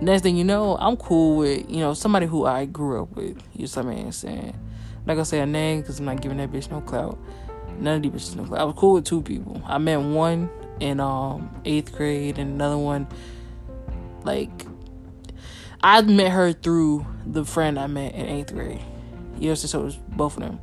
Next 0.00 0.22
thing 0.22 0.36
you 0.36 0.44
know, 0.44 0.76
I'm 0.78 0.96
cool 0.96 1.36
with 1.36 1.70
you 1.70 1.78
know 1.78 1.94
somebody 1.94 2.26
who 2.26 2.44
I 2.44 2.66
grew 2.66 3.02
up 3.02 3.14
with. 3.16 3.42
You 3.54 3.66
know 3.66 3.82
what 3.82 3.96
I'm 3.96 4.12
saying? 4.12 4.54
I'm 5.02 5.06
not 5.06 5.14
gonna 5.14 5.24
say 5.24 5.40
a 5.40 5.46
name 5.46 5.80
because 5.80 5.98
I'm 5.98 6.04
not 6.04 6.20
giving 6.20 6.38
that 6.38 6.50
bitch 6.50 6.70
no 6.70 6.80
clout. 6.80 7.18
None 7.78 7.96
of 7.96 8.02
these 8.02 8.12
bitches 8.12 8.36
no 8.36 8.44
clout. 8.44 8.60
I 8.60 8.64
was 8.64 8.74
cool 8.76 8.94
with 8.94 9.04
two 9.04 9.22
people. 9.22 9.62
I 9.64 9.78
met 9.78 10.00
one 10.00 10.50
in 10.80 11.00
um 11.00 11.54
eighth 11.64 11.94
grade 11.94 12.38
and 12.38 12.52
another 12.52 12.78
one 12.78 13.06
like 14.24 14.66
I 15.82 16.00
met 16.02 16.32
her 16.32 16.52
through 16.52 17.06
the 17.26 17.44
friend 17.44 17.78
I 17.78 17.86
met 17.86 18.14
in 18.14 18.26
eighth 18.26 18.52
grade. 18.52 18.82
You 19.38 19.50
know, 19.50 19.54
so 19.54 19.80
it 19.80 19.84
was 19.84 19.96
both 19.96 20.36
of 20.36 20.42
them. 20.42 20.60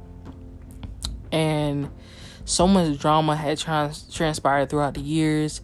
And 1.32 1.90
so 2.50 2.68
much 2.68 2.98
drama 2.98 3.36
had 3.36 3.60
trans- 3.60 4.12
transpired 4.12 4.70
throughout 4.70 4.96
the 4.96 5.02
years. 5.02 5.62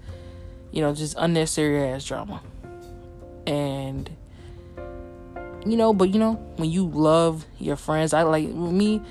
You 0.72 0.82
know, 0.82 0.94
just 0.94 1.16
unnecessary 1.18 1.90
ass 1.90 2.06
drama. 2.06 2.42
And 3.48 4.10
you 5.66 5.78
know, 5.78 5.94
but 5.94 6.10
you 6.10 6.20
know, 6.20 6.34
when 6.58 6.70
you 6.70 6.86
love 6.88 7.46
your 7.58 7.76
friends, 7.76 8.14
I 8.14 8.22
like 8.22 8.48
me. 8.50 9.02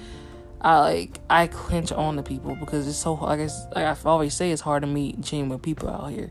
I 0.61 0.79
like 0.79 1.19
I 1.29 1.49
clench 1.49 1.91
on 1.91 2.17
to 2.17 2.23
people 2.23 2.55
because 2.55 2.87
it's 2.87 2.97
so. 2.97 3.19
I 3.21 3.37
guess 3.37 3.67
like 3.75 3.85
I 3.85 3.97
always 4.05 4.35
say, 4.35 4.53
it's 4.53 4.63
hard 4.63 4.83
to 4.83 4.87
meet 4.87 5.21
genuine 5.21 5.59
people 5.59 5.89
out 5.89 6.13
here. 6.13 6.31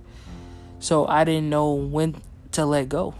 So 0.80 1.06
I 1.08 1.26
didn't 1.26 1.50
know 1.50 1.74
when 1.74 2.16
to 2.54 2.66
let 2.66 2.88
go. 2.88 3.16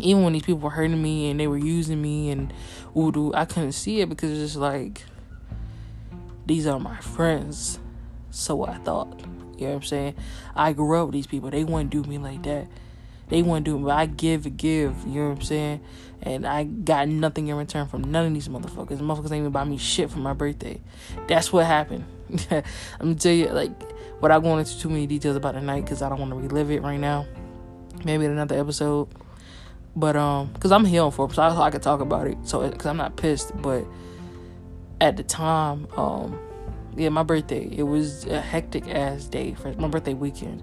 Even 0.00 0.22
when 0.22 0.34
these 0.34 0.42
people 0.42 0.60
were 0.60 0.70
hurting 0.70 1.02
me 1.02 1.30
and 1.30 1.40
they 1.40 1.48
were 1.48 1.58
using 1.58 2.00
me 2.00 2.30
and 2.30 2.52
voodoo, 2.94 3.32
I 3.32 3.44
couldn't 3.44 3.72
see 3.72 4.00
it 4.00 4.08
because 4.08 4.30
it's 4.30 4.52
just 4.52 4.56
like 4.56 5.02
these 6.46 6.66
are 6.66 6.78
my 6.78 6.98
friends. 7.00 7.78
So 8.30 8.64
I 8.64 8.78
thought. 8.78 9.20
You 9.56 9.66
know 9.66 9.74
what 9.74 9.74
I'm 9.76 9.82
saying? 9.82 10.14
I 10.54 10.72
grew 10.72 11.00
up 11.00 11.06
with 11.06 11.12
these 11.14 11.26
people. 11.26 11.50
They 11.50 11.64
wouldn't 11.64 11.90
do 11.90 12.02
me 12.02 12.18
like 12.18 12.42
that. 12.42 12.66
They 13.28 13.42
wouldn't 13.42 13.64
do 13.64 13.78
me. 13.78 13.90
I 13.90 14.06
give 14.06 14.46
and 14.46 14.56
give. 14.56 14.94
You 15.06 15.22
know 15.22 15.28
what 15.28 15.36
I'm 15.38 15.42
saying? 15.42 15.80
And 16.22 16.46
I 16.46 16.64
got 16.64 17.08
nothing 17.08 17.48
in 17.48 17.56
return 17.56 17.86
from 17.86 18.02
none 18.10 18.26
of 18.26 18.34
these 18.34 18.48
motherfuckers. 18.48 18.98
Motherfuckers 18.98 19.24
ain't 19.32 19.40
even 19.40 19.50
buy 19.50 19.64
me 19.64 19.78
shit 19.78 20.10
for 20.10 20.18
my 20.18 20.32
birthday. 20.32 20.80
That's 21.28 21.52
what 21.52 21.66
happened. 21.66 22.04
I'm 22.50 22.62
gonna 23.00 23.14
tell 23.14 23.32
you, 23.32 23.48
like, 23.48 23.72
without 24.20 24.42
going 24.42 24.58
into 24.58 24.78
too 24.78 24.88
many 24.88 25.06
details 25.06 25.36
about 25.36 25.54
the 25.54 25.60
night, 25.60 25.84
because 25.84 26.02
I 26.02 26.08
don't 26.08 26.18
want 26.18 26.32
to 26.32 26.36
relive 26.36 26.70
it 26.70 26.82
right 26.82 26.98
now. 26.98 27.26
Maybe 28.04 28.24
in 28.24 28.32
another 28.32 28.58
episode. 28.58 29.08
But 29.96 30.16
um, 30.16 30.52
cause 30.54 30.72
I'm 30.72 30.84
healing 30.84 31.12
for 31.12 31.26
it, 31.26 31.32
so 31.34 31.42
I, 31.42 31.66
I 31.66 31.70
could 31.70 31.82
talk 31.82 32.00
about 32.00 32.26
it. 32.26 32.36
So, 32.42 32.68
cause 32.70 32.86
I'm 32.86 32.96
not 32.96 33.16
pissed, 33.16 33.52
but 33.62 33.84
at 35.00 35.16
the 35.16 35.22
time, 35.22 35.86
um, 35.96 36.38
yeah, 36.96 37.08
my 37.08 37.22
birthday. 37.22 37.68
It 37.70 37.82
was 37.82 38.24
a 38.26 38.40
hectic 38.40 38.88
ass 38.88 39.24
day 39.24 39.54
for 39.54 39.72
my 39.74 39.88
birthday 39.88 40.14
weekend. 40.14 40.62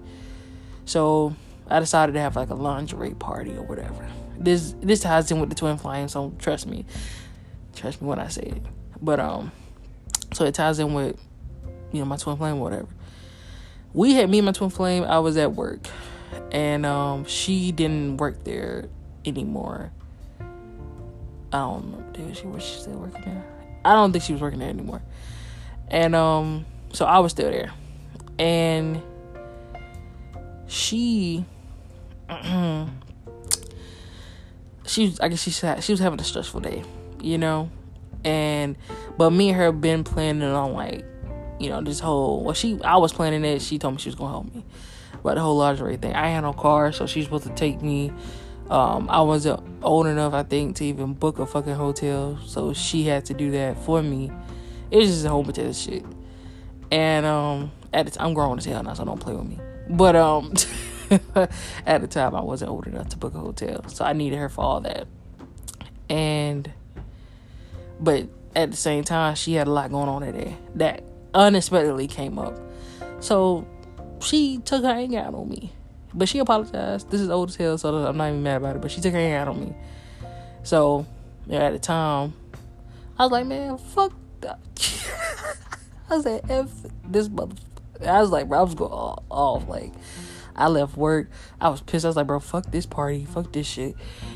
So 0.85 1.35
I 1.67 1.79
decided 1.79 2.13
to 2.13 2.19
have 2.19 2.35
like 2.35 2.49
a 2.49 2.55
lingerie 2.55 3.13
party 3.13 3.51
or 3.51 3.63
whatever. 3.63 4.07
This 4.37 4.75
this 4.81 5.01
ties 5.01 5.29
in 5.31 5.39
with 5.39 5.49
the 5.49 5.55
twin 5.55 5.77
flame, 5.77 6.07
so 6.07 6.33
trust 6.39 6.67
me. 6.67 6.85
Trust 7.75 8.01
me 8.01 8.07
when 8.07 8.19
I 8.19 8.27
say 8.27 8.43
it. 8.43 8.63
But 9.01 9.19
um 9.19 9.51
so 10.33 10.45
it 10.45 10.55
ties 10.55 10.79
in 10.79 10.93
with 10.93 11.19
you 11.91 11.99
know 11.99 12.05
my 12.05 12.17
twin 12.17 12.37
flame 12.37 12.55
or 12.55 12.61
whatever. 12.61 12.87
We 13.93 14.13
had 14.13 14.29
me 14.29 14.39
and 14.39 14.45
my 14.45 14.51
twin 14.53 14.69
flame, 14.69 15.03
I 15.03 15.19
was 15.19 15.37
at 15.37 15.53
work. 15.53 15.87
And 16.51 16.85
um 16.85 17.25
she 17.25 17.71
didn't 17.71 18.17
work 18.17 18.43
there 18.43 18.89
anymore. 19.25 19.91
I 21.53 21.57
don't 21.57 21.91
remember. 21.91 22.11
Did 22.13 22.37
she 22.37 22.47
was 22.47 22.63
she 22.63 22.79
still 22.79 22.97
working 22.97 23.21
there? 23.25 23.60
I 23.83 23.93
don't 23.93 24.11
think 24.11 24.23
she 24.23 24.33
was 24.33 24.41
working 24.41 24.59
there 24.59 24.69
anymore. 24.69 25.01
And 25.87 26.15
um, 26.15 26.65
so 26.93 27.05
I 27.05 27.19
was 27.19 27.31
still 27.31 27.51
there, 27.51 27.71
and 28.39 29.01
she, 30.67 31.43
she 34.85 35.15
I 35.19 35.27
guess 35.27 35.41
she 35.41 35.51
said 35.51 35.83
she 35.83 35.91
was 35.91 35.99
having 35.99 36.19
a 36.19 36.23
stressful 36.23 36.61
day, 36.61 36.83
you 37.21 37.37
know, 37.37 37.69
and 38.23 38.77
but 39.17 39.31
me 39.31 39.49
and 39.49 39.57
her 39.57 39.71
been 39.73 40.05
planning 40.05 40.43
on 40.43 40.73
like, 40.73 41.03
you 41.59 41.69
know, 41.69 41.81
this 41.81 41.99
whole 41.99 42.43
well, 42.43 42.53
she 42.53 42.79
I 42.83 42.95
was 42.97 43.11
planning 43.11 43.43
it. 43.43 43.61
She 43.61 43.77
told 43.77 43.95
me 43.95 43.99
she 43.99 44.07
was 44.07 44.15
gonna 44.15 44.31
help 44.31 44.55
me, 44.55 44.63
but 45.23 45.35
the 45.35 45.41
whole 45.41 45.57
lingerie 45.57 45.97
thing. 45.97 46.13
I 46.13 46.29
had 46.29 46.41
no 46.41 46.53
car, 46.53 46.93
so 46.93 47.05
she's 47.05 47.25
supposed 47.25 47.47
to 47.47 47.53
take 47.53 47.81
me 47.81 48.13
um, 48.71 49.09
I 49.09 49.21
wasn't 49.21 49.61
old 49.83 50.07
enough, 50.07 50.33
I 50.33 50.43
think, 50.43 50.77
to 50.77 50.85
even 50.85 51.13
book 51.13 51.39
a 51.39 51.45
fucking 51.45 51.75
hotel, 51.75 52.39
so 52.45 52.71
she 52.71 53.03
had 53.03 53.25
to 53.25 53.33
do 53.33 53.51
that 53.51 53.77
for 53.83 54.01
me. 54.01 54.31
It 54.89 54.97
was 54.97 55.09
just 55.09 55.25
a 55.25 55.29
whole 55.29 55.43
bunch 55.43 55.57
of 55.57 55.75
shit. 55.75 56.05
And 56.89 57.25
um, 57.25 57.71
at 57.93 58.05
the 58.05 58.11
time, 58.11 58.27
I'm 58.27 58.33
grown 58.33 58.57
as 58.57 58.65
hell 58.65 58.81
now, 58.81 58.93
so 58.93 59.03
don't 59.03 59.19
play 59.19 59.35
with 59.35 59.45
me. 59.45 59.59
But 59.89 60.15
um, 60.15 60.53
at 61.85 61.99
the 61.99 62.07
time, 62.07 62.33
I 62.33 62.41
wasn't 62.41 62.71
old 62.71 62.87
enough 62.87 63.09
to 63.09 63.17
book 63.17 63.35
a 63.35 63.39
hotel, 63.39 63.83
so 63.89 64.05
I 64.05 64.13
needed 64.13 64.39
her 64.39 64.47
for 64.47 64.61
all 64.63 64.79
that. 64.79 65.05
And 66.09 66.71
but 67.99 68.29
at 68.55 68.71
the 68.71 68.77
same 68.77 69.03
time, 69.03 69.35
she 69.35 69.53
had 69.53 69.67
a 69.67 69.71
lot 69.71 69.91
going 69.91 70.07
on 70.07 70.23
in 70.23 70.37
there 70.37 70.57
that 70.75 71.03
unexpectedly 71.33 72.07
came 72.07 72.39
up. 72.39 72.57
So 73.19 73.67
she 74.21 74.59
took 74.59 74.83
her 74.83 74.91
anger 74.91 75.19
out 75.19 75.33
on 75.33 75.49
me. 75.49 75.73
But 76.13 76.29
she 76.29 76.39
apologized. 76.39 77.09
This 77.09 77.21
is 77.21 77.29
old 77.29 77.49
as 77.49 77.55
hell, 77.55 77.77
so 77.77 77.95
I'm 78.05 78.17
not 78.17 78.29
even 78.29 78.43
mad 78.43 78.57
about 78.57 78.75
it. 78.75 78.81
But 78.81 78.91
she 78.91 79.01
took 79.01 79.13
her 79.13 79.19
hand 79.19 79.47
out 79.49 79.55
on 79.55 79.61
me. 79.61 79.75
So, 80.63 81.05
yeah, 81.47 81.65
at 81.65 81.73
the 81.73 81.79
time, 81.79 82.33
I 83.17 83.23
was 83.23 83.31
like, 83.31 83.45
man, 83.45 83.77
fuck 83.77 84.13
that. 84.41 84.59
I 86.09 86.21
said, 86.21 86.41
like, 86.43 86.51
F 86.51 86.69
this 87.07 87.29
mother. 87.29 87.55
I 88.05 88.19
was 88.19 88.29
like, 88.29 88.49
bro, 88.49 88.59
I 88.59 88.63
was 88.63 88.75
going 88.75 88.91
off. 88.91 89.67
Like, 89.67 89.93
I 90.55 90.67
left 90.67 90.97
work. 90.97 91.29
I 91.59 91.69
was 91.69 91.81
pissed. 91.81 92.05
I 92.05 92.09
was 92.09 92.15
like, 92.15 92.27
bro, 92.27 92.39
fuck 92.39 92.71
this 92.71 92.85
party. 92.85 93.25
Fuck 93.25 93.53
this 93.53 93.67
shit. 93.67 93.95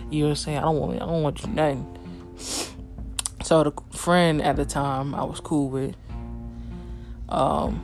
You 0.10 0.22
know 0.22 0.26
what 0.28 0.30
I'm 0.32 0.36
saying? 0.36 0.58
I 0.58 0.62
don't 0.62 0.78
want 0.78 0.96
I 0.96 1.06
don't 1.06 1.24
want 1.24 1.44
you 1.44 1.50
nothing. 1.50 1.98
So 3.44 3.64
the 3.64 3.72
friend 3.96 4.42
at 4.42 4.56
the 4.56 4.66
time 4.66 5.14
I 5.14 5.24
was 5.24 5.40
cool 5.40 5.70
with, 5.70 5.96
um, 7.30 7.82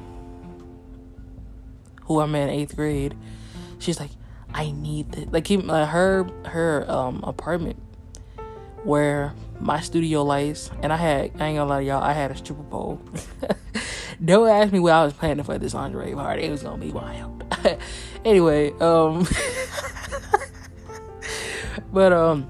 who 2.04 2.20
I 2.20 2.26
met 2.26 2.50
in 2.50 2.56
eighth 2.56 2.76
grade, 2.76 3.16
she's 3.82 4.00
like, 4.00 4.12
I 4.54 4.72
need 4.72 5.12
this. 5.12 5.28
Like 5.32 5.50
even 5.52 5.70
uh, 5.70 5.86
her 5.86 6.30
her 6.46 6.90
um 6.90 7.24
apartment 7.24 7.82
where 8.84 9.34
my 9.60 9.80
studio 9.80 10.24
lights 10.24 10.72
and 10.82 10.92
I 10.92 10.98
had 10.98 11.20
I 11.40 11.48
ain't 11.48 11.58
gonna 11.58 11.66
lie 11.66 11.80
to 11.80 11.86
y'all, 11.86 12.04
I 12.04 12.14
had 12.14 12.32
a 12.32 12.38
stripper 12.38 12.64
pole. 12.64 13.02
Don't 14.24 14.50
ask 14.50 14.72
me 14.72 14.80
what 14.80 14.94
I 14.94 15.04
was 15.04 15.14
planning 15.14 15.44
for 15.44 15.58
this 15.58 15.74
lingerie 15.74 16.14
party. 16.14 16.44
It 16.44 16.52
was 16.52 16.64
gonna 16.64 16.84
be 16.84 16.92
wild. 16.92 17.44
anyway, 18.26 18.72
um 18.80 19.28
But 21.94 22.14
um 22.14 22.48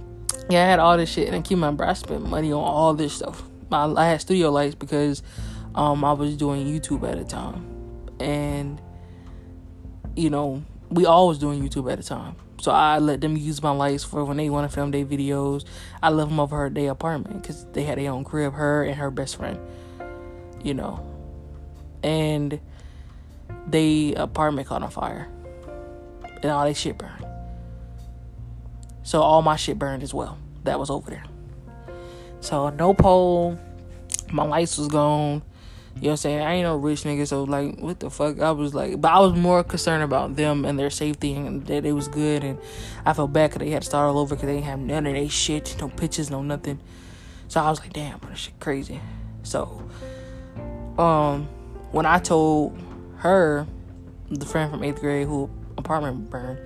yeah, 0.50 0.64
I 0.64 0.70
had 0.70 0.80
all 0.80 0.98
this 0.98 1.10
shit 1.10 1.28
and 1.28 1.36
I 1.36 1.42
keep 1.42 1.58
my 1.58 1.74
I 1.80 1.94
spent 1.94 2.28
money 2.28 2.52
on 2.52 2.64
all 2.64 2.94
this 2.94 3.14
stuff. 3.14 3.44
My 3.70 3.86
I 3.86 4.08
had 4.08 4.22
studio 4.22 4.52
lights 4.52 4.76
because 4.76 5.24
um 5.76 6.04
I 6.04 6.14
was 6.14 6.36
doing 6.36 6.66
YouTube 6.66 7.10
at 7.10 7.18
the 7.18 7.26
time. 7.26 7.66
And 8.20 8.82
you 10.16 10.30
know, 10.30 10.64
we 10.92 11.06
always 11.06 11.38
doing 11.38 11.68
YouTube 11.68 11.92
at 11.92 11.98
the 11.98 12.04
time. 12.04 12.36
So 12.60 12.72
I 12.72 13.00
let 13.00 13.22
them 13.22 13.36
use 13.36 13.64
my 13.64 13.72
lights 13.72 14.04
for 14.04 14.24
when 14.24 14.38
they 14.38 14.50
want 14.50 14.70
to 14.70 14.76
film 14.76 14.92
their 14.92 15.06
videos. 15.06 15.66
I 16.04 16.10
left 16.10 16.30
them 16.30 16.40
over 16.40 16.58
her 16.58 16.70
day 16.70 16.88
apartment 16.88 17.42
because 17.42 17.66
they 17.72 17.84
had 17.84 17.98
their 17.98 18.12
own 18.12 18.24
crib, 18.24 18.54
her 18.54 18.84
and 18.84 18.96
her 18.96 19.10
best 19.10 19.38
friend. 19.38 19.58
You 20.64 20.76
know, 20.76 21.04
and 22.04 22.60
they 23.66 24.14
apartment 24.14 24.68
caught 24.68 24.84
on 24.84 24.92
fire, 24.92 25.28
and 26.44 26.46
all 26.52 26.66
their 26.66 26.76
shit 26.76 26.98
burned. 27.00 27.26
So 29.04 29.22
all 29.22 29.42
my 29.42 29.56
shit 29.56 29.80
burned 29.80 30.04
as 30.04 30.14
well. 30.14 30.38
That 30.66 30.78
was 30.80 30.92
over 30.92 31.10
there. 31.10 31.24
So 32.42 32.70
no 32.70 32.94
pole. 32.94 33.58
My 34.32 34.44
lights 34.44 34.78
was 34.78 34.88
gone. 34.88 35.42
You 36.02 36.08
know 36.08 36.14
what 36.14 36.14
I'm 36.14 36.18
saying? 36.18 36.42
I 36.42 36.54
ain't 36.54 36.64
no 36.64 36.78
rich 36.78 37.04
nigga, 37.04 37.28
so 37.28 37.44
like, 37.44 37.78
what 37.78 38.00
the 38.00 38.10
fuck? 38.10 38.40
I 38.40 38.50
was 38.50 38.74
like, 38.74 39.00
but 39.00 39.12
I 39.12 39.20
was 39.20 39.34
more 39.34 39.64
concerned 39.64 40.02
about 40.02 40.36
them 40.36 40.66
and 40.66 40.80
their 40.80 40.90
safety 40.90 41.34
and 41.34 41.64
that 41.68 41.86
it 41.86 41.92
was 41.92 42.08
good. 42.08 42.44
And 42.44 42.58
I 43.06 43.14
felt 43.14 43.32
bad 43.32 43.52
because 43.52 43.60
they 43.60 43.70
had 43.70 43.84
to 43.84 43.88
start 43.88 44.10
all 44.10 44.18
over 44.18 44.34
because 44.34 44.48
they 44.48 44.56
didn't 44.56 44.66
have 44.66 44.80
none 44.80 45.06
of 45.06 45.14
their 45.14 45.30
shit, 45.30 45.76
no 45.80 45.90
pictures, 45.90 46.32
no 46.32 46.42
nothing. 46.42 46.80
So 47.50 47.62
I 47.62 47.70
was 47.70 47.80
like, 47.80 47.94
damn, 47.94 48.20
this 48.28 48.40
shit 48.40 48.60
crazy. 48.60 49.00
So, 49.44 49.88
um, 50.98 51.48
when 51.92 52.08
I 52.08 52.18
told 52.18 52.76
her, 53.18 53.68
the 54.32 54.46
friend 54.48 54.72
from 54.72 54.84
eighth 54.84 55.02
grade 55.02 55.28
who 55.28 55.52
apartment 55.78 56.32
burned, 56.32 56.62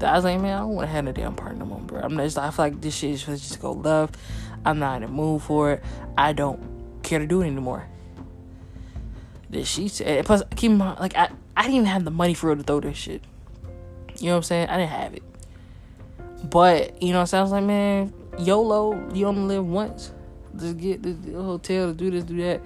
that 0.00 0.12
I 0.12 0.16
was 0.16 0.24
like, 0.24 0.40
man, 0.40 0.56
I 0.56 0.58
don't 0.58 0.74
want 0.74 0.88
to 0.88 0.92
have 0.92 1.04
no 1.04 1.12
damn 1.12 1.34
apartment 1.34 1.60
no 1.60 1.66
more, 1.66 1.78
bro. 1.78 2.00
I'm 2.00 2.16
just, 2.16 2.36
I 2.36 2.50
feel 2.50 2.64
like 2.64 2.80
this 2.80 2.96
shit 2.96 3.10
is 3.10 3.24
just 3.24 3.60
go 3.60 3.70
love. 3.70 4.10
I'm 4.64 4.80
not 4.80 4.96
in 4.96 5.02
the 5.02 5.08
mood 5.08 5.42
for 5.42 5.74
it. 5.74 5.84
I 6.18 6.32
don't 6.32 6.60
care 7.04 7.20
to 7.20 7.26
do 7.28 7.42
it 7.42 7.46
anymore. 7.46 7.86
That 9.52 9.66
she 9.66 9.88
said. 9.88 10.24
Plus, 10.24 10.42
keep 10.56 10.70
in 10.70 10.78
mind, 10.78 10.98
like 10.98 11.16
I, 11.16 11.30
I 11.56 11.62
didn't 11.62 11.76
even 11.76 11.86
have 11.86 12.04
the 12.04 12.10
money 12.10 12.34
for 12.34 12.48
her 12.48 12.56
to 12.56 12.62
throw 12.62 12.80
this 12.80 12.96
shit. 12.96 13.22
You 14.18 14.26
know 14.26 14.32
what 14.32 14.36
I'm 14.38 14.42
saying? 14.44 14.68
I 14.68 14.78
didn't 14.78 14.90
have 14.90 15.14
it. 15.14 15.22
But 16.44 17.02
you 17.02 17.12
know, 17.12 17.20
what? 17.20 17.34
I 17.34 17.42
was 17.42 17.52
like, 17.52 17.64
man, 17.64 18.12
YOLO, 18.38 19.14
you 19.14 19.26
only 19.26 19.54
live 19.54 19.66
once. 19.66 20.12
Just 20.56 20.78
get 20.78 21.02
the, 21.02 21.12
the 21.12 21.42
hotel 21.42 21.88
to 21.88 21.94
do 21.94 22.10
this, 22.10 22.24
do 22.24 22.36
that. 22.38 22.62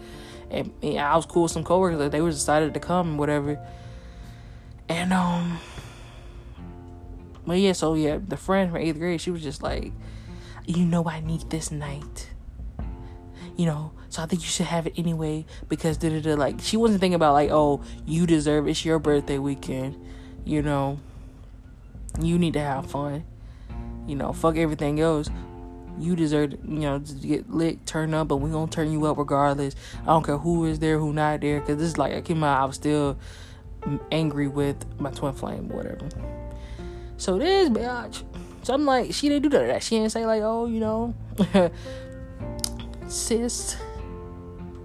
And, 0.51 0.73
and, 0.83 0.99
I 0.99 1.17
was 1.17 1.27
cool 1.27 1.45
with 1.45 1.53
some 1.53 1.65
coworkers. 1.65 1.99
Like 1.99 2.13
they 2.13 2.21
were 2.21 2.29
excited 2.29 2.73
to 2.75 2.81
come 2.81 3.11
and 3.11 3.19
whatever. 3.19 3.59
And 4.89 5.13
um, 5.13 5.59
but 7.47 7.59
yeah, 7.59 7.73
so 7.73 7.95
yeah, 7.95 8.19
the 8.27 8.37
friend 8.37 8.71
from 8.71 8.81
eighth 8.81 8.99
grade, 8.99 9.21
she 9.21 9.31
was 9.31 9.43
just 9.43 9.63
like, 9.63 9.93
you 10.67 10.85
know, 10.85 11.05
I 11.09 11.21
need 11.21 11.51
this 11.51 11.71
night. 11.71 12.31
You 13.57 13.67
know, 13.67 13.93
so 14.17 14.23
I 14.23 14.27
think 14.27 14.41
you 14.41 14.49
should 14.49 14.67
have 14.67 14.87
it 14.87 14.95
anyway 14.97 15.45
because 15.69 15.99
da 15.99 16.09
da 16.09 16.21
da. 16.21 16.35
Like 16.37 16.61
she 16.63 16.79
wasn't 16.79 17.01
thinking 17.01 17.17
about 17.17 17.35
like, 17.35 17.51
oh, 17.51 17.83
you 18.07 18.27
deserve 18.27 18.67
it's 18.67 18.83
your 18.83 18.99
birthday 18.99 19.37
weekend. 19.37 20.03
You 20.43 20.63
know, 20.63 20.99
you 22.23 22.39
need 22.39 22.55
to 22.55 22.61
have 22.61 22.91
fun. 22.91 23.25
You 24.07 24.17
know, 24.17 24.33
fuck 24.33 24.57
everything 24.57 25.01
else. 25.01 25.29
You 25.99 26.17
deserve, 26.17 26.53
you 26.53 26.81
know, 26.81 26.99
to 26.99 27.15
get 27.15 27.51
lit, 27.51 27.85
turn 27.85 28.15
up, 28.15 28.29
but 28.29 28.39
we 28.39 28.51
gonna 28.51 28.71
turn 28.71 28.91
you 28.91 29.05
up 29.05 29.19
regardless. 29.19 29.77
I 30.05 30.07
don't 30.07 30.25
care 30.25 30.39
who 30.39 30.65
is 30.65 30.79
there, 30.79 30.99
who 30.99 31.13
not 31.13 31.43
there, 31.43 31.61
cause 31.61 31.77
this 31.77 31.89
is 31.89 31.99
like 31.99 32.15
I 32.15 32.23
came 32.23 32.43
out, 32.43 32.63
I 32.63 32.65
was 32.65 32.77
still 32.77 33.19
angry 34.11 34.49
with 34.49 34.83
my 34.99 35.11
twin 35.11 35.35
flame, 35.35 35.69
whatever. 35.69 36.09
So 37.19 37.39
this 37.39 37.69
bitch, 37.69 38.23
so 38.63 38.73
I'm 38.73 38.87
like, 38.87 39.13
she 39.13 39.29
didn't 39.29 39.43
do 39.43 39.59
that. 39.59 39.83
She 39.83 39.97
didn't 39.97 40.13
say 40.13 40.25
like, 40.25 40.41
oh, 40.43 40.65
you 40.67 40.81
know, 40.81 41.15
sis, 43.09 43.77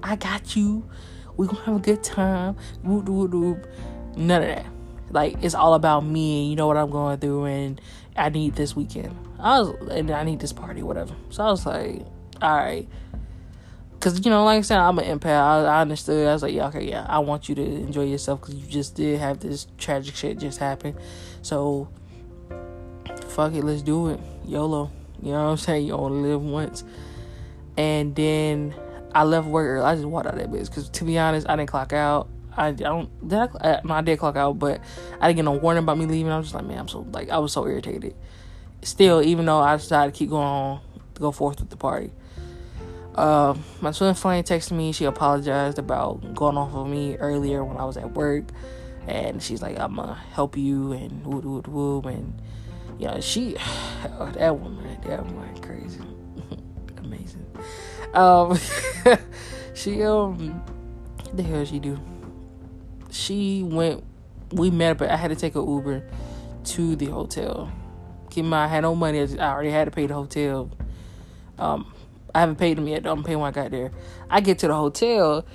I 0.03 0.15
got 0.15 0.55
you. 0.55 0.89
We 1.37 1.47
gonna 1.47 1.61
have 1.63 1.75
a 1.75 1.79
good 1.79 2.03
time. 2.03 2.55
Whoop, 2.83 3.07
whoop, 3.07 3.31
whoop. 3.31 3.67
None 4.15 4.41
of 4.41 4.47
that. 4.47 4.65
Like 5.11 5.43
it's 5.43 5.55
all 5.55 5.73
about 5.73 6.05
me. 6.05 6.49
You 6.49 6.55
know 6.55 6.67
what 6.67 6.77
I'm 6.77 6.89
going 6.89 7.19
through, 7.19 7.45
and 7.45 7.81
I 8.15 8.29
need 8.29 8.55
this 8.55 8.75
weekend. 8.75 9.15
I 9.39 9.59
was, 9.59 9.89
and 9.89 10.11
I 10.11 10.23
need 10.23 10.39
this 10.39 10.53
party, 10.53 10.83
whatever. 10.83 11.15
So 11.29 11.43
I 11.43 11.51
was 11.51 11.65
like, 11.65 12.01
all 12.41 12.55
right. 12.55 12.87
Cause 13.99 14.25
you 14.25 14.31
know, 14.31 14.43
like 14.45 14.57
I 14.57 14.61
said, 14.61 14.79
I'm 14.79 14.97
an 14.97 15.19
empath. 15.19 15.27
I, 15.27 15.63
I 15.63 15.81
understood. 15.81 16.27
I 16.27 16.33
was 16.33 16.41
like, 16.41 16.53
yeah, 16.53 16.67
okay, 16.67 16.83
yeah, 16.83 17.05
I 17.07 17.19
want 17.19 17.47
you 17.47 17.55
to 17.55 17.63
enjoy 17.63 18.05
yourself 18.05 18.41
because 18.41 18.55
you 18.55 18.67
just 18.67 18.95
did 18.95 19.19
have 19.19 19.39
this 19.39 19.67
tragic 19.77 20.15
shit 20.15 20.39
just 20.39 20.57
happen. 20.57 20.95
So, 21.43 21.87
fuck 23.27 23.53
it, 23.53 23.63
let's 23.63 23.83
do 23.83 24.09
it. 24.09 24.19
YOLO. 24.45 24.91
You 25.21 25.33
know 25.33 25.43
what 25.43 25.51
I'm 25.51 25.57
saying? 25.57 25.85
You 25.85 25.93
only 25.93 26.29
live 26.29 26.41
once. 26.41 26.83
And 27.77 28.15
then 28.15 28.73
I 29.13 29.24
left 29.24 29.47
work 29.47 29.67
early. 29.67 29.84
I 29.86 29.95
just 29.95 30.08
walked 30.08 30.28
out 30.28 30.34
of 30.34 30.39
that 30.39 30.52
bitch 30.52 30.67
because 30.67 30.89
to 30.89 31.04
be 31.04 31.17
honest, 31.17 31.50
I 31.50 31.56
didn't 31.56 31.69
clock 31.69 31.93
out. 31.93 32.30
I, 32.56 32.67
I 32.67 32.71
don't. 32.71 33.28
Did 33.28 33.39
I, 33.39 33.43
uh, 33.45 33.82
no, 33.84 33.93
I 33.93 34.02
did 34.02 34.19
clock 34.19 34.36
out, 34.36 34.60
but 34.60 34.82
I 35.19 35.28
didn't 35.28 35.38
get 35.38 35.45
no 35.45 35.54
warning 35.54 35.84
about 35.84 35.97
me 35.97 36.06
leaving. 36.06 36.32
I 36.32 36.38
was 36.38 36.47
just 36.47 36.56
like, 36.56 36.65
man, 36.65 36.80
I'm 36.80 36.88
so 36.88 37.06
like 37.12 37.30
I 37.30 37.38
was 37.39 37.54
so 37.54 37.65
irritated. 37.65 38.15
Still, 38.84 39.21
even 39.21 39.45
though 39.45 39.60
I 39.60 39.78
decided 39.78 40.13
to 40.13 40.17
keep 40.17 40.30
going 40.30 40.47
on, 40.47 40.82
to 41.15 41.21
go 41.21 41.32
forth 41.32 41.60
with 41.60 41.69
the 41.69 41.78
party. 41.78 42.12
Uh, 43.15 43.56
my 43.82 43.91
twin 43.91 44.13
flame 44.13 44.43
texted 44.43 44.71
me. 44.71 44.91
She 44.91 45.06
apologized 45.06 45.78
about 45.78 46.34
going 46.34 46.58
off 46.58 46.74
of 46.74 46.88
me 46.88 47.17
earlier 47.17 47.63
when 47.63 47.78
I 47.78 47.86
was 47.86 47.97
at 47.97 48.12
work, 48.12 48.45
and 49.08 49.41
she's 49.43 49.62
like, 49.62 49.78
"I'm 49.80 49.95
gonna 49.95 50.15
help 50.34 50.58
you," 50.58 50.93
and 50.93 51.26
woo 51.26 51.39
woo 51.39 51.63
woo, 51.67 52.02
and 52.10 52.41
you 52.97 53.08
know, 53.08 53.19
she, 53.19 53.54
that 54.36 54.58
woman, 54.58 54.97
that 55.06 55.26
woman, 55.26 55.62
crazy, 55.62 56.00
amazing. 56.97 57.45
Um, 58.13 58.58
she 59.74 60.04
um, 60.04 60.63
the 61.34 61.43
hell 61.43 61.65
she 61.65 61.80
do? 61.80 62.00
She 63.10 63.63
went. 63.63 64.04
We 64.52 64.69
met, 64.69 64.97
but 64.97 65.10
I 65.10 65.15
had 65.15 65.30
to 65.30 65.36
take 65.36 65.56
a 65.56 65.60
Uber 65.60 66.04
to 66.65 66.95
the 66.95 67.06
hotel. 67.06 67.71
Keep 68.30 68.43
in 68.43 68.50
mind, 68.50 68.69
I 68.69 68.74
had 68.74 68.82
no 68.82 68.95
money. 68.95 69.19
I 69.19 69.52
already 69.52 69.71
had 69.71 69.86
to 69.86 69.91
pay 69.91 70.08
the 70.08 70.13
hotel. 70.13 70.69
Um, 71.58 71.93
I 72.34 72.41
haven't 72.41 72.58
paid 72.58 72.78
them 72.78 72.88
yet. 72.88 73.06
I'm 73.06 73.24
paying 73.24 73.39
when 73.39 73.47
I 73.47 73.52
got 73.52 73.71
there. 73.71 73.91
I 74.30 74.41
get 74.41 74.60
to 74.60 74.67
the 74.67 74.74
hotel. 74.74 75.45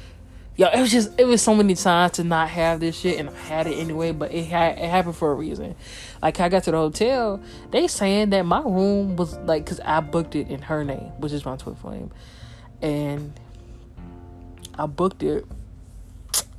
Yo, 0.56 0.68
it 0.68 0.80
was 0.80 0.90
just 0.90 1.10
it 1.20 1.26
was 1.26 1.42
so 1.42 1.54
many 1.54 1.74
times 1.74 2.12
to 2.12 2.24
not 2.24 2.48
have 2.48 2.80
this 2.80 2.98
shit, 2.98 3.20
and 3.20 3.28
I 3.28 3.34
had 3.34 3.66
it 3.66 3.74
anyway. 3.74 4.12
But 4.12 4.32
it 4.32 4.44
had 4.44 4.78
it 4.78 4.88
happened 4.88 5.16
for 5.16 5.30
a 5.30 5.34
reason. 5.34 5.74
Like 6.22 6.40
I 6.40 6.48
got 6.48 6.64
to 6.64 6.70
the 6.70 6.78
hotel, 6.78 7.42
they 7.70 7.86
saying 7.86 8.30
that 8.30 8.46
my 8.46 8.60
room 8.60 9.16
was 9.16 9.36
like, 9.40 9.66
cause 9.66 9.80
I 9.80 10.00
booked 10.00 10.34
it 10.34 10.48
in 10.48 10.62
her 10.62 10.82
name, 10.84 11.12
which 11.18 11.32
is 11.32 11.44
my 11.44 11.56
twin 11.56 11.76
flame 11.76 12.10
and 12.82 13.38
I 14.78 14.86
booked 14.86 15.22
it, 15.22 15.44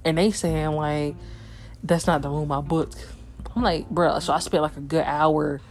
and 0.04 0.18
they 0.18 0.32
saying 0.32 0.72
like 0.72 1.16
that's 1.84 2.08
not 2.08 2.22
the 2.22 2.30
room 2.30 2.52
I 2.52 2.62
booked. 2.62 3.06
I'm 3.56 3.64
like, 3.64 3.90
bro. 3.90 4.20
So 4.20 4.34
I 4.34 4.40
spent 4.40 4.64
like 4.64 4.78
a 4.78 4.82
good 4.82 5.04
hour 5.04 5.62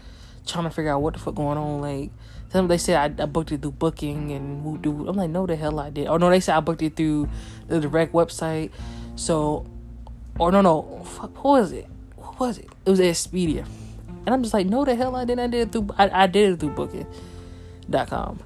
trying 0.47 0.65
to 0.65 0.71
figure 0.71 0.93
out 0.93 1.03
what 1.03 1.15
the 1.15 1.21
fuck 1.21 1.35
going 1.35 1.59
on. 1.59 1.81
Like, 1.81 2.11
they 2.53 2.79
said 2.79 3.21
I, 3.21 3.23
I 3.23 3.27
booked 3.27 3.53
it 3.53 3.61
through 3.61 3.73
Booking 3.73 4.33
and 4.33 4.83
do. 4.83 5.09
I'm 5.09 5.17
like, 5.17 5.31
no, 5.31 5.47
the 5.47 5.57
hell 5.57 5.79
I 5.79 5.91
did. 5.91 6.07
Oh 6.07 6.17
no, 6.17 6.31
they 6.31 6.41
said 6.41 6.57
I 6.57 6.61
booked 6.61 6.83
it 6.83 6.97
through 6.97 7.29
the 7.69 7.81
direct 7.81 8.13
website. 8.13 8.71
So, 9.17 9.67
or 10.39 10.51
no, 10.53 10.63
no, 10.63 11.03
fuck, 11.05 11.37
who 11.37 11.49
was 11.51 11.73
it? 11.73 11.87
What 12.17 12.41
was 12.41 12.59
it? 12.59 12.69
It 12.85 12.91
was 12.91 13.01
Expedia. 13.01 13.67
And 14.25 14.35
I'm 14.35 14.43
just 14.43 14.55
like, 14.55 14.67
no, 14.67 14.85
the 14.85 14.95
hell 14.95 15.15
I 15.15 15.25
didn't. 15.25 15.41
I 15.41 15.47
did 15.47 15.69
it 15.69 15.73
through. 15.73 15.89
I, 15.99 16.25
I 16.25 16.27
did 16.27 16.53
it 16.53 16.61
through 16.61 16.71
Booking.com. 16.71 18.41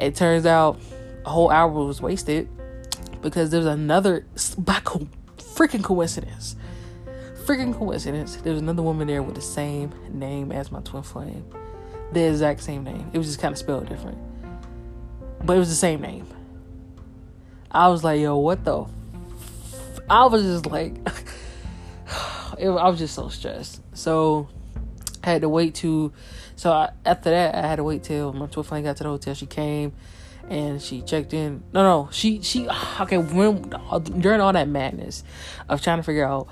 It 0.00 0.14
turns 0.14 0.46
out 0.46 0.80
a 1.24 1.30
whole 1.30 1.50
hour 1.50 1.70
was 1.70 2.00
wasted 2.00 2.48
because 3.20 3.50
there's 3.50 3.66
another 3.66 4.24
by 4.56 4.80
co- 4.80 5.08
freaking 5.38 5.82
coincidence. 5.82 6.56
Freaking 7.44 7.74
coincidence. 7.74 8.36
There's 8.36 8.60
another 8.60 8.82
woman 8.82 9.08
there 9.08 9.22
with 9.22 9.34
the 9.34 9.40
same 9.40 9.92
name 10.12 10.52
as 10.52 10.70
my 10.70 10.80
twin 10.80 11.02
flame. 11.02 11.44
The 12.12 12.28
exact 12.28 12.62
same 12.62 12.84
name. 12.84 13.10
It 13.12 13.18
was 13.18 13.26
just 13.26 13.40
kind 13.40 13.52
of 13.52 13.58
spelled 13.58 13.88
different. 13.88 14.18
But 15.44 15.56
it 15.56 15.58
was 15.58 15.68
the 15.68 15.74
same 15.74 16.00
name. 16.00 16.26
I 17.70 17.88
was 17.88 18.02
like, 18.04 18.20
yo, 18.20 18.36
what 18.36 18.64
the? 18.64 18.82
F-? 18.82 20.00
I 20.08 20.26
was 20.26 20.42
just 20.42 20.66
like, 20.66 20.96
I 22.58 22.88
was 22.88 22.98
just 22.98 23.14
so 23.14 23.28
stressed. 23.28 23.80
So 23.96 24.48
I 25.22 25.30
had 25.30 25.42
to 25.42 25.48
wait 25.48 25.74
to 25.76 26.12
so 26.58 26.72
I, 26.72 26.90
after 27.06 27.30
that, 27.30 27.54
I 27.54 27.68
had 27.68 27.76
to 27.76 27.84
wait 27.84 28.02
till 28.02 28.32
my 28.32 28.46
twin 28.46 28.64
flame 28.64 28.82
got 28.82 28.96
to 28.96 29.04
the 29.04 29.10
hotel. 29.10 29.32
She 29.32 29.46
came 29.46 29.92
and 30.50 30.82
she 30.82 31.02
checked 31.02 31.32
in. 31.32 31.62
No, 31.72 31.84
no, 31.84 32.08
she 32.10 32.42
she 32.42 32.68
okay. 33.00 33.16
When 33.16 33.72
during 34.18 34.40
all 34.40 34.52
that 34.52 34.68
madness 34.68 35.22
of 35.68 35.80
trying 35.80 35.98
to 35.98 36.02
figure 36.02 36.26
out 36.26 36.48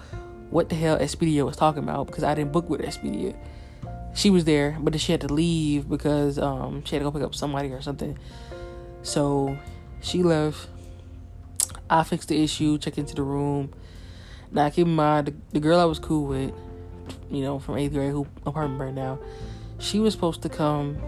what 0.51 0.69
the 0.69 0.77
hell 0.77 0.97
Expedia 0.97 1.45
was 1.45 1.57
talking 1.57 1.83
about 1.83 2.07
because 2.07 2.23
I 2.23 2.37
didn't 2.37 2.53
book 2.53 2.71
with 2.71 2.83
Expedia. 2.83 3.37
She 4.15 4.31
was 4.31 4.45
there, 4.45 4.79
but 4.81 4.93
then 4.93 5.01
she 5.01 5.11
had 5.11 5.23
to 5.23 5.33
leave 5.33 5.89
because 5.89 6.39
um 6.39 6.85
she 6.85 6.95
had 6.95 7.01
to 7.01 7.05
go 7.05 7.11
pick 7.11 7.27
up 7.27 7.35
somebody 7.35 7.73
or 7.73 7.83
something. 7.83 8.17
So 9.03 9.59
she 10.01 10.23
left. 10.23 10.69
I 11.91 12.05
fixed 12.05 12.29
the 12.29 12.41
issue, 12.41 12.79
checked 12.79 12.99
into 12.99 13.17
the 13.17 13.23
room. 13.23 13.73
Now 14.53 14.69
keep 14.71 14.87
in 14.87 14.95
mind 14.95 15.27
the, 15.27 15.35
the 15.55 15.61
girl 15.61 15.81
I 15.81 15.85
was 15.85 15.99
cool 15.99 16.27
with, 16.27 16.53
you 17.29 17.43
know, 17.43 17.59
from 17.59 17.77
eighth 17.77 17.93
grade 17.93 18.13
who 18.13 18.29
apartment 18.47 18.81
right 18.81 18.95
now 18.95 19.19
she 19.79 19.99
was 19.99 20.15
supposed 20.15 20.43
to 20.43 20.49
come 20.49 20.99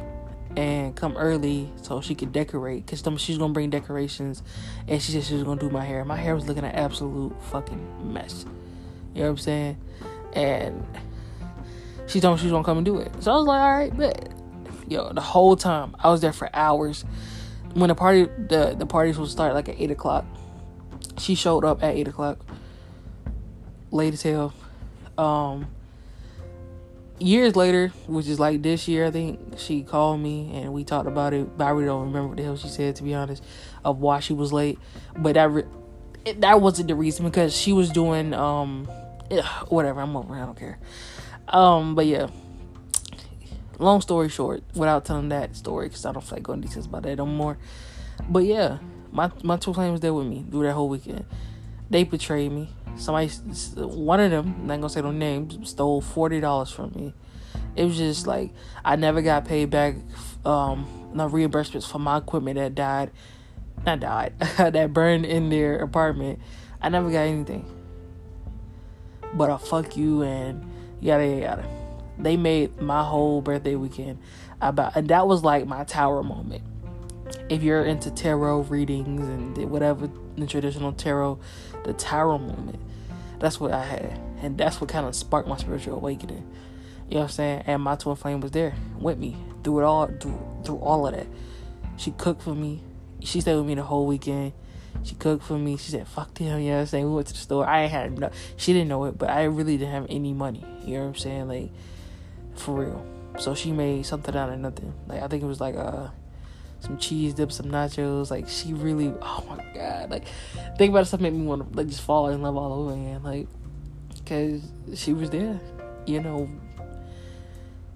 and 0.57 0.97
come 0.97 1.17
early 1.17 1.71
so 1.83 2.01
she 2.01 2.15
could 2.15 2.33
decorate 2.33 2.85
because 2.85 3.03
she's 3.21 3.39
gonna 3.39 3.53
bring 3.53 3.71
decorations 3.71 4.43
and 4.89 5.01
she 5.01 5.13
said 5.13 5.23
she 5.23 5.35
was 5.35 5.45
gonna 5.45 5.61
do 5.61 5.71
my 5.71 5.85
hair. 5.85 6.05
My 6.05 6.17
hair 6.17 6.35
was 6.35 6.47
looking 6.47 6.65
an 6.65 6.75
absolute 6.75 7.35
fucking 7.45 8.13
mess. 8.13 8.45
You 9.15 9.21
know 9.21 9.27
what 9.27 9.31
i'm 9.31 9.39
saying? 9.39 9.77
And 10.33 10.87
she 12.07 12.21
told 12.21 12.37
me 12.37 12.41
she 12.41 12.47
was 12.47 12.53
gonna 12.53 12.65
come 12.65 12.79
and 12.79 12.85
do 12.85 12.99
it. 12.99 13.13
So 13.21 13.33
i 13.33 13.37
was 13.37 13.47
like 13.47 13.61
all 13.61 13.79
right 13.79 13.97
bet. 13.97 14.33
Yo 14.89 15.13
the 15.13 15.21
whole 15.21 15.55
time 15.55 15.95
i 16.01 16.11
was 16.11 16.21
there 16.21 16.33
for 16.33 16.51
hours. 16.55 17.05
When 17.75 17.89
the 17.89 17.95
party 17.95 18.25
the 18.25 18.75
the 18.79 18.87
party 18.87 19.13
was 19.13 19.31
start 19.31 19.55
like 19.55 19.69
at 19.69 19.79
8 19.79 19.91
o'clock 19.91 20.25
she 21.19 21.35
showed 21.35 21.65
up 21.65 21.83
at 21.83 21.95
8 21.95 22.09
o'clock. 22.09 22.39
Late 23.91 24.15
as 24.15 24.23
hell. 24.23 24.53
Um, 25.17 25.67
years 27.21 27.57
later, 27.57 27.89
which 28.07 28.27
is 28.29 28.39
like 28.39 28.63
this 28.63 28.89
year, 28.89 29.07
I 29.07 29.11
think 29.11 29.59
she 29.59 29.83
called 29.83 30.21
me 30.21 30.51
and 30.55 30.73
we 30.73 30.85
talked 30.85 31.09
about 31.09 31.35
it. 31.35 31.57
But 31.57 31.65
I 31.65 31.71
really 31.71 31.87
don't 31.87 32.07
remember 32.07 32.29
what 32.29 32.37
the 32.37 32.43
hell 32.43 32.57
she 32.57 32.69
said 32.69 32.97
to 32.97 33.03
be 33.03 33.15
honest, 33.15 33.43
of 33.85 33.99
why 33.99 34.21
she 34.21 34.33
was 34.33 34.53
late. 34.53 34.79
But 35.17 35.35
that 35.35 35.51
re- 35.51 35.65
it, 36.25 36.41
that 36.41 36.61
wasn't 36.61 36.89
the 36.89 36.95
reason 36.95 37.25
because 37.25 37.57
she 37.57 37.73
was 37.73 37.91
doing 37.91 38.35
um, 38.35 38.89
ugh, 39.31 39.69
whatever. 39.69 40.01
I'm 40.01 40.17
over. 40.17 40.35
I 40.35 40.45
don't 40.47 40.59
care. 40.59 40.79
Um, 41.49 41.95
but 41.95 42.07
yeah. 42.07 42.29
Long 43.81 44.01
story 44.01 44.29
short, 44.29 44.65
without 44.75 45.05
telling 45.05 45.29
that 45.29 45.55
story, 45.55 45.87
because 45.87 46.05
I 46.05 46.11
don't 46.11 46.25
feel 46.25 46.39
like 46.39 46.43
going 46.43 46.61
details 46.61 46.87
about 46.87 47.05
that 47.05 47.17
no 47.17 47.27
more. 47.27 47.59
But 48.29 48.41
yeah, 48.41 48.79
my 49.13 49.31
my 49.45 49.57
flame 49.57 49.93
was 49.93 50.01
there 50.01 50.13
with 50.13 50.27
me 50.27 50.45
through 50.51 50.65
that 50.65 50.73
whole 50.73 50.89
weekend. 50.89 51.25
They 51.91 52.05
betrayed 52.05 52.53
me. 52.53 52.69
Somebody, 52.97 53.29
one 53.77 54.21
of 54.21 54.31
them, 54.31 54.57
I'm 54.61 54.67
not 54.67 54.77
gonna 54.77 54.91
say 54.91 55.03
no 55.03 55.13
names, 55.13 55.71
stole 55.71 56.01
forty 56.01 56.41
dollars 56.41 56.71
from 56.71 56.93
me. 56.95 57.15
It 57.77 57.85
was 57.85 57.97
just 57.97 58.27
like 58.27 58.51
I 58.85 58.97
never 58.97 59.23
got 59.23 59.45
paid 59.45 59.71
back. 59.71 59.95
Um, 60.45 60.87
no 61.15 61.29
reimbursements 61.29 61.89
for 61.89 61.99
my 61.99 62.19
equipment 62.19 62.57
that 62.57 62.75
died, 62.75 63.11
not 63.87 64.01
died, 64.01 64.39
that 64.59 64.93
burned 64.93 65.25
in 65.27 65.49
their 65.49 65.79
apartment. 65.79 66.41
I 66.81 66.89
never 66.89 67.11
got 67.11 67.21
anything. 67.21 67.65
But 69.35 69.51
I 69.51 69.59
fuck 69.59 69.97
you 69.97 70.23
and 70.23 70.69
yada 71.01 71.25
yada 71.27 71.41
yada. 71.41 71.69
They 72.19 72.37
made 72.37 72.81
my 72.81 73.05
whole 73.05 73.41
birthday 73.41 73.77
weekend 73.77 74.19
about, 74.61 74.97
and 74.97 75.09
that 75.09 75.27
was 75.27 75.45
like 75.45 75.67
my 75.67 75.85
tower 75.85 76.23
moment. 76.23 76.63
If 77.49 77.63
you're 77.63 77.85
into 77.85 78.11
tarot 78.11 78.63
readings 78.63 79.21
and 79.29 79.71
whatever 79.71 80.11
the 80.37 80.47
traditional 80.47 80.93
tarot, 80.93 81.39
the 81.89 81.95
tower 81.95 82.39
moment 82.39 82.79
that's 83.39 83.61
what 83.61 83.73
I 83.73 83.85
had. 83.85 84.21
And 84.43 84.57
that's 84.59 84.81
what 84.81 84.91
kind 84.91 85.07
of 85.07 85.15
sparked 85.15 85.49
my 85.49 85.57
spiritual 85.57 85.97
awakening. 85.97 86.45
You 87.09 87.15
know 87.15 87.21
what 87.21 87.25
I'm 87.25 87.31
saying? 87.31 87.63
And 87.67 87.83
my 87.83 87.97
twin 87.97 88.17
flame 88.17 88.41
was 88.41 88.51
there 88.51 88.75
with 88.99 89.19
me 89.19 89.37
through 89.65 89.81
it 89.81 89.85
all, 89.85 90.07
through, 90.07 90.39
through 90.65 90.79
all 90.79 91.07
of 91.07 91.15
that. 91.15 91.27
She 91.97 92.11
cooked 92.13 92.43
for 92.43 92.55
me. 92.55 92.83
She 93.21 93.41
stayed 93.41 93.57
with 93.57 93.67
me 93.67 93.75
the 93.75 93.83
whole 93.83 94.07
weekend. 94.07 94.53
She 95.03 95.15
cooked 95.15 95.45
for 95.45 95.59
me. 95.59 95.77
She 95.77 95.91
said, 95.91 96.07
fuck 96.07 96.35
them. 96.35 96.61
You 96.61 96.71
know 96.71 96.75
what 96.75 96.81
I'm 96.81 96.87
saying? 96.87 97.05
We 97.09 97.15
went 97.15 97.29
to 97.29 97.33
the 97.33 97.39
store. 97.39 97.67
I 97.67 97.87
had 97.87 98.19
no, 98.19 98.31
she 98.57 98.73
didn't 98.73 98.89
know 98.89 99.05
it, 99.05 99.17
but 99.17 99.31
I 99.31 99.45
really 99.45 99.77
didn't 99.77 99.93
have 99.93 100.07
any 100.11 100.33
money. 100.33 100.65
You 100.85 100.95
know 100.95 101.03
what 101.03 101.09
I'm 101.09 101.15
saying? 101.17 101.49
Like, 101.49 101.71
for 102.55 102.81
real. 102.81 103.07
So 103.39 103.55
she 103.55 103.73
made 103.73 104.05
something 104.05 104.35
out 104.37 104.51
of 104.53 104.59
nothing. 104.59 104.93
Like, 105.07 105.23
I 105.23 105.29
think 105.29 105.43
it 105.43 105.47
was 105.47 105.61
like, 105.61 105.77
uh, 105.77 106.09
some 106.81 106.99
cheese 106.99 107.35
dip, 107.35 107.53
some 107.53 107.67
nachos. 107.67 108.31
Like 108.31 108.49
she 108.49 108.73
really, 108.73 109.13
oh 109.23 109.45
my 109.49 109.65
god! 109.75 110.11
Like 110.11 110.25
think 110.77 110.91
about 110.91 111.07
stuff 111.07 111.21
made 111.21 111.33
me 111.33 111.45
want 111.45 111.71
to 111.71 111.77
like 111.77 111.89
just 111.89 112.03
fall 112.03 112.29
in 112.29 112.43
love 112.43 112.57
all 112.57 112.73
over 112.73 112.93
again. 112.93 113.23
Like 113.23 113.47
because 114.29 114.63
she 114.95 115.13
was 115.13 115.31
there, 115.31 115.59
you 116.07 116.21
know, 116.21 116.51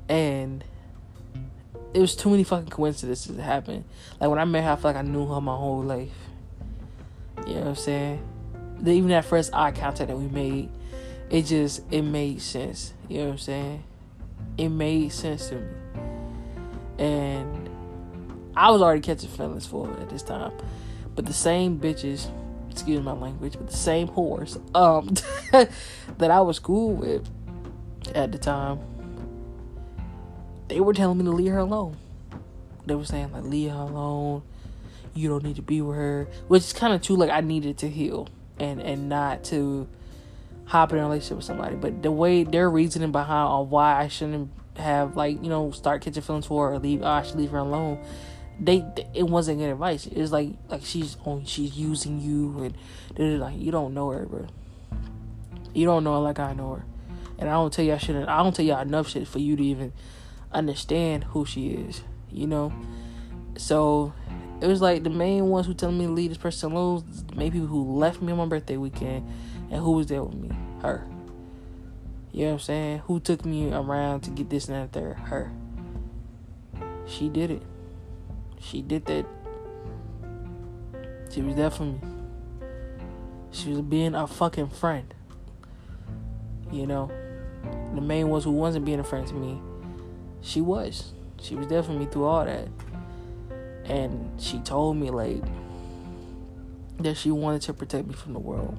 and 0.08 0.64
it 1.94 2.00
was 2.00 2.16
too 2.16 2.30
many 2.30 2.44
fucking 2.44 2.70
coincidences 2.70 3.36
that 3.36 3.42
happened. 3.42 3.84
Like 4.20 4.30
when 4.30 4.38
I 4.38 4.44
met 4.44 4.64
her, 4.64 4.70
I 4.70 4.76
felt 4.76 4.94
like 4.94 5.04
I 5.04 5.06
knew 5.06 5.26
her 5.26 5.40
my 5.40 5.56
whole 5.56 5.82
life. 5.82 6.10
You 7.46 7.54
know 7.54 7.60
what 7.60 7.68
I'm 7.68 7.76
saying? 7.76 8.28
Even 8.84 9.08
that 9.08 9.24
first 9.24 9.54
eye 9.54 9.72
contact 9.72 10.08
that 10.08 10.16
we 10.16 10.26
made, 10.28 10.70
it 11.30 11.42
just 11.42 11.82
it 11.90 12.02
made 12.02 12.40
sense. 12.40 12.94
You 13.08 13.18
know 13.18 13.24
what 13.24 13.32
I'm 13.32 13.38
saying? 13.38 13.84
It 14.58 14.68
made 14.68 15.12
sense 15.12 15.48
to 15.48 15.56
me, 15.56 15.66
and 16.98 17.61
I 18.56 18.70
was 18.70 18.82
already 18.82 19.00
catching 19.00 19.30
feelings 19.30 19.66
for 19.66 19.86
her 19.86 20.00
at 20.00 20.10
this 20.10 20.22
time. 20.22 20.52
But 21.14 21.26
the 21.26 21.32
same 21.32 21.78
bitches, 21.78 22.30
excuse 22.70 23.02
my 23.02 23.12
language, 23.12 23.54
but 23.54 23.68
the 23.68 23.76
same 23.76 24.08
whores 24.08 24.56
um, 24.74 25.14
that 26.18 26.30
I 26.30 26.40
was 26.40 26.58
cool 26.58 26.92
with 26.92 27.28
at 28.14 28.32
the 28.32 28.38
time, 28.38 28.80
they 30.68 30.80
were 30.80 30.94
telling 30.94 31.18
me 31.18 31.24
to 31.24 31.30
leave 31.30 31.52
her 31.52 31.58
alone. 31.58 31.96
They 32.86 32.94
were 32.94 33.04
saying 33.04 33.32
like 33.32 33.44
leave 33.44 33.70
her 33.70 33.76
alone. 33.76 34.42
You 35.14 35.28
don't 35.28 35.44
need 35.44 35.56
to 35.56 35.62
be 35.62 35.82
with 35.82 35.96
her, 35.96 36.28
which 36.48 36.62
is 36.62 36.72
kind 36.72 36.94
of 36.94 37.02
true. 37.02 37.16
Like 37.16 37.30
I 37.30 37.40
needed 37.40 37.78
to 37.78 37.88
heal 37.88 38.28
and 38.58 38.80
and 38.80 39.08
not 39.08 39.44
to 39.44 39.86
hop 40.64 40.92
in 40.92 40.98
a 40.98 41.02
relationship 41.02 41.36
with 41.36 41.46
somebody. 41.46 41.76
But 41.76 42.02
the 42.02 42.10
way 42.10 42.44
their 42.44 42.70
reasoning 42.70 43.12
behind 43.12 43.48
on 43.48 43.70
why 43.70 44.00
I 44.00 44.08
shouldn't 44.08 44.50
have 44.76 45.16
like 45.16 45.42
you 45.42 45.50
know 45.50 45.70
start 45.70 46.02
catching 46.02 46.22
feelings 46.22 46.46
for 46.46 46.68
her 46.68 46.74
or 46.74 46.78
leave, 46.78 47.02
oh, 47.02 47.06
I 47.06 47.22
should 47.22 47.36
leave 47.36 47.50
her 47.50 47.58
alone 47.58 48.02
they 48.60 48.84
it 49.14 49.24
wasn't 49.24 49.58
good 49.58 49.70
advice. 49.70 50.06
It's 50.06 50.32
like 50.32 50.50
like 50.68 50.84
she's 50.84 51.16
on 51.24 51.44
she's 51.44 51.76
using 51.76 52.20
you 52.20 52.62
and 52.62 52.74
they're 53.14 53.38
like 53.38 53.58
you 53.58 53.70
don't 53.70 53.94
know 53.94 54.10
her, 54.10 54.26
bro. 54.26 54.46
You 55.74 55.86
don't 55.86 56.04
know 56.04 56.14
her 56.14 56.20
like 56.20 56.38
I 56.38 56.52
know 56.52 56.74
her, 56.74 56.84
and 57.38 57.48
I 57.48 57.52
don't 57.52 57.72
tell 57.72 57.90
I 57.90 57.98
shouldn't. 57.98 58.28
I 58.28 58.42
don't 58.42 58.54
tell 58.54 58.64
y'all 58.64 58.80
enough 58.80 59.08
shit 59.08 59.26
for 59.26 59.38
you 59.38 59.56
to 59.56 59.62
even 59.62 59.92
understand 60.52 61.24
who 61.24 61.46
she 61.46 61.70
is. 61.70 62.02
You 62.30 62.46
know, 62.46 62.72
so 63.56 64.12
it 64.60 64.66
was 64.66 64.80
like 64.80 65.02
the 65.02 65.10
main 65.10 65.48
ones 65.48 65.66
who 65.66 65.74
telling 65.74 65.98
me 65.98 66.06
to 66.06 66.12
leave 66.12 66.30
this 66.30 66.38
person 66.38 66.72
alone. 66.72 67.04
Maybe 67.34 67.58
people 67.58 67.66
who 67.68 67.96
left 67.96 68.22
me 68.22 68.32
on 68.32 68.38
my 68.38 68.46
birthday 68.46 68.76
weekend, 68.76 69.28
and 69.70 69.80
who 69.80 69.92
was 69.92 70.06
there 70.06 70.22
with 70.22 70.34
me, 70.34 70.50
her. 70.82 71.06
You 72.32 72.44
know 72.44 72.46
what 72.46 72.52
I'm 72.52 72.58
saying? 72.60 72.98
Who 73.06 73.20
took 73.20 73.44
me 73.44 73.72
around 73.72 74.20
to 74.22 74.30
get 74.30 74.48
this 74.48 74.68
and 74.68 74.76
that 74.76 74.92
there? 74.92 75.14
Her. 75.14 75.52
She 77.06 77.28
did 77.28 77.50
it. 77.50 77.62
She 78.62 78.80
did 78.80 79.04
that. 79.06 79.26
She 81.30 81.42
was 81.42 81.56
there 81.56 81.70
for 81.70 81.84
me. 81.84 82.00
She 83.50 83.70
was 83.70 83.80
being 83.82 84.14
a 84.14 84.26
fucking 84.26 84.68
friend. 84.68 85.12
You 86.70 86.86
know, 86.86 87.10
the 87.94 88.00
main 88.00 88.28
ones 88.28 88.44
who 88.44 88.52
wasn't 88.52 88.84
being 88.84 89.00
a 89.00 89.04
friend 89.04 89.26
to 89.26 89.34
me, 89.34 89.60
she 90.40 90.60
was. 90.60 91.12
She 91.40 91.56
was 91.56 91.66
there 91.66 91.82
for 91.82 91.92
me 91.92 92.06
through 92.06 92.24
all 92.24 92.44
that. 92.44 92.68
And 93.84 94.40
she 94.40 94.60
told 94.60 94.96
me 94.96 95.10
like 95.10 95.42
that 96.98 97.16
she 97.16 97.30
wanted 97.30 97.62
to 97.62 97.74
protect 97.74 98.06
me 98.06 98.14
from 98.14 98.32
the 98.32 98.38
world. 98.38 98.78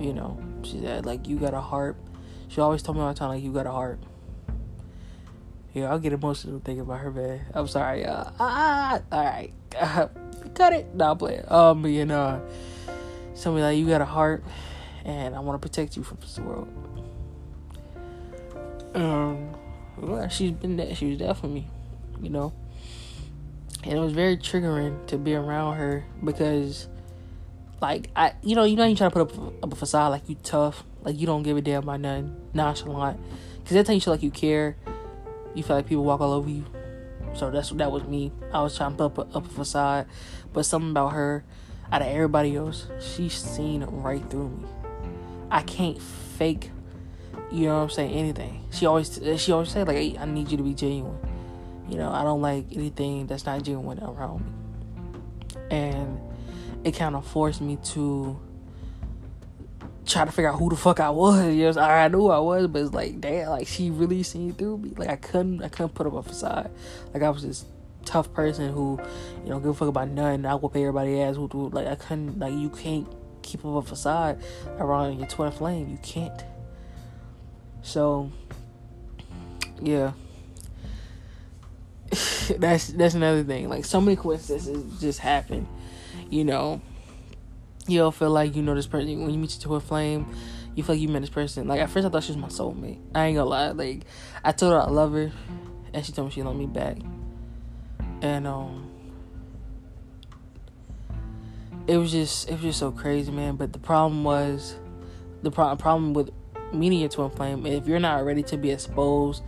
You 0.00 0.14
know, 0.14 0.42
she 0.62 0.80
said 0.80 1.04
like 1.04 1.28
you 1.28 1.36
got 1.36 1.54
a 1.54 1.60
heart. 1.60 1.96
She 2.48 2.60
always 2.60 2.82
told 2.82 2.96
me 2.96 3.02
all 3.02 3.12
the 3.12 3.18
time 3.18 3.28
like 3.28 3.42
you 3.42 3.52
got 3.52 3.66
a 3.66 3.72
heart. 3.72 4.00
Yeah, 5.74 5.90
I'll 5.90 5.98
get 5.98 6.12
emotional 6.12 6.60
thinking 6.60 6.82
about 6.82 7.00
her, 7.00 7.10
man. 7.10 7.40
I'm 7.54 7.66
sorry. 7.66 8.04
Uh, 8.04 8.24
ah, 8.38 9.00
all 9.10 9.24
right. 9.24 9.52
Cut 10.54 10.72
it. 10.74 10.94
No, 10.94 11.12
I'm 11.12 11.18
playing. 11.18 11.44
Um, 11.50 11.86
you 11.86 12.04
know, 12.04 12.42
somebody 13.34 13.62
like 13.62 13.78
you 13.78 13.86
got 13.86 14.02
a 14.02 14.06
heart, 14.06 14.44
and 15.04 15.34
I 15.34 15.40
want 15.40 15.60
to 15.60 15.66
protect 15.66 15.96
you 15.96 16.02
from 16.02 16.18
this 16.20 16.38
world. 16.38 16.68
Um, 18.94 19.54
well, 19.96 20.28
she's 20.28 20.50
been 20.50 20.76
there. 20.76 20.94
She 20.94 21.10
was 21.10 21.18
there 21.18 21.32
for 21.32 21.46
me, 21.46 21.66
you 22.20 22.28
know. 22.28 22.52
And 23.84 23.94
it 23.94 24.00
was 24.00 24.12
very 24.12 24.36
triggering 24.36 25.06
to 25.06 25.16
be 25.16 25.34
around 25.34 25.76
her 25.76 26.04
because, 26.22 26.86
like, 27.80 28.10
I, 28.14 28.34
you 28.42 28.54
know, 28.54 28.64
you 28.64 28.76
know, 28.76 28.84
you 28.84 28.94
try 28.94 29.08
to 29.08 29.10
put 29.10 29.22
up, 29.22 29.64
up 29.64 29.72
a 29.72 29.76
facade 29.76 30.10
like 30.10 30.28
you 30.28 30.36
tough, 30.42 30.84
like 31.02 31.18
you 31.18 31.26
don't 31.26 31.42
give 31.42 31.56
a 31.56 31.62
damn 31.62 31.82
about 31.82 32.00
nothing, 32.00 32.36
nonchalant, 32.52 33.18
because 33.62 33.74
that 33.74 33.86
time 33.86 33.94
you 33.94 34.00
feel 34.02 34.12
like 34.12 34.22
you 34.22 34.30
care 34.30 34.76
you 35.54 35.62
feel 35.62 35.76
like 35.76 35.86
people 35.86 36.04
walk 36.04 36.20
all 36.20 36.32
over 36.32 36.48
you. 36.48 36.64
So 37.34 37.50
that's 37.50 37.70
that 37.70 37.90
was 37.90 38.04
me. 38.04 38.32
I 38.52 38.62
was 38.62 38.76
trying 38.76 38.96
to 38.96 39.08
put 39.08 39.34
up 39.34 39.46
a, 39.46 39.48
facade, 39.48 40.06
but 40.52 40.64
something 40.64 40.90
about 40.90 41.12
her, 41.12 41.44
out 41.90 42.02
of 42.02 42.08
everybody 42.08 42.56
else, 42.56 42.88
she's 43.00 43.34
seen 43.34 43.84
right 43.84 44.22
through 44.30 44.50
me. 44.50 44.68
I 45.50 45.62
can't 45.62 46.00
fake, 46.00 46.70
you 47.50 47.66
know 47.66 47.76
what 47.76 47.82
I'm 47.82 47.90
saying, 47.90 48.12
anything. 48.12 48.64
She 48.70 48.86
always 48.86 49.20
she 49.38 49.52
always 49.52 49.70
said 49.70 49.86
like, 49.86 49.96
hey, 49.96 50.16
I 50.18 50.26
need 50.26 50.50
you 50.50 50.56
to 50.56 50.62
be 50.62 50.74
genuine. 50.74 51.18
You 51.88 51.98
know, 51.98 52.10
I 52.10 52.22
don't 52.22 52.40
like 52.40 52.66
anything 52.72 53.26
that's 53.26 53.46
not 53.46 53.62
genuine 53.62 53.98
around 54.02 54.44
me. 54.44 54.52
And 55.70 56.20
it 56.84 56.92
kind 56.92 57.14
of 57.16 57.26
forced 57.26 57.60
me 57.60 57.78
to 57.84 58.38
try 60.06 60.24
to 60.24 60.32
figure 60.32 60.50
out 60.50 60.58
who 60.58 60.68
the 60.68 60.76
fuck 60.76 61.00
I 61.00 61.10
was. 61.10 61.76
I 61.76 62.08
knew 62.08 62.28
I 62.28 62.38
was, 62.38 62.66
but 62.66 62.82
it's 62.82 62.94
like, 62.94 63.20
damn, 63.20 63.50
like 63.50 63.66
she 63.66 63.90
really 63.90 64.22
seen 64.22 64.52
through 64.52 64.78
me. 64.78 64.92
Like 64.96 65.08
I 65.08 65.16
couldn't, 65.16 65.62
I 65.62 65.68
couldn't 65.68 65.94
put 65.94 66.06
up 66.06 66.14
a 66.14 66.22
facade. 66.22 66.70
Like 67.12 67.22
I 67.22 67.30
was 67.30 67.42
this 67.42 67.64
tough 68.04 68.32
person 68.32 68.72
who, 68.72 69.00
you 69.44 69.50
know, 69.50 69.60
give 69.60 69.70
a 69.70 69.74
fuck 69.74 69.88
about 69.88 70.08
nothing. 70.08 70.44
I 70.44 70.58
pay 70.58 70.82
everybody 70.82 71.20
ass. 71.20 71.36
Who, 71.36 71.46
who, 71.48 71.68
like 71.70 71.86
I 71.86 71.94
couldn't, 71.94 72.38
like 72.38 72.54
you 72.54 72.70
can't 72.70 73.06
keep 73.42 73.64
up 73.64 73.74
a 73.74 73.82
facade 73.82 74.42
around 74.78 75.18
your 75.18 75.28
twin 75.28 75.52
flame. 75.52 75.88
You 75.88 75.98
can't. 76.02 76.44
So, 77.82 78.30
yeah. 79.80 80.12
that's 82.58 82.88
that's 82.88 83.14
another 83.14 83.42
thing. 83.42 83.68
Like 83.68 83.84
so 83.84 84.00
many 84.00 84.16
coincidences 84.16 85.00
just 85.00 85.20
happen, 85.20 85.66
you 86.28 86.44
know 86.44 86.82
you 87.88 87.98
don't 87.98 88.14
feel 88.14 88.30
like 88.30 88.54
you 88.54 88.62
know 88.62 88.74
this 88.74 88.86
person 88.86 89.20
when 89.20 89.30
you 89.30 89.38
meet 89.38 89.52
your 89.52 89.62
twin 89.62 89.80
flame 89.80 90.26
you 90.74 90.82
feel 90.82 90.94
like 90.94 91.02
you 91.02 91.08
met 91.08 91.20
this 91.20 91.30
person. 91.30 91.68
Like 91.68 91.80
at 91.80 91.90
first 91.90 92.06
i 92.06 92.08
thought 92.08 92.24
she 92.24 92.32
was 92.32 92.38
my 92.38 92.48
soulmate. 92.48 92.98
I 93.14 93.26
ain't 93.26 93.36
gonna 93.36 93.48
lie. 93.48 93.70
Like 93.70 94.04
i 94.44 94.52
told 94.52 94.72
her 94.72 94.80
i 94.80 94.88
love 94.88 95.12
her 95.12 95.32
and 95.92 96.04
she 96.04 96.12
told 96.12 96.28
me 96.28 96.32
she 96.32 96.42
loved 96.42 96.58
me 96.58 96.66
back. 96.66 96.96
And 98.22 98.46
um 98.46 98.88
it 101.86 101.96
was 101.96 102.12
just 102.12 102.48
it 102.48 102.52
was 102.52 102.62
just 102.62 102.78
so 102.78 102.90
crazy 102.90 103.30
man. 103.30 103.56
But 103.56 103.72
the 103.72 103.78
problem 103.78 104.24
was 104.24 104.76
the 105.42 105.50
pro- 105.50 105.76
problem 105.76 106.14
with 106.14 106.30
meeting 106.72 107.00
your 107.00 107.08
twin 107.08 107.30
flame, 107.30 107.66
if 107.66 107.86
you're 107.86 108.00
not 108.00 108.24
ready 108.24 108.42
to 108.44 108.56
be 108.56 108.70
exposed 108.70 109.42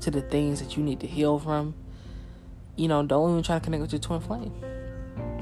to 0.00 0.10
the 0.10 0.20
things 0.20 0.60
that 0.60 0.76
you 0.76 0.82
need 0.82 1.00
to 1.00 1.06
heal 1.06 1.38
from, 1.38 1.74
you 2.74 2.86
know, 2.86 3.02
don't 3.02 3.30
even 3.30 3.42
try 3.42 3.58
to 3.58 3.64
connect 3.64 3.80
with 3.80 3.92
your 3.92 4.00
twin 4.00 4.20
flame 4.20 4.52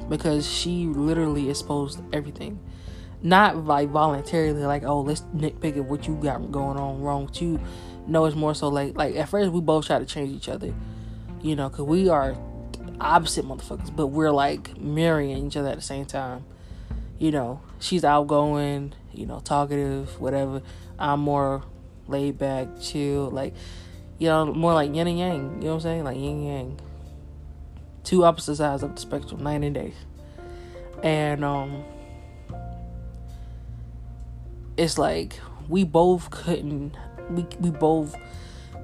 because 0.09 0.49
she 0.49 0.85
literally 0.85 1.49
exposed 1.49 2.01
everything. 2.13 2.59
Not 3.21 3.65
like 3.65 3.89
voluntarily, 3.89 4.63
like 4.65 4.83
oh, 4.83 5.01
let's 5.01 5.21
nitpick 5.35 5.77
at 5.77 5.85
what 5.85 6.07
you 6.07 6.15
got 6.15 6.51
going 6.51 6.77
on 6.77 7.01
wrong 7.01 7.25
with 7.25 7.41
you. 7.41 7.59
No, 8.07 8.25
it's 8.25 8.35
more 8.35 8.53
so 8.53 8.67
like 8.67 8.95
like 8.95 9.15
at 9.15 9.29
first 9.29 9.51
we 9.51 9.61
both 9.61 9.87
try 9.87 9.99
to 9.99 10.05
change 10.05 10.31
each 10.31 10.49
other, 10.49 10.73
you 11.41 11.55
know, 11.55 11.69
because 11.69 11.85
we 11.85 12.09
are 12.09 12.35
opposite 12.99 13.45
motherfuckers, 13.45 13.95
but 13.95 14.07
we're 14.07 14.31
like 14.31 14.77
marrying 14.79 15.47
each 15.47 15.57
other 15.57 15.69
at 15.69 15.75
the 15.75 15.81
same 15.81 16.05
time. 16.05 16.45
You 17.17 17.31
know, 17.31 17.61
she's 17.79 18.03
outgoing, 18.03 18.93
you 19.13 19.25
know, 19.25 19.39
talkative, 19.39 20.19
whatever. 20.19 20.61
I'm 20.99 21.21
more 21.21 21.63
laid 22.07 22.37
back, 22.37 22.67
chill, 22.79 23.31
like 23.31 23.53
you 24.17 24.27
know, 24.27 24.45
more 24.53 24.73
like 24.73 24.93
yin 24.93 25.07
and 25.07 25.19
yang. 25.19 25.37
You 25.55 25.61
know 25.61 25.67
what 25.67 25.73
I'm 25.73 25.79
saying? 25.81 26.03
Like 26.03 26.17
yin 26.17 26.37
and 26.37 26.45
yang. 26.45 26.79
Two 28.05 28.23
opposite 28.23 28.55
sides 28.55 28.83
of 28.83 28.95
the 28.95 29.01
spectrum, 29.01 29.43
night 29.43 29.63
and 29.63 29.75
day. 29.75 29.93
And 31.03 31.43
um 31.43 31.83
it's 34.77 34.97
like 34.97 35.39
we 35.67 35.83
both 35.83 36.29
couldn't 36.29 36.95
we 37.29 37.45
we 37.59 37.69
both 37.71 38.15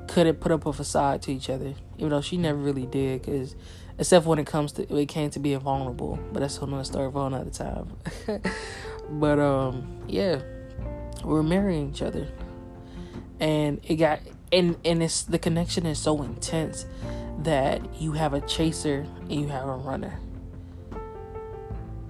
couldn't 0.08 0.40
put 0.42 0.52
up 0.52 0.66
a 0.66 0.74
facade 0.74 1.22
to 1.24 1.32
each 1.32 1.50
other, 1.50 1.74
even 1.98 2.10
though 2.10 2.22
she 2.22 2.38
never 2.38 2.58
really 2.58 2.86
did, 2.86 3.22
because 3.22 3.56
except 3.98 4.26
when 4.26 4.40
it 4.40 4.48
comes 4.48 4.74
to 4.74 4.96
it 4.96 5.06
came 5.08 5.30
to 5.30 5.40
being 5.40 5.60
vulnerable. 5.60 6.20
But 6.34 6.42
that's 6.42 6.58
another 6.58 6.84
story 6.84 7.12
for 7.12 7.28
another 7.28 7.50
time. 7.50 7.96
but 9.10 9.40
um, 9.40 10.02
yeah, 10.08 10.42
we're 11.24 11.44
marrying 11.44 11.90
each 11.92 12.02
other, 12.02 12.28
and 13.40 13.80
it 13.84 13.96
got 13.96 14.20
and 14.52 14.76
and 14.84 15.02
it's 15.02 15.24
the 15.24 15.40
connection 15.40 15.86
is 15.86 16.00
so 16.00 16.22
intense 16.22 16.86
that 17.44 18.02
you 18.02 18.14
have 18.14 18.34
a 18.34 18.42
chaser 18.42 19.06
and 19.22 19.32
you 19.32 19.48
have 19.48 19.68
a 19.68 19.76
runner. 19.76 20.20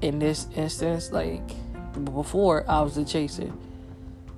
In 0.01 0.19
this 0.19 0.47
instance, 0.55 1.11
like 1.11 1.43
before, 2.03 2.65
I 2.69 2.81
was 2.81 2.95
the 2.95 3.05
chaser. 3.05 3.51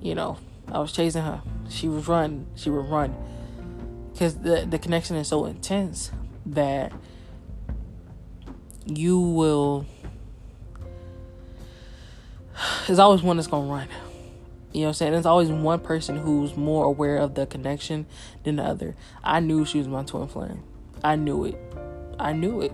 You 0.01 0.15
know, 0.15 0.37
I 0.71 0.79
was 0.79 0.91
chasing 0.91 1.23
her. 1.23 1.41
She 1.69 1.87
was 1.87 2.07
run. 2.07 2.47
She 2.55 2.69
would 2.69 2.89
run 2.89 3.15
because 4.13 4.37
the 4.37 4.65
the 4.69 4.79
connection 4.79 5.15
is 5.15 5.27
so 5.27 5.45
intense 5.45 6.11
that 6.45 6.91
you 8.85 9.19
will. 9.19 9.85
There's 12.87 12.99
always 12.99 13.21
one 13.21 13.37
that's 13.37 13.47
gonna 13.47 13.71
run. 13.71 13.87
You 14.71 14.81
know 14.81 14.87
what 14.87 14.89
I'm 14.89 14.93
saying? 14.95 15.11
There's 15.13 15.25
always 15.25 15.49
one 15.49 15.79
person 15.79 16.17
who's 16.17 16.57
more 16.57 16.85
aware 16.85 17.17
of 17.17 17.35
the 17.35 17.45
connection 17.45 18.05
than 18.43 18.55
the 18.55 18.63
other. 18.63 18.95
I 19.23 19.39
knew 19.39 19.65
she 19.65 19.77
was 19.77 19.87
my 19.87 20.03
twin 20.03 20.27
flame. 20.27 20.63
I 21.03 21.15
knew 21.15 21.45
it. 21.45 21.59
I 22.19 22.33
knew 22.33 22.61
it. 22.61 22.71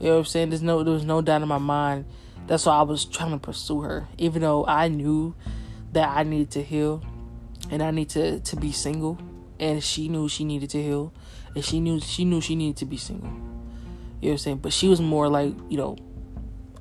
You 0.00 0.06
know 0.06 0.12
what 0.12 0.18
I'm 0.18 0.24
saying? 0.24 0.50
There's 0.50 0.62
no 0.62 0.82
there 0.82 0.94
was 0.94 1.04
no 1.04 1.20
doubt 1.20 1.42
in 1.42 1.48
my 1.48 1.58
mind. 1.58 2.04
That's 2.46 2.66
why 2.66 2.76
I 2.76 2.82
was 2.82 3.04
trying 3.04 3.32
to 3.32 3.38
pursue 3.38 3.82
her. 3.82 4.08
Even 4.16 4.42
though 4.42 4.64
I 4.66 4.88
knew 4.88 5.34
that 5.92 6.08
I 6.08 6.22
needed 6.22 6.50
to 6.52 6.62
heal 6.62 7.02
and 7.70 7.82
I 7.82 7.90
need 7.90 8.08
to, 8.10 8.40
to 8.40 8.56
be 8.56 8.72
single. 8.72 9.18
And 9.60 9.82
she 9.82 10.08
knew 10.08 10.28
she 10.28 10.44
needed 10.44 10.70
to 10.70 10.82
heal. 10.82 11.12
And 11.54 11.64
she 11.64 11.80
knew 11.80 12.00
she 12.00 12.24
knew 12.24 12.40
she 12.40 12.54
needed 12.56 12.76
to 12.78 12.86
be 12.86 12.96
single. 12.96 13.28
You 13.28 13.32
know 13.32 13.42
what 14.20 14.30
I'm 14.30 14.38
saying? 14.38 14.56
But 14.58 14.72
she 14.72 14.88
was 14.88 15.00
more 15.00 15.28
like, 15.28 15.54
you 15.68 15.76
know, 15.76 15.96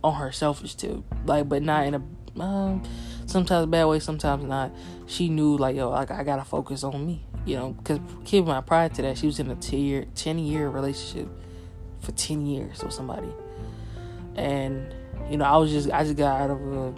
on 0.04 0.16
her 0.16 0.32
selfish 0.32 0.76
too. 0.76 1.04
Like 1.26 1.50
but 1.50 1.64
not 1.64 1.86
in 1.86 1.96
a 1.96 2.02
um, 2.42 2.84
sometimes 3.26 3.66
bad 3.68 3.86
way, 3.86 4.00
sometimes 4.00 4.44
not. 4.44 4.72
She 5.08 5.30
knew 5.30 5.58
like, 5.58 5.76
yo, 5.76 5.90
like 5.90 6.12
I 6.12 6.24
gotta 6.24 6.44
focus 6.46 6.84
on 6.84 7.06
me. 7.06 7.26
You 7.48 7.56
know, 7.56 7.70
because 7.72 8.00
keeping 8.26 8.50
my 8.50 8.60
pride 8.60 8.94
to 8.96 9.02
that, 9.04 9.18
she 9.18 9.26
was 9.26 9.40
in 9.40 9.50
a 9.50 9.56
10 9.56 9.80
year, 9.80 10.06
10 10.16 10.38
year 10.38 10.70
relationship 10.70 11.30
for 12.02 12.12
10 12.12 12.46
years 12.46 12.84
with 12.84 12.92
somebody. 12.92 13.30
And, 14.36 14.94
you 15.30 15.38
know, 15.38 15.46
I 15.46 15.56
was 15.56 15.72
just, 15.72 15.90
I 15.90 16.04
just 16.04 16.18
got 16.18 16.42
out 16.42 16.50
of 16.50 16.62
a 16.74 16.94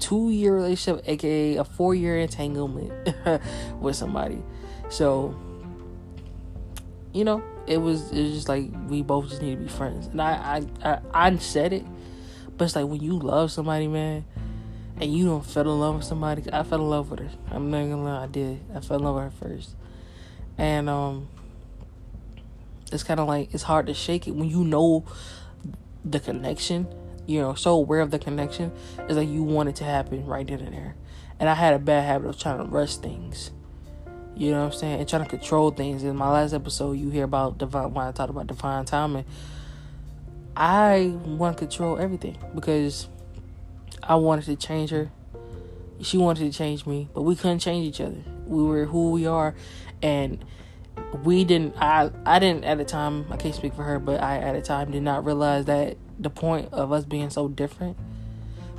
two 0.00 0.30
year 0.30 0.56
relationship, 0.56 1.04
aka 1.08 1.56
a 1.56 1.64
four 1.64 1.94
year 1.94 2.18
entanglement 2.18 2.92
with 3.80 3.94
somebody. 3.94 4.42
So, 4.88 5.36
you 7.12 7.22
know, 7.24 7.40
it 7.68 7.78
was, 7.78 8.10
it 8.10 8.22
was 8.22 8.32
just 8.32 8.48
like, 8.48 8.72
we 8.88 9.02
both 9.02 9.28
just 9.28 9.40
need 9.40 9.56
to 9.56 9.62
be 9.62 9.68
friends. 9.68 10.08
And 10.08 10.20
I, 10.20 10.66
I, 10.82 10.90
I, 10.90 11.00
I 11.28 11.36
said 11.36 11.72
it, 11.72 11.86
but 12.58 12.64
it's 12.64 12.74
like 12.74 12.86
when 12.86 13.00
you 13.00 13.20
love 13.20 13.52
somebody, 13.52 13.86
man, 13.86 14.24
and 15.00 15.12
you 15.12 15.24
don't 15.26 15.44
fell 15.44 15.62
in 15.62 15.80
love 15.80 15.96
with 15.96 16.04
somebody, 16.04 16.42
I 16.52 16.62
fell 16.62 16.80
in 16.80 16.90
love 16.90 17.10
with 17.10 17.20
her. 17.20 17.30
I'm 17.50 17.70
not 17.70 17.82
gonna 17.82 18.04
lie, 18.04 18.24
I 18.24 18.26
did. 18.26 18.60
I 18.74 18.80
fell 18.80 18.98
in 18.98 19.04
love 19.04 19.14
with 19.16 19.24
her 19.24 19.48
first, 19.48 19.74
and 20.56 20.88
um, 20.88 21.28
it's 22.92 23.02
kind 23.02 23.20
of 23.20 23.26
like 23.26 23.52
it's 23.52 23.64
hard 23.64 23.86
to 23.86 23.94
shake 23.94 24.28
it 24.28 24.32
when 24.32 24.48
you 24.48 24.64
know 24.64 25.04
the 26.04 26.20
connection. 26.20 26.86
You 27.26 27.40
know, 27.40 27.54
so 27.54 27.72
aware 27.72 28.00
of 28.00 28.10
the 28.10 28.18
connection. 28.18 28.70
It's 28.98 29.14
like 29.14 29.28
you 29.28 29.42
want 29.42 29.70
it 29.70 29.76
to 29.76 29.84
happen 29.84 30.26
right 30.26 30.46
then 30.46 30.60
and 30.60 30.74
there. 30.74 30.94
And 31.40 31.48
I 31.48 31.54
had 31.54 31.72
a 31.72 31.78
bad 31.78 32.04
habit 32.04 32.28
of 32.28 32.38
trying 32.38 32.58
to 32.58 32.64
rush 32.64 32.96
things. 32.96 33.50
You 34.36 34.50
know 34.50 34.64
what 34.64 34.74
I'm 34.74 34.78
saying? 34.78 35.00
And 35.00 35.08
trying 35.08 35.24
to 35.24 35.28
control 35.28 35.70
things. 35.70 36.02
In 36.04 36.16
my 36.16 36.30
last 36.30 36.52
episode, 36.52 36.92
you 36.92 37.08
hear 37.08 37.24
about 37.24 37.56
divine 37.56 37.94
when 37.94 38.06
I 38.06 38.12
talked 38.12 38.30
about 38.30 38.46
divine 38.46 38.84
timing. 38.84 39.24
I 40.56 41.16
want 41.24 41.56
to 41.56 41.64
control 41.64 41.98
everything 41.98 42.36
because 42.54 43.08
I 44.02 44.16
wanted 44.16 44.44
to 44.46 44.56
change 44.56 44.90
her. 44.90 45.10
She 46.00 46.18
wanted 46.18 46.50
to 46.50 46.56
change 46.56 46.86
me, 46.86 47.08
but 47.14 47.22
we 47.22 47.36
couldn't 47.36 47.60
change 47.60 47.86
each 47.86 48.00
other. 48.00 48.22
We 48.46 48.62
were 48.62 48.84
who 48.84 49.10
we 49.12 49.26
are, 49.26 49.54
and 50.02 50.44
we 51.22 51.44
didn't. 51.44 51.76
I 51.78 52.10
I 52.26 52.38
didn't 52.38 52.64
at 52.64 52.78
the 52.78 52.84
time. 52.84 53.26
I 53.30 53.36
can't 53.36 53.54
speak 53.54 53.74
for 53.74 53.82
her, 53.82 53.98
but 53.98 54.20
I 54.20 54.38
at 54.38 54.54
the 54.54 54.62
time 54.62 54.90
did 54.90 55.02
not 55.02 55.24
realize 55.24 55.66
that 55.66 55.96
the 56.18 56.30
point 56.30 56.72
of 56.72 56.92
us 56.92 57.04
being 57.04 57.30
so 57.30 57.48
different 57.48 57.96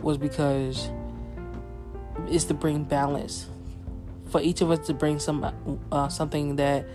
was 0.01 0.17
because 0.17 0.89
it's 2.27 2.45
to 2.45 2.53
bring 2.53 2.83
balance 2.83 3.47
for 4.29 4.41
each 4.41 4.61
of 4.61 4.71
us 4.71 4.85
to 4.87 4.93
bring 4.93 5.19
some 5.19 5.79
uh, 5.91 6.07
something 6.09 6.57
that 6.57 6.85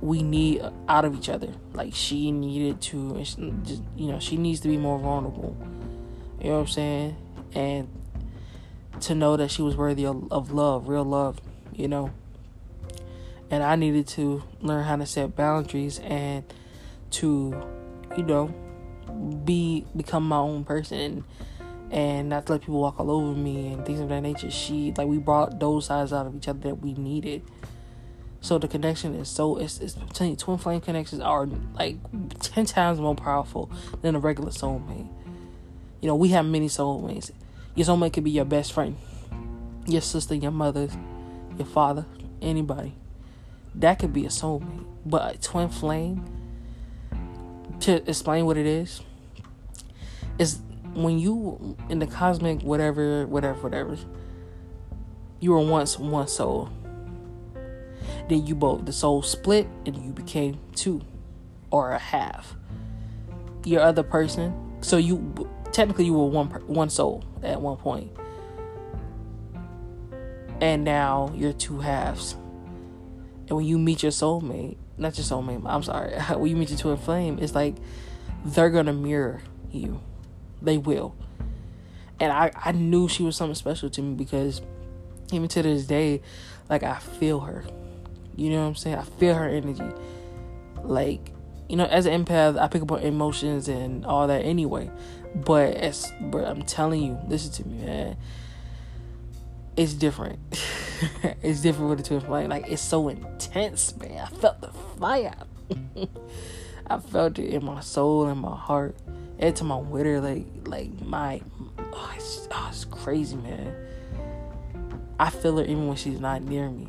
we 0.00 0.22
need 0.22 0.62
out 0.88 1.04
of 1.04 1.14
each 1.14 1.28
other. 1.28 1.52
Like 1.72 1.94
she 1.94 2.30
needed 2.30 2.80
to, 2.82 3.22
you 3.96 4.06
know, 4.06 4.18
she 4.20 4.36
needs 4.36 4.60
to 4.60 4.68
be 4.68 4.76
more 4.76 4.98
vulnerable 4.98 5.56
you 6.46 6.52
know 6.52 6.58
what 6.58 6.68
I'm 6.68 6.72
saying? 6.74 7.16
And 7.54 7.88
to 9.00 9.16
know 9.16 9.36
that 9.36 9.50
she 9.50 9.62
was 9.62 9.76
worthy 9.76 10.06
of, 10.06 10.52
love, 10.52 10.86
real 10.86 11.02
love, 11.02 11.40
you 11.72 11.88
know. 11.88 12.12
And 13.50 13.64
I 13.64 13.74
needed 13.74 14.06
to 14.08 14.44
learn 14.60 14.84
how 14.84 14.94
to 14.94 15.06
set 15.06 15.34
boundaries 15.34 15.98
and 15.98 16.44
to, 17.10 17.60
you 18.16 18.22
know, 18.22 18.54
be 19.44 19.86
become 19.96 20.28
my 20.28 20.36
own 20.36 20.62
person 20.62 21.24
and, 21.90 22.28
not 22.28 22.46
to 22.46 22.52
let 22.52 22.60
people 22.60 22.80
walk 22.80 23.00
all 23.00 23.10
over 23.10 23.36
me 23.36 23.72
and 23.72 23.84
things 23.84 23.98
of 23.98 24.08
that 24.10 24.20
nature. 24.20 24.48
She 24.48 24.94
like 24.96 25.08
we 25.08 25.18
brought 25.18 25.58
those 25.58 25.86
sides 25.86 26.12
out 26.12 26.26
of 26.26 26.36
each 26.36 26.46
other 26.46 26.60
that 26.60 26.76
we 26.76 26.94
needed. 26.94 27.42
So 28.40 28.58
the 28.58 28.68
connection 28.68 29.16
is 29.16 29.28
so 29.28 29.56
it's 29.56 29.80
it's 29.80 29.96
you, 30.20 30.36
twin 30.36 30.58
flame 30.58 30.80
connections 30.80 31.20
are 31.20 31.48
like 31.74 31.96
ten 32.38 32.66
times 32.66 33.00
more 33.00 33.16
powerful 33.16 33.68
than 34.02 34.14
a 34.14 34.20
regular 34.20 34.50
soulmate. 34.50 35.08
You 36.06 36.12
know, 36.12 36.16
we 36.18 36.28
have 36.28 36.46
many 36.46 36.68
soulmates. 36.68 37.32
Your 37.74 37.84
soulmate 37.84 38.12
could 38.12 38.22
be 38.22 38.30
your 38.30 38.44
best 38.44 38.72
friend, 38.72 38.96
your 39.88 40.00
sister, 40.00 40.36
your 40.36 40.52
mother, 40.52 40.88
your 41.58 41.66
father, 41.66 42.06
anybody. 42.40 42.94
That 43.74 43.98
could 43.98 44.12
be 44.12 44.24
a 44.24 44.28
soulmate. 44.28 44.86
But 45.04 45.34
a 45.34 45.38
twin 45.38 45.68
flame, 45.68 46.24
to 47.80 48.08
explain 48.08 48.46
what 48.46 48.56
it 48.56 48.66
is, 48.66 49.00
is 50.38 50.60
when 50.94 51.18
you 51.18 51.76
in 51.88 51.98
the 51.98 52.06
cosmic 52.06 52.62
whatever, 52.62 53.26
whatever, 53.26 53.58
whatever, 53.58 53.98
you 55.40 55.50
were 55.50 55.58
once 55.58 55.98
one 55.98 56.28
soul. 56.28 56.70
Then 58.28 58.46
you 58.46 58.54
both 58.54 58.84
the 58.84 58.92
soul 58.92 59.22
split 59.22 59.66
and 59.84 59.96
you 59.96 60.12
became 60.12 60.60
two 60.76 61.02
or 61.72 61.90
a 61.90 61.98
half. 61.98 62.54
Your 63.64 63.82
other 63.82 64.04
person, 64.04 64.54
so 64.82 64.98
you 64.98 65.16
technically 65.76 66.06
you 66.06 66.14
were 66.14 66.24
one 66.24 66.48
one 66.66 66.88
soul 66.88 67.22
at 67.42 67.60
one 67.60 67.76
point, 67.76 68.10
and 70.60 70.84
now 70.84 71.30
you're 71.36 71.52
two 71.52 71.80
halves. 71.80 72.34
And 73.48 73.56
when 73.58 73.66
you 73.66 73.78
meet 73.78 74.02
your 74.02 74.10
soulmate, 74.10 74.78
not 74.96 75.16
your 75.18 75.24
soulmate, 75.24 75.62
I'm 75.66 75.82
sorry, 75.82 76.18
when 76.36 76.50
you 76.50 76.56
meet 76.56 76.70
your 76.70 76.78
twin 76.78 76.96
flame, 76.96 77.38
it's 77.40 77.54
like 77.54 77.76
they're 78.44 78.70
gonna 78.70 78.94
mirror 78.94 79.42
you. 79.70 80.00
They 80.62 80.78
will. 80.78 81.14
And 82.18 82.32
I, 82.32 82.50
I 82.56 82.72
knew 82.72 83.06
she 83.06 83.22
was 83.22 83.36
something 83.36 83.54
special 83.54 83.90
to 83.90 84.02
me 84.02 84.14
because 84.14 84.62
even 85.30 85.48
to 85.48 85.62
this 85.62 85.84
day, 85.84 86.22
like 86.70 86.82
I 86.82 86.98
feel 86.98 87.40
her. 87.40 87.64
You 88.34 88.48
know 88.48 88.62
what 88.62 88.68
I'm 88.68 88.74
saying? 88.76 88.96
I 88.96 89.02
feel 89.02 89.34
her 89.34 89.46
energy. 89.46 89.84
Like, 90.82 91.30
you 91.68 91.76
know, 91.76 91.84
as 91.84 92.06
an 92.06 92.24
empath, 92.24 92.58
I 92.58 92.68
pick 92.68 92.80
up 92.80 92.92
on 92.92 93.00
emotions 93.00 93.68
and 93.68 94.06
all 94.06 94.26
that 94.26 94.42
anyway. 94.42 94.90
But 95.44 95.74
as 95.74 96.12
but 96.20 96.44
I'm 96.44 96.62
telling 96.62 97.02
you, 97.02 97.18
listen 97.28 97.52
to 97.52 97.68
me, 97.68 97.84
man. 97.84 98.16
it's 99.76 99.92
different. 99.92 100.38
it's 101.42 101.60
different 101.60 101.90
with 101.90 101.98
the 101.98 102.04
twin 102.04 102.20
flame. 102.20 102.48
Like 102.48 102.68
it's 102.68 102.82
so 102.82 103.08
intense, 103.08 103.96
man. 103.96 104.18
I 104.18 104.28
felt 104.28 104.60
the 104.60 104.70
fire. 104.98 105.34
I 106.86 106.98
felt 106.98 107.38
it 107.38 107.50
in 107.52 107.64
my 107.64 107.80
soul 107.80 108.26
and 108.26 108.40
my 108.40 108.56
heart. 108.56 108.96
Every 109.38 109.52
time 109.52 109.70
I'm 109.70 109.90
like 109.90 110.46
like 110.66 111.02
my 111.02 111.42
oh 111.92 112.12
it's, 112.16 112.48
oh, 112.50 112.68
it's 112.70 112.84
crazy, 112.86 113.36
man. 113.36 113.74
I 115.18 115.30
feel 115.30 115.58
her 115.58 115.64
even 115.64 115.86
when 115.88 115.96
she's 115.96 116.20
not 116.20 116.42
near 116.42 116.68
me. 116.70 116.88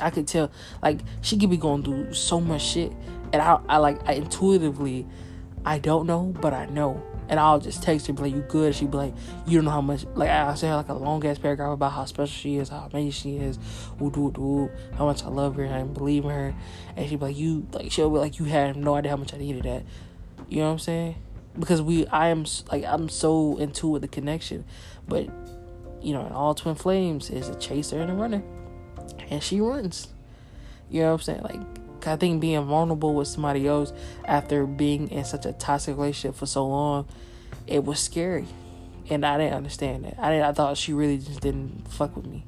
I 0.00 0.10
could 0.10 0.26
tell, 0.26 0.50
like 0.82 1.00
she 1.22 1.38
could 1.38 1.50
be 1.50 1.56
going 1.56 1.82
through 1.82 2.14
so 2.14 2.40
much 2.40 2.62
shit, 2.62 2.92
and 3.32 3.40
I, 3.40 3.58
I 3.68 3.78
like, 3.78 3.98
I 4.08 4.12
intuitively, 4.12 5.06
I 5.64 5.78
don't 5.78 6.06
know, 6.06 6.34
but 6.40 6.52
I 6.52 6.66
know, 6.66 7.02
and 7.28 7.40
I'll 7.40 7.58
just 7.58 7.82
text 7.82 8.06
her, 8.06 8.12
be 8.12 8.22
like, 8.22 8.34
"You 8.34 8.42
good?" 8.42 8.74
She'd 8.74 8.90
be 8.90 8.96
like, 8.96 9.14
"You 9.46 9.58
don't 9.58 9.64
know 9.64 9.70
how 9.70 9.80
much." 9.80 10.04
Like 10.14 10.30
I 10.30 10.54
say 10.54 10.72
like 10.72 10.88
a 10.88 10.94
long 10.94 11.24
ass 11.26 11.38
paragraph 11.38 11.72
about 11.72 11.92
how 11.92 12.04
special 12.04 12.26
she 12.26 12.56
is, 12.56 12.68
how 12.68 12.88
amazing 12.90 13.10
she 13.10 13.36
is, 13.36 13.58
woo 13.98 14.10
doo 14.10 14.30
doo, 14.32 14.70
how 14.96 15.06
much 15.06 15.24
I 15.24 15.28
love 15.28 15.56
her 15.56 15.64
and 15.64 15.74
I 15.74 15.82
believe 15.82 16.24
in 16.24 16.30
her, 16.30 16.54
and 16.96 17.08
she'd 17.08 17.18
be 17.18 17.26
like, 17.26 17.36
"You 17.36 17.66
like," 17.72 17.92
she'll 17.92 18.10
be 18.10 18.18
like, 18.18 18.38
"You 18.38 18.46
had 18.46 18.76
no 18.76 18.94
idea 18.94 19.10
how 19.10 19.16
much 19.16 19.34
I 19.34 19.38
needed 19.38 19.64
that." 19.64 19.84
You 20.48 20.58
know 20.58 20.66
what 20.66 20.72
I'm 20.72 20.78
saying? 20.78 21.16
Because 21.58 21.80
we, 21.80 22.06
I 22.08 22.28
am 22.28 22.44
like, 22.70 22.84
I'm 22.84 23.08
so 23.08 23.56
into 23.56 23.88
with 23.88 24.02
the 24.02 24.08
connection, 24.08 24.64
but 25.08 25.26
you 26.02 26.12
know, 26.12 26.26
in 26.26 26.32
all 26.32 26.54
twin 26.54 26.74
flames 26.74 27.30
is 27.30 27.48
a 27.48 27.54
chaser 27.54 28.00
and 28.00 28.10
a 28.10 28.14
runner 28.14 28.42
and 29.30 29.42
she 29.42 29.60
runs. 29.60 30.08
You 30.90 31.02
know 31.02 31.12
what 31.12 31.20
I'm 31.20 31.22
saying? 31.22 31.42
Like, 31.42 31.60
I 32.06 32.16
think 32.16 32.40
being 32.40 32.64
vulnerable 32.64 33.14
with 33.14 33.28
somebody 33.28 33.66
else 33.66 33.92
after 34.24 34.66
being 34.66 35.10
in 35.10 35.24
such 35.24 35.46
a 35.46 35.52
toxic 35.52 35.96
relationship 35.96 36.36
for 36.36 36.46
so 36.46 36.66
long, 36.66 37.06
it 37.66 37.84
was 37.84 38.00
scary. 38.00 38.46
And 39.08 39.24
I 39.24 39.38
didn't 39.38 39.54
understand 39.54 40.04
that. 40.04 40.16
I 40.18 40.30
didn't, 40.30 40.46
I 40.46 40.52
thought 40.52 40.76
she 40.76 40.92
really 40.92 41.18
just 41.18 41.40
didn't 41.40 41.86
fuck 41.88 42.16
with 42.16 42.26
me. 42.26 42.44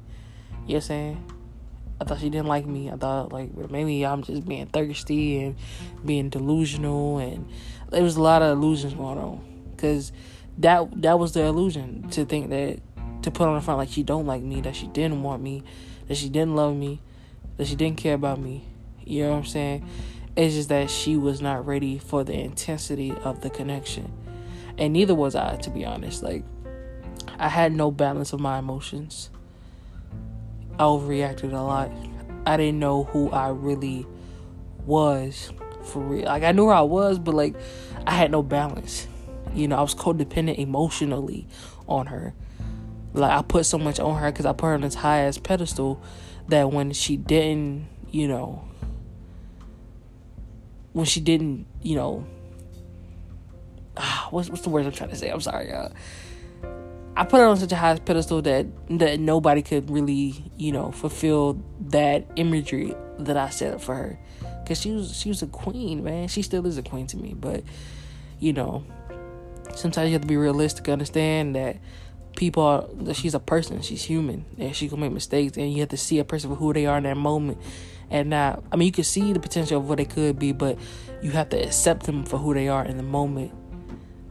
You 0.51 0.55
know 0.55 0.63
what 0.65 0.75
I'm 0.75 0.81
saying? 0.81 1.33
I 2.01 2.05
thought 2.05 2.19
she 2.19 2.29
didn't 2.29 2.47
like 2.47 2.65
me. 2.65 2.89
I 2.89 2.95
thought 2.95 3.33
like 3.33 3.55
maybe 3.69 4.05
I'm 4.05 4.23
just 4.23 4.47
being 4.47 4.67
thirsty 4.67 5.43
and 5.43 5.55
being 6.05 6.29
delusional, 6.29 7.17
and 7.17 7.49
there 7.89 8.03
was 8.03 8.15
a 8.15 8.21
lot 8.21 8.41
of 8.41 8.57
illusions 8.57 8.93
going 8.93 9.17
on. 9.17 9.73
Cause 9.77 10.11
that 10.59 11.01
that 11.01 11.19
was 11.19 11.33
the 11.33 11.43
illusion 11.43 12.09
to 12.11 12.25
think 12.25 12.49
that 12.49 12.79
to 13.23 13.31
put 13.31 13.47
on 13.47 13.55
the 13.55 13.61
front 13.61 13.79
like 13.79 13.89
she 13.89 14.03
don't 14.03 14.25
like 14.25 14.41
me, 14.41 14.61
that 14.61 14.75
she 14.75 14.87
didn't 14.87 15.23
want 15.23 15.41
me, 15.41 15.63
that 16.07 16.15
she 16.15 16.29
didn't 16.29 16.55
love 16.55 16.75
me, 16.75 17.01
that 17.57 17.67
she 17.67 17.75
didn't 17.75 17.97
care 17.97 18.13
about 18.13 18.39
me. 18.39 18.65
You 19.09 19.23
know 19.23 19.31
what 19.31 19.37
I'm 19.37 19.45
saying? 19.45 19.89
It's 20.35 20.53
just 20.53 20.69
that 20.69 20.91
she 20.91 21.17
was 21.17 21.41
not 21.41 21.65
ready 21.65 21.97
for 21.97 22.23
the 22.23 22.33
intensity 22.33 23.11
of 23.23 23.41
the 23.41 23.49
connection. 23.49 24.11
And 24.77 24.93
neither 24.93 25.15
was 25.15 25.33
I, 25.35 25.55
to 25.57 25.69
be 25.71 25.83
honest. 25.83 26.21
Like, 26.21 26.43
I 27.39 27.49
had 27.49 27.73
no 27.73 27.89
balance 27.89 28.33
of 28.33 28.39
my 28.39 28.59
emotions. 28.59 29.31
I 30.77 30.83
overreacted 30.83 31.51
a 31.51 31.57
lot. 31.57 31.91
I 32.45 32.55
didn't 32.55 32.79
know 32.79 33.05
who 33.05 33.31
I 33.31 33.49
really 33.49 34.05
was 34.85 35.51
for 35.83 36.01
real. 36.03 36.25
Like, 36.25 36.43
I 36.43 36.51
knew 36.51 36.65
who 36.65 36.71
I 36.71 36.81
was, 36.81 37.17
but 37.17 37.33
like, 37.33 37.55
I 38.05 38.11
had 38.11 38.29
no 38.29 38.43
balance. 38.43 39.07
You 39.55 39.67
know, 39.67 39.77
I 39.77 39.81
was 39.81 39.95
codependent 39.95 40.59
emotionally 40.59 41.47
on 41.87 42.05
her. 42.05 42.35
Like 43.13 43.31
I 43.31 43.41
put 43.41 43.65
so 43.65 43.79
much 43.79 43.99
on 43.99 44.19
her 44.19 44.31
because 44.31 44.45
I 44.45 44.53
put 44.53 44.67
her 44.67 44.73
on 44.75 44.81
this 44.81 44.93
high 44.93 45.21
ass 45.21 45.39
pedestal 45.39 45.99
that 46.47 46.71
when 46.71 46.91
she 46.91 47.17
didn't, 47.17 47.87
you 48.11 48.27
know, 48.27 48.68
when 50.99 51.05
she 51.05 51.21
didn't, 51.21 51.65
you 51.81 51.95
know, 51.95 52.25
what's 54.29 54.49
what's 54.49 54.61
the 54.61 54.69
word 54.69 54.85
I'm 54.85 54.91
trying 54.91 55.09
to 55.09 55.15
say? 55.15 55.29
I'm 55.29 55.41
sorry, 55.41 55.69
y'all. 55.69 55.93
I 57.15 57.25
put 57.25 57.39
her 57.39 57.45
on 57.45 57.57
such 57.57 57.71
a 57.71 57.75
high 57.75 57.97
pedestal 57.97 58.41
that 58.43 58.67
that 58.99 59.19
nobody 59.19 59.61
could 59.61 59.89
really, 59.89 60.51
you 60.57 60.71
know, 60.71 60.91
fulfill 60.91 61.63
that 61.87 62.27
imagery 62.35 62.95
that 63.17 63.37
I 63.37 63.49
set 63.49 63.73
up 63.73 63.81
for 63.81 63.95
her. 63.95 64.19
Cause 64.67 64.79
she 64.81 64.91
was 64.91 65.15
she 65.15 65.29
was 65.29 65.41
a 65.41 65.47
queen, 65.47 66.03
man. 66.03 66.27
She 66.27 66.41
still 66.41 66.65
is 66.67 66.77
a 66.77 66.83
queen 66.83 67.07
to 67.07 67.17
me, 67.17 67.33
but 67.33 67.63
you 68.39 68.53
know, 68.53 68.83
sometimes 69.75 70.09
you 70.09 70.13
have 70.13 70.21
to 70.21 70.27
be 70.27 70.37
realistic, 70.37 70.87
understand 70.89 71.55
that 71.55 71.77
people 72.35 72.63
are 72.63 72.85
that 72.93 73.15
she's 73.15 73.33
a 73.33 73.39
person 73.39 73.81
she's 73.81 74.03
human 74.03 74.45
and 74.57 74.73
she 74.75 74.87
can 74.87 74.99
make 74.99 75.11
mistakes 75.11 75.57
and 75.57 75.73
you 75.73 75.79
have 75.79 75.89
to 75.89 75.97
see 75.97 76.19
a 76.19 76.23
person 76.23 76.49
for 76.49 76.55
who 76.55 76.71
they 76.71 76.85
are 76.85 76.97
in 76.97 77.03
that 77.03 77.17
moment 77.17 77.57
and 78.09 78.29
not 78.29 78.63
i 78.71 78.75
mean 78.75 78.85
you 78.85 78.91
can 78.91 79.03
see 79.03 79.33
the 79.33 79.39
potential 79.39 79.77
of 79.77 79.87
what 79.87 79.97
they 79.97 80.05
could 80.05 80.37
be 80.37 80.51
but 80.51 80.77
you 81.21 81.31
have 81.31 81.49
to 81.49 81.57
accept 81.57 82.03
them 82.05 82.23
for 82.23 82.37
who 82.37 82.53
they 82.53 82.67
are 82.67 82.85
in 82.85 82.97
the 82.97 83.03
moment. 83.03 83.51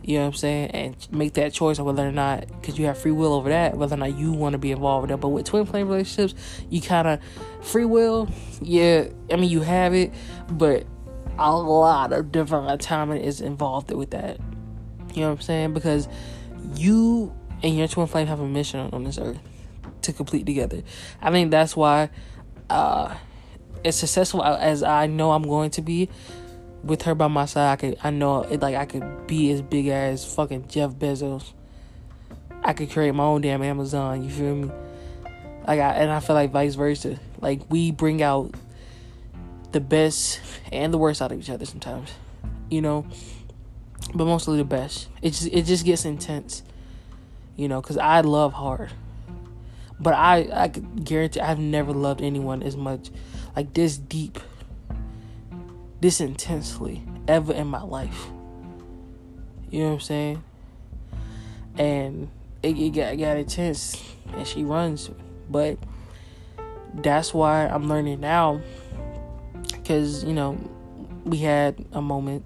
You 0.03 0.14
know 0.14 0.22
what 0.22 0.29
i'm 0.29 0.35
saying? 0.35 0.70
And 0.70 1.09
make 1.12 1.35
that 1.35 1.53
choice 1.53 1.79
of 1.79 1.85
whether 1.85 2.07
or 2.07 2.12
not 2.12 2.47
because 2.47 2.79
you 2.79 2.87
have 2.87 2.97
free 2.97 3.12
will 3.12 3.35
over 3.35 3.51
that 3.51 3.76
whether 3.76 3.95
or 3.95 3.99
not 3.99 4.16
you 4.16 4.33
want 4.33 4.55
to 4.55 4.59
be 4.59 4.72
involved 4.72 5.03
with 5.03 5.11
them. 5.11 5.20
But 5.20 5.29
with 5.29 5.45
twin 5.45 5.66
flame 5.66 5.89
relationships 5.89 6.35
you 6.70 6.81
kind 6.81 7.07
of 7.07 7.20
free 7.61 7.85
will 7.85 8.29
yeah 8.62 9.09
i 9.31 9.37
mean 9.37 9.51
you 9.51 9.61
have 9.61 9.93
it 9.95 10.12
but 10.51 10.87
a 11.39 11.57
lot 11.57 12.12
of 12.12 12.33
divine 12.33 12.79
timing 12.79 13.22
is 13.22 13.41
involved 13.41 13.93
with 13.93 14.11
that. 14.11 14.39
You 15.14 15.22
know 15.22 15.29
what 15.29 15.39
i'm 15.39 15.41
saying? 15.41 15.74
Because 15.74 16.09
you 16.74 17.33
and 17.62 17.76
your 17.76 17.89
twin 17.89 18.07
flame 18.07 18.26
have 18.26 18.41
a 18.41 18.47
mission 18.47 18.91
on 18.93 19.05
this 19.05 19.18
earth 19.18 19.39
to 20.03 20.12
complete 20.12 20.47
together. 20.47 20.83
I 21.20 21.31
think 21.31 21.51
that's 21.51 21.76
why, 21.76 22.11
uh, 22.70 23.14
as 23.85 23.97
successful 23.97 24.43
as 24.43 24.83
I 24.83 25.07
know 25.07 25.33
I'm 25.33 25.43
going 25.43 25.70
to 25.72 25.83
be, 25.83 26.09
with 26.83 27.03
her 27.03 27.14
by 27.14 27.29
my 27.29 27.47
side, 27.47 27.72
I 27.72 27.76
could 27.76 27.99
I 28.05 28.11
know 28.11 28.43
it 28.43 28.61
like 28.61 28.76
I 28.76 28.87
could 28.87 29.26
be 29.26 29.51
as 29.51 29.62
big 29.62 29.89
as 29.89 30.24
fucking 30.35 30.68
Jeff 30.68 30.93
Bezos. 30.93 31.53
I 32.62 32.72
could 32.72 32.91
create 32.91 33.14
my 33.14 33.24
own 33.24 33.41
damn 33.41 33.62
Amazon. 33.62 34.22
You 34.22 34.31
feel 34.31 34.55
me? 34.55 34.70
Like 35.66 35.81
and 35.81 36.11
I 36.11 36.20
feel 36.20 36.35
like 36.35 36.51
vice 36.51 36.76
versa. 36.76 37.18
Like 37.41 37.62
we 37.68 37.91
bring 37.91 38.22
out 38.22 38.55
the 39.72 39.81
best 39.81 40.41
and 40.72 40.95
the 40.95 40.99
worst 40.99 41.20
out 41.20 41.33
of 41.33 41.41
each 41.41 41.51
other 41.51 41.66
sometimes, 41.66 42.11
you 42.70 42.81
know. 42.81 43.07
But 44.14 44.24
mostly 44.24 44.57
the 44.57 44.64
best. 44.64 45.09
It 45.20 45.31
just 45.31 45.47
it 45.47 45.62
just 45.64 45.85
gets 45.85 46.05
intense 46.05 46.62
you 47.59 47.66
know, 47.68 47.83
because 47.83 47.99
I 47.99 48.22
love 48.22 48.55
hard. 48.55 48.91
But 50.01 50.14
I, 50.14 50.49
I 50.55 50.68
guarantee 50.68 51.41
I've 51.41 51.59
never 51.59 51.93
loved 51.93 52.22
anyone 52.22 52.62
as 52.62 52.76
much, 52.76 53.11
like 53.59 53.74
this 53.74 53.98
deep, 53.98 54.38
this 56.00 56.20
intensely, 56.20 57.02
ever 57.26 57.52
in 57.52 57.66
my 57.66 57.82
life. 57.82 58.28
You 59.68 59.80
know 59.80 59.86
what 59.86 59.94
I'm 59.94 60.00
saying? 60.00 60.44
And 61.76 62.28
it, 62.62 62.78
it 62.78 62.90
got, 62.90 63.14
it 63.14 63.16
got 63.16 63.36
intense, 63.36 64.00
and 64.32 64.46
she 64.46 64.62
runs. 64.62 65.11
But 65.50 65.76
that's 66.94 67.34
why 67.34 67.66
I'm 67.66 67.88
learning 67.88 68.20
now, 68.20 68.61
because, 69.72 70.22
you 70.22 70.34
know, 70.34 70.56
we 71.24 71.38
had 71.38 71.84
a 71.90 72.00
moment. 72.00 72.44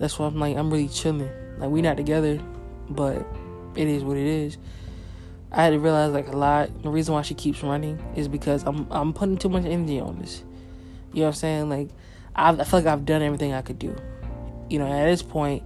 That's 0.00 0.18
why 0.18 0.26
I'm 0.26 0.40
like, 0.40 0.56
I'm 0.56 0.68
really 0.68 0.88
chilling. 0.88 1.30
Like, 1.58 1.70
we 1.70 1.80
not 1.80 1.96
together, 1.96 2.40
but 2.90 3.24
it 3.76 3.86
is 3.86 4.02
what 4.02 4.16
it 4.16 4.26
is. 4.26 4.58
I 5.50 5.64
had 5.64 5.70
to 5.70 5.78
realize 5.78 6.12
like 6.12 6.28
a 6.28 6.36
lot. 6.36 6.82
The 6.82 6.90
reason 6.90 7.14
why 7.14 7.22
she 7.22 7.34
keeps 7.34 7.62
running 7.62 7.98
is 8.16 8.28
because 8.28 8.64
I'm 8.64 8.86
I'm 8.90 9.12
putting 9.12 9.38
too 9.38 9.48
much 9.48 9.64
energy 9.64 10.00
on 10.00 10.18
this. 10.18 10.44
You 11.12 11.20
know 11.20 11.22
what 11.22 11.28
I'm 11.28 11.34
saying? 11.34 11.68
Like 11.70 11.88
I've, 12.34 12.60
I 12.60 12.64
feel 12.64 12.80
like 12.80 12.86
I've 12.86 13.06
done 13.06 13.22
everything 13.22 13.52
I 13.52 13.62
could 13.62 13.78
do. 13.78 13.96
You 14.68 14.78
know, 14.78 14.86
at 14.86 15.06
this 15.06 15.22
point, 15.22 15.62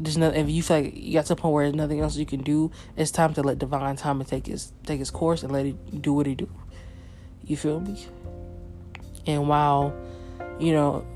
there's 0.00 0.16
nothing. 0.16 0.40
If 0.40 0.50
you 0.50 0.62
feel 0.62 0.80
like 0.82 0.96
you 0.96 1.14
got 1.14 1.26
to 1.26 1.34
the 1.34 1.36
point 1.36 1.54
where 1.54 1.64
there's 1.64 1.76
nothing 1.76 2.00
else 2.00 2.16
you 2.16 2.26
can 2.26 2.42
do, 2.42 2.70
it's 2.96 3.10
time 3.10 3.32
to 3.34 3.42
let 3.42 3.58
divine 3.58 3.96
time 3.96 4.22
take 4.24 4.48
its 4.48 4.72
take 4.84 5.00
its 5.00 5.10
course 5.10 5.42
and 5.42 5.52
let 5.52 5.66
it 5.66 6.02
do 6.02 6.12
what 6.12 6.26
it 6.26 6.36
do. 6.36 6.50
You 7.44 7.56
feel 7.56 7.80
me? 7.80 8.06
And 9.26 9.48
while, 9.48 9.94
you 10.58 10.72
know, 10.72 11.06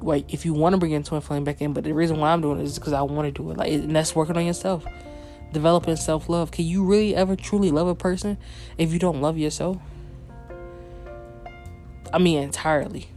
like 0.00 0.32
if 0.32 0.44
you 0.44 0.54
want 0.54 0.72
to 0.72 0.78
bring 0.78 0.92
in 0.92 1.02
twin 1.02 1.20
flame 1.20 1.44
back 1.44 1.60
in, 1.60 1.72
but 1.72 1.84
the 1.84 1.92
reason 1.92 2.18
why 2.18 2.32
I'm 2.32 2.40
doing 2.40 2.60
it 2.60 2.64
is 2.64 2.78
because 2.78 2.92
I 2.92 3.02
want 3.02 3.26
to 3.26 3.42
do 3.42 3.50
it. 3.50 3.56
Like, 3.56 3.72
and 3.72 3.94
that's 3.94 4.14
working 4.14 4.36
on 4.36 4.46
yourself, 4.46 4.84
developing 5.52 5.96
self 5.96 6.28
love. 6.28 6.50
Can 6.50 6.64
you 6.64 6.84
really 6.84 7.14
ever 7.14 7.36
truly 7.36 7.70
love 7.70 7.88
a 7.88 7.94
person 7.94 8.38
if 8.78 8.92
you 8.92 8.98
don't 8.98 9.20
love 9.20 9.38
yourself? 9.38 9.78
I 12.12 12.18
mean, 12.18 12.42
entirely. 12.42 13.08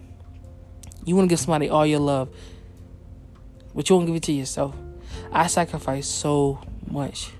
You 1.05 1.15
want 1.15 1.29
to 1.29 1.33
give 1.33 1.39
somebody 1.39 1.69
all 1.69 1.85
your 1.85 1.99
love, 1.99 2.29
but 3.75 3.89
you 3.89 3.95
won't 3.95 4.07
give 4.07 4.15
it 4.15 4.23
to 4.23 4.31
yourself. 4.31 4.75
I 5.31 5.47
sacrifice 5.47 6.07
so 6.07 6.59
much 6.89 7.31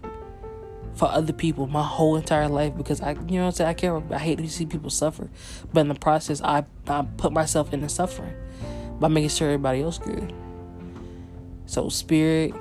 for 0.95 1.07
other 1.07 1.33
people 1.33 1.67
my 1.67 1.83
whole 1.83 2.15
entire 2.15 2.47
life 2.47 2.75
because 2.75 3.01
I, 3.01 3.11
you 3.11 3.37
know, 3.37 3.41
what 3.41 3.45
I'm 3.45 3.51
saying 3.51 3.69
I 3.69 3.73
care. 3.73 4.03
I 4.11 4.17
hate 4.19 4.37
to 4.37 4.49
see 4.49 4.65
people 4.65 4.89
suffer, 4.89 5.29
but 5.71 5.81
in 5.81 5.87
the 5.87 5.95
process, 5.95 6.41
I 6.41 6.65
I 6.87 7.05
put 7.17 7.31
myself 7.31 7.73
in 7.73 7.81
the 7.81 7.89
suffering 7.89 8.33
by 8.99 9.07
making 9.07 9.29
sure 9.29 9.47
everybody 9.47 9.81
else 9.81 9.97
good. 9.97 10.33
So 11.65 11.89
spirit, 11.89 12.53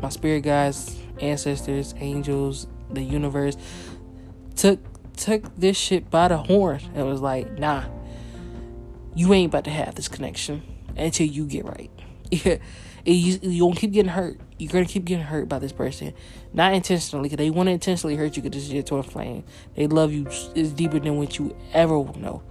my 0.00 0.08
spirit 0.08 0.40
guides, 0.40 0.96
ancestors, 1.20 1.94
angels, 1.98 2.66
the 2.90 3.02
universe 3.02 3.56
took 4.56 4.80
took 5.16 5.54
this 5.56 5.76
shit 5.76 6.10
by 6.10 6.28
the 6.28 6.36
horn 6.36 6.80
and 6.94 7.06
was 7.06 7.20
like, 7.20 7.58
nah, 7.58 7.84
you 9.14 9.32
ain't 9.32 9.50
about 9.50 9.64
to 9.64 9.70
have 9.70 9.94
this 9.94 10.08
connection 10.08 10.62
until 10.96 11.26
you 11.26 11.46
get 11.46 11.64
right. 11.64 11.90
you, 13.04 13.38
you 13.42 13.62
gonna 13.62 13.74
keep 13.74 13.92
getting 13.92 14.10
hurt. 14.10 14.40
You're 14.58 14.72
gonna 14.72 14.84
keep 14.84 15.04
getting 15.04 15.24
hurt 15.24 15.48
by 15.48 15.58
this 15.58 15.72
person, 15.72 16.14
not 16.52 16.72
intentionally, 16.72 17.28
because 17.28 17.38
they 17.38 17.50
want 17.50 17.68
to 17.68 17.72
intentionally 17.72 18.16
hurt 18.16 18.36
you. 18.36 18.42
Because 18.42 18.56
this 18.56 18.68
is 18.68 18.72
your 18.72 18.82
twin 18.82 19.02
flame. 19.02 19.44
They 19.74 19.86
love 19.86 20.12
you 20.12 20.26
is 20.54 20.72
deeper 20.72 20.98
than 20.98 21.18
what 21.18 21.38
you 21.38 21.56
ever 21.72 21.98
will 21.98 22.18
know. 22.18 22.42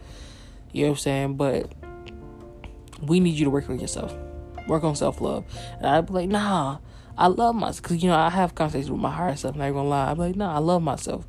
You 0.72 0.84
know 0.84 0.89
what 0.89 0.97
I'm 0.97 0.99
saying? 0.99 1.36
But 1.36 1.72
we 3.01 3.20
need 3.20 3.36
you 3.36 3.45
to 3.45 3.49
work 3.49 3.70
on 3.70 3.80
yourself, 3.80 4.16
work 4.68 4.84
on 4.84 4.95
self 4.95 5.22
love. 5.22 5.45
And 5.78 5.88
I'd 5.88 6.05
be 6.05 6.14
like, 6.14 6.30
nah, 6.30 6.78
I 7.22 7.28
love 7.28 7.53
myself. 7.53 7.84
Cause 7.84 8.01
you 8.01 8.09
know 8.09 8.17
I 8.17 8.32
have 8.32 8.55
conversations 8.55 8.89
with 8.89 8.99
my 8.99 9.11
higher 9.11 9.36
self. 9.36 9.55
Not 9.55 9.72
gonna 9.72 9.88
lie. 9.88 10.09
I'm 10.09 10.17
like, 10.17 10.36
nah, 10.36 10.55
I 10.55 10.57
love 10.57 10.82
myself. 10.82 11.28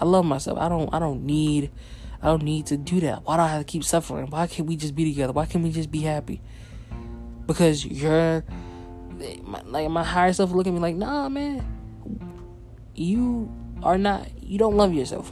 I 0.00 0.04
love 0.04 0.24
myself. 0.24 0.58
I 0.58 0.68
don't. 0.68 0.92
I 0.92 0.98
don't 0.98 1.24
need. 1.24 1.70
I 2.20 2.26
don't 2.26 2.42
need 2.42 2.66
to 2.66 2.76
do 2.76 2.98
that. 3.00 3.24
Why 3.24 3.36
do 3.36 3.42
I 3.42 3.48
have 3.48 3.60
to 3.60 3.64
keep 3.64 3.84
suffering? 3.84 4.26
Why 4.26 4.48
can't 4.48 4.68
we 4.68 4.74
just 4.74 4.96
be 4.96 5.04
together? 5.04 5.32
Why 5.32 5.46
can't 5.46 5.62
we 5.62 5.70
just 5.70 5.92
be 5.92 6.00
happy? 6.00 6.40
Because 7.46 7.86
you're 7.86 8.44
my, 9.44 9.62
like 9.62 9.88
my 9.90 10.02
higher 10.02 10.32
self 10.32 10.50
looking 10.50 10.72
at 10.72 10.74
me 10.74 10.80
like, 10.80 10.96
nah, 10.96 11.28
man, 11.28 11.64
you 12.96 13.54
are 13.84 13.96
not. 13.96 14.26
You 14.42 14.58
don't 14.58 14.76
love 14.76 14.92
yourself 14.92 15.30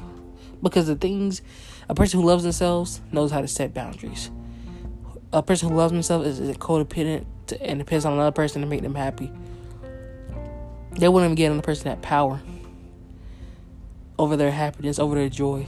because 0.63 0.87
the 0.87 0.95
things 0.95 1.43
a 1.89 1.97
person 1.97 2.21
who 2.21 2.27
loves 2.27 2.45
themselves 2.45 3.01
knows 3.11 3.33
how 3.33 3.41
to 3.41 3.49
set 3.49 3.75
boundaries. 3.75 4.31
A 5.33 5.43
person 5.43 5.71
who 5.71 5.75
loves 5.75 5.93
themselves 5.93 6.29
is, 6.29 6.39
is 6.39 6.57
codependent 6.59 7.27
to, 7.49 7.63
and 7.63 7.79
depends 7.79 8.05
on 8.05 8.13
another 8.13 8.33
person 8.33 8.63
to 8.63 8.69
make 8.69 8.83
them 8.83 8.95
happy. 8.95 9.31
They 10.93 11.09
wouldn't 11.09 11.29
even 11.29 11.35
get 11.35 11.47
another 11.47 11.63
person 11.63 11.85
that 11.85 12.03
power 12.03 12.41
over 14.19 14.37
their 14.37 14.51
happiness, 14.51 14.99
over 14.99 15.15
their 15.15 15.29
joy, 15.29 15.67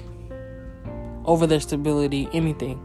over 1.25 1.47
their 1.47 1.61
stability, 1.61 2.29
anything. 2.33 2.81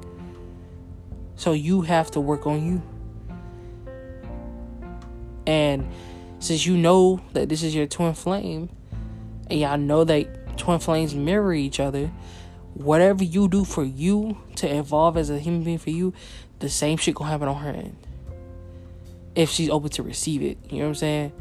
So 1.36 1.54
you 1.54 1.82
have 1.82 2.12
to 2.12 2.20
work 2.20 2.46
on 2.46 2.66
you. 2.66 2.82
And 5.48 5.89
since 6.39 6.66
you 6.66 6.78
know 6.78 7.22
that 7.34 7.50
this 7.50 7.64
is 7.64 7.74
your 7.74 7.88
twin 7.88 8.14
flame, 8.14 8.70
and 9.50 9.60
y'all 9.60 9.78
know 9.78 10.04
that 10.04 10.58
twin 10.58 10.80
flames 10.80 11.16
mirror 11.16 11.54
each 11.54 11.80
other, 11.80 12.12
whatever 12.74 13.24
you 13.24 13.48
do 13.48 13.64
for 13.64 13.84
you 13.84 14.38
to 14.56 14.68
evolve 14.68 15.16
as 15.18 15.30
a 15.30 15.39
human 15.39 15.64
being 15.64 15.78
for 15.78 15.89
you, 15.89 16.14
the 16.60 16.70
same 16.70 16.98
shit 16.98 17.16
gonna 17.16 17.30
happen 17.30 17.48
on 17.48 17.56
her 17.56 17.70
end. 17.70 17.96
If 19.36 19.50
she's 19.50 19.70
open 19.70 19.90
to 19.92 20.04
receive 20.04 20.42
it. 20.42 20.58
You 20.70 20.80
know 20.80 20.86
what 20.86 20.90
I'm 20.90 20.96
saying? 20.96 21.32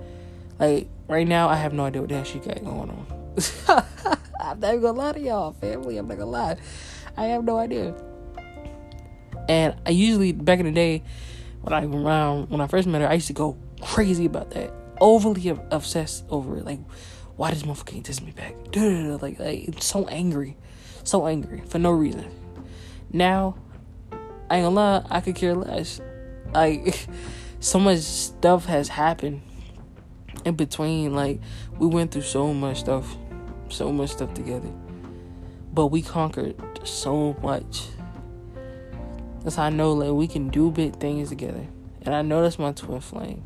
Like 0.59 0.89
right 1.09 1.27
now 1.27 1.49
I 1.49 1.57
have 1.57 1.73
no 1.73 1.85
idea 1.85 2.03
what 2.03 2.09
the 2.09 2.25
she 2.25 2.39
got 2.39 2.63
going 2.65 2.91
on. 2.91 3.07
I'm 4.41 4.61
not 4.61 4.81
gonna 4.81 4.93
lie 4.93 5.13
to 5.13 5.21
y'all, 5.21 5.53
family. 5.53 5.97
I'm 5.99 6.09
not 6.09 6.19
gonna 6.19 6.31
lie. 6.31 6.57
I 7.17 7.27
have 7.27 7.45
no 7.45 7.59
idea. 7.59 7.95
And 9.49 9.75
I 9.87 9.91
usually 9.91 10.33
back 10.33 10.59
in 10.59 10.67
the 10.67 10.73
day 10.73 11.03
when 11.63 11.73
I 11.73 11.85
around 11.85 12.51
when 12.51 12.61
I 12.61 12.67
first 12.67 12.87
met 12.87 13.01
her, 13.01 13.09
I 13.09 13.15
used 13.15 13.29
to 13.29 13.33
go 13.33 13.57
crazy 13.81 14.27
about 14.27 14.51
that, 14.51 14.73
overly 15.01 15.49
obsessed 15.49 16.25
over 16.31 16.59
it. 16.59 16.65
Like, 16.65 16.81
why 17.37 17.51
does 17.51 17.63
motherfucker 17.63 17.95
ain't 17.95 18.07
text 18.07 18.23
me 18.23 18.33
back? 18.33 18.55
Like, 18.75 19.39
like 19.39 19.83
so 19.83 20.07
angry, 20.09 20.57
so 21.05 21.27
angry 21.27 21.63
for 21.67 21.79
no 21.79 21.91
reason. 21.91 22.31
Now, 23.13 23.57
I 24.51 24.57
ain't 24.57 24.65
gonna 24.65 24.71
lie, 24.71 25.07
I 25.11 25.21
could 25.21 25.35
care 25.35 25.55
less. 25.55 26.01
Like, 26.53 27.07
so 27.63 27.79
much 27.79 28.01
stuff 28.01 28.67
has 28.67 28.89
happened 28.89 29.41
in 30.45 30.57
between. 30.57 31.15
Like, 31.15 31.41
we 31.79 31.87
went 31.87 32.11
through 32.11 32.23
so 32.23 32.53
much 32.53 32.81
stuff, 32.81 33.17
so 33.69 33.93
much 33.93 34.11
stuff 34.11 34.35
together, 34.35 34.69
but 35.73 35.87
we 35.87 36.03
conquered 36.03 36.57
so 36.85 37.37
much. 37.41 37.87
That's 39.45 39.57
how 39.57 39.65
I 39.65 39.71
know 39.71 39.93
like 39.93 40.13
we 40.13 40.27
can 40.27 40.49
do 40.49 40.71
big 40.71 40.97
things 40.97 41.29
together. 41.31 41.67
And 42.03 42.15
I 42.15 42.23
know 42.23 42.43
that's 42.43 42.59
my 42.59 42.73
twin 42.73 43.01
flame. 43.01 43.45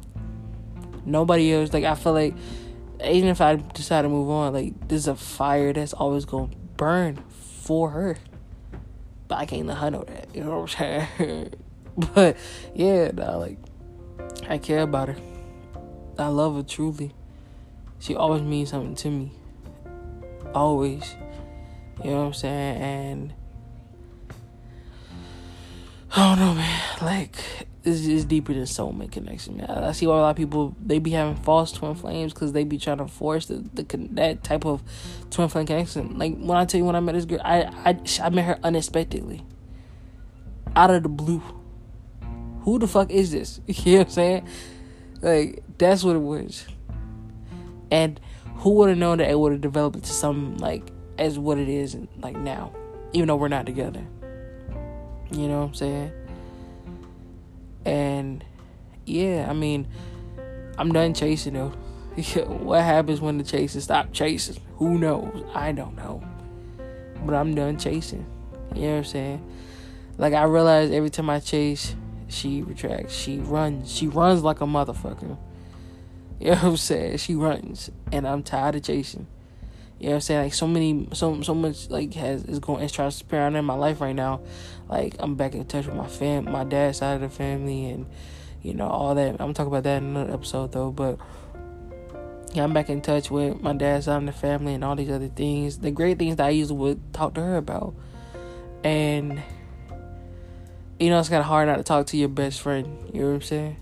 Nobody 1.04 1.52
else 1.52 1.72
like 1.72 1.84
I 1.84 1.94
feel 1.94 2.12
like 2.12 2.34
even 3.04 3.28
if 3.28 3.40
I 3.40 3.56
decide 3.56 4.02
to 4.02 4.08
move 4.08 4.28
on, 4.30 4.52
like 4.52 4.88
there's 4.88 5.08
a 5.08 5.14
fire 5.14 5.72
that's 5.72 5.92
always 5.92 6.24
gonna 6.24 6.50
burn 6.76 7.22
for 7.62 7.90
her. 7.90 8.16
But 9.28 9.38
I 9.38 9.46
can't 9.46 9.66
let 9.66 9.78
her 9.78 9.90
know 9.90 10.04
that. 10.04 10.34
You 10.34 10.44
know 10.44 10.60
what 10.60 10.80
I'm 10.80 11.06
saying? 11.16 11.54
but 12.14 12.36
yeah, 12.74 13.10
nah, 13.12 13.36
like 13.36 13.58
I 14.48 14.58
care 14.58 14.82
about 14.82 15.08
her. 15.08 15.16
I 16.18 16.28
love 16.28 16.56
her 16.56 16.62
truly. 16.62 17.12
She 17.98 18.14
always 18.14 18.42
means 18.42 18.70
something 18.70 18.94
to 18.96 19.10
me. 19.10 19.32
Always. 20.54 21.16
You 22.04 22.10
know 22.10 22.18
what 22.18 22.26
I'm 22.26 22.32
saying? 22.34 22.82
And 22.82 23.34
I 26.14 26.28
don't 26.28 26.38
know, 26.38 26.54
man. 26.54 26.82
Like 27.02 27.36
it's 27.84 28.00
just 28.00 28.28
deeper 28.28 28.52
than 28.52 28.64
soulmate 28.64 29.12
connection. 29.12 29.58
Man. 29.58 29.70
I 29.70 29.92
see 29.92 30.06
why 30.06 30.18
a 30.18 30.20
lot 30.22 30.30
of 30.30 30.36
people 30.36 30.74
they 30.84 30.98
be 30.98 31.10
having 31.10 31.36
false 31.36 31.72
twin 31.72 31.94
flames 31.94 32.32
because 32.32 32.52
they 32.52 32.64
be 32.64 32.78
trying 32.78 32.98
to 32.98 33.06
force 33.06 33.46
the, 33.46 33.64
the 33.74 33.84
that 34.12 34.42
type 34.42 34.66
of 34.66 34.82
twin 35.30 35.48
flame 35.48 35.66
connection. 35.66 36.18
Like 36.18 36.36
when 36.36 36.56
I 36.56 36.64
tell 36.64 36.78
you 36.78 36.84
when 36.84 36.96
I 36.96 37.00
met 37.00 37.14
this 37.14 37.24
girl, 37.24 37.40
I 37.44 37.62
I 37.84 37.98
I 38.22 38.30
met 38.30 38.44
her 38.44 38.58
unexpectedly, 38.62 39.44
out 40.74 40.90
of 40.90 41.02
the 41.02 41.08
blue. 41.08 41.42
Who 42.66 42.80
the 42.80 42.88
fuck 42.88 43.10
is 43.12 43.30
this? 43.30 43.60
You 43.66 43.92
know 43.92 43.98
what 43.98 44.06
I'm 44.08 44.12
saying? 44.12 44.48
Like 45.22 45.62
that's 45.78 46.02
what 46.02 46.16
it 46.16 46.20
was. 46.20 46.66
And 47.92 48.20
who 48.56 48.70
would 48.70 48.88
have 48.88 48.98
known 48.98 49.18
that 49.18 49.30
it 49.30 49.38
would 49.38 49.52
have 49.52 49.60
developed 49.60 49.94
into 49.94 50.08
something 50.10 50.58
like 50.58 50.82
as 51.16 51.38
what 51.38 51.58
it 51.58 51.68
is 51.68 51.96
like 52.18 52.36
now, 52.36 52.72
even 53.12 53.28
though 53.28 53.36
we're 53.36 53.46
not 53.46 53.66
together. 53.66 54.04
You 55.30 55.46
know 55.46 55.60
what 55.60 55.66
I'm 55.68 55.74
saying? 55.74 56.12
And 57.84 58.44
yeah, 59.04 59.46
I 59.48 59.52
mean, 59.52 59.86
I'm 60.76 60.92
done 60.92 61.14
chasing 61.14 61.54
though. 61.54 61.68
what 62.48 62.82
happens 62.82 63.20
when 63.20 63.38
the 63.38 63.44
chasing 63.44 63.80
stop 63.80 64.12
chasing? 64.12 64.56
Who 64.78 64.98
knows? 64.98 65.44
I 65.54 65.70
don't 65.70 65.94
know. 65.94 66.20
But 67.24 67.36
I'm 67.36 67.54
done 67.54 67.78
chasing. 67.78 68.26
You 68.74 68.82
know 68.82 68.90
what 68.90 68.96
I'm 68.98 69.04
saying? 69.04 69.52
Like 70.18 70.34
I 70.34 70.42
realize 70.42 70.90
every 70.90 71.10
time 71.10 71.30
I 71.30 71.38
chase, 71.38 71.94
she 72.28 72.62
retracts. 72.62 73.14
She 73.14 73.38
runs. 73.38 73.92
She 73.92 74.08
runs 74.08 74.42
like 74.42 74.60
a 74.60 74.66
motherfucker. 74.66 75.36
You 76.38 76.50
know 76.50 76.56
what 76.56 76.64
I'm 76.64 76.76
saying? 76.76 77.16
She 77.18 77.34
runs. 77.34 77.90
And 78.12 78.26
I'm 78.26 78.42
tired 78.42 78.76
of 78.76 78.82
chasing. 78.82 79.26
You 79.98 80.06
know 80.06 80.10
what 80.10 80.14
I'm 80.16 80.20
saying? 80.20 80.42
Like 80.44 80.54
so 80.54 80.66
many 80.66 81.08
so 81.12 81.40
so 81.40 81.54
much 81.54 81.88
like 81.88 82.12
has 82.14 82.44
is 82.44 82.58
going 82.58 82.82
is 82.82 82.92
transparent 82.92 83.56
in 83.56 83.64
my 83.64 83.74
life 83.74 84.00
right 84.00 84.14
now. 84.14 84.40
Like 84.88 85.16
I'm 85.18 85.36
back 85.36 85.54
in 85.54 85.64
touch 85.64 85.86
with 85.86 85.94
my 85.94 86.06
fam 86.06 86.50
my 86.50 86.64
dad's 86.64 86.98
side 86.98 87.14
of 87.14 87.20
the 87.22 87.30
family 87.30 87.86
and 87.86 88.06
you 88.62 88.74
know, 88.74 88.88
all 88.88 89.14
that. 89.14 89.40
I'm 89.40 89.54
talking 89.54 89.68
about 89.68 89.84
that 89.84 89.98
in 89.98 90.08
another 90.16 90.34
episode 90.34 90.72
though, 90.72 90.90
but 90.90 91.18
yeah, 92.52 92.64
I'm 92.64 92.72
back 92.72 92.90
in 92.90 93.00
touch 93.00 93.30
with 93.30 93.60
my 93.62 93.72
dad's 93.72 94.06
side 94.06 94.16
of 94.16 94.26
the 94.26 94.32
family 94.32 94.74
and 94.74 94.84
all 94.84 94.96
these 94.96 95.10
other 95.10 95.28
things. 95.28 95.78
The 95.78 95.90
great 95.90 96.18
things 96.18 96.36
that 96.36 96.46
I 96.46 96.50
usually 96.50 96.78
would 96.78 97.14
talk 97.14 97.34
to 97.34 97.42
her 97.42 97.56
about. 97.56 97.94
And 98.84 99.42
you 100.98 101.10
know, 101.10 101.18
it's 101.18 101.28
kinda 101.28 101.42
hard 101.42 101.68
not 101.68 101.76
to 101.76 101.82
talk 101.82 102.06
to 102.06 102.16
your 102.16 102.28
best 102.28 102.60
friend, 102.60 103.10
you 103.12 103.20
know 103.20 103.28
what 103.28 103.34
I'm 103.34 103.42
saying? 103.42 103.76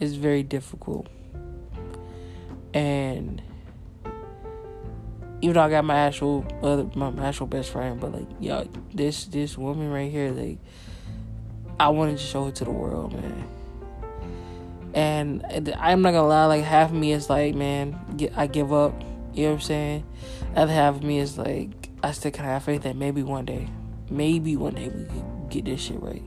It's 0.00 0.14
very 0.14 0.42
difficult. 0.42 1.08
And 2.72 3.42
even 5.40 5.54
though 5.54 5.62
I 5.62 5.70
got 5.70 5.84
my 5.84 5.96
actual 5.96 6.44
other 6.62 6.88
my 6.94 7.12
actual 7.26 7.46
best 7.46 7.70
friend, 7.70 8.00
but 8.00 8.12
like 8.12 8.26
yo, 8.40 8.66
this 8.94 9.26
this 9.26 9.56
woman 9.58 9.90
right 9.90 10.10
here, 10.10 10.30
like 10.30 10.58
I 11.78 11.88
wanted 11.88 12.18
to 12.18 12.24
show 12.24 12.46
it 12.48 12.54
to 12.56 12.64
the 12.64 12.70
world, 12.70 13.12
man. 13.12 13.48
And 14.94 15.44
I'm 15.78 16.00
not 16.00 16.12
gonna 16.12 16.26
lie, 16.26 16.46
like 16.46 16.64
half 16.64 16.90
of 16.90 16.96
me 16.96 17.12
is 17.12 17.28
like, 17.28 17.54
man, 17.54 17.98
I 18.34 18.46
give 18.46 18.72
up. 18.72 18.94
You 19.34 19.42
know 19.42 19.48
what 19.50 19.54
I'm 19.56 19.60
saying? 19.60 20.04
Other 20.54 20.72
half 20.72 20.96
of 20.96 21.02
me 21.02 21.18
is 21.18 21.36
like, 21.36 21.90
I 22.02 22.12
still 22.12 22.30
kind 22.30 22.46
of 22.46 22.52
have 22.52 22.64
faith 22.64 22.82
that 22.84 22.96
maybe 22.96 23.22
one 23.22 23.44
day, 23.44 23.68
maybe 24.10 24.56
one 24.56 24.74
day 24.74 24.88
we 24.88 25.04
can 25.04 25.48
get 25.50 25.66
this 25.66 25.82
shit 25.82 26.02
right. 26.02 26.22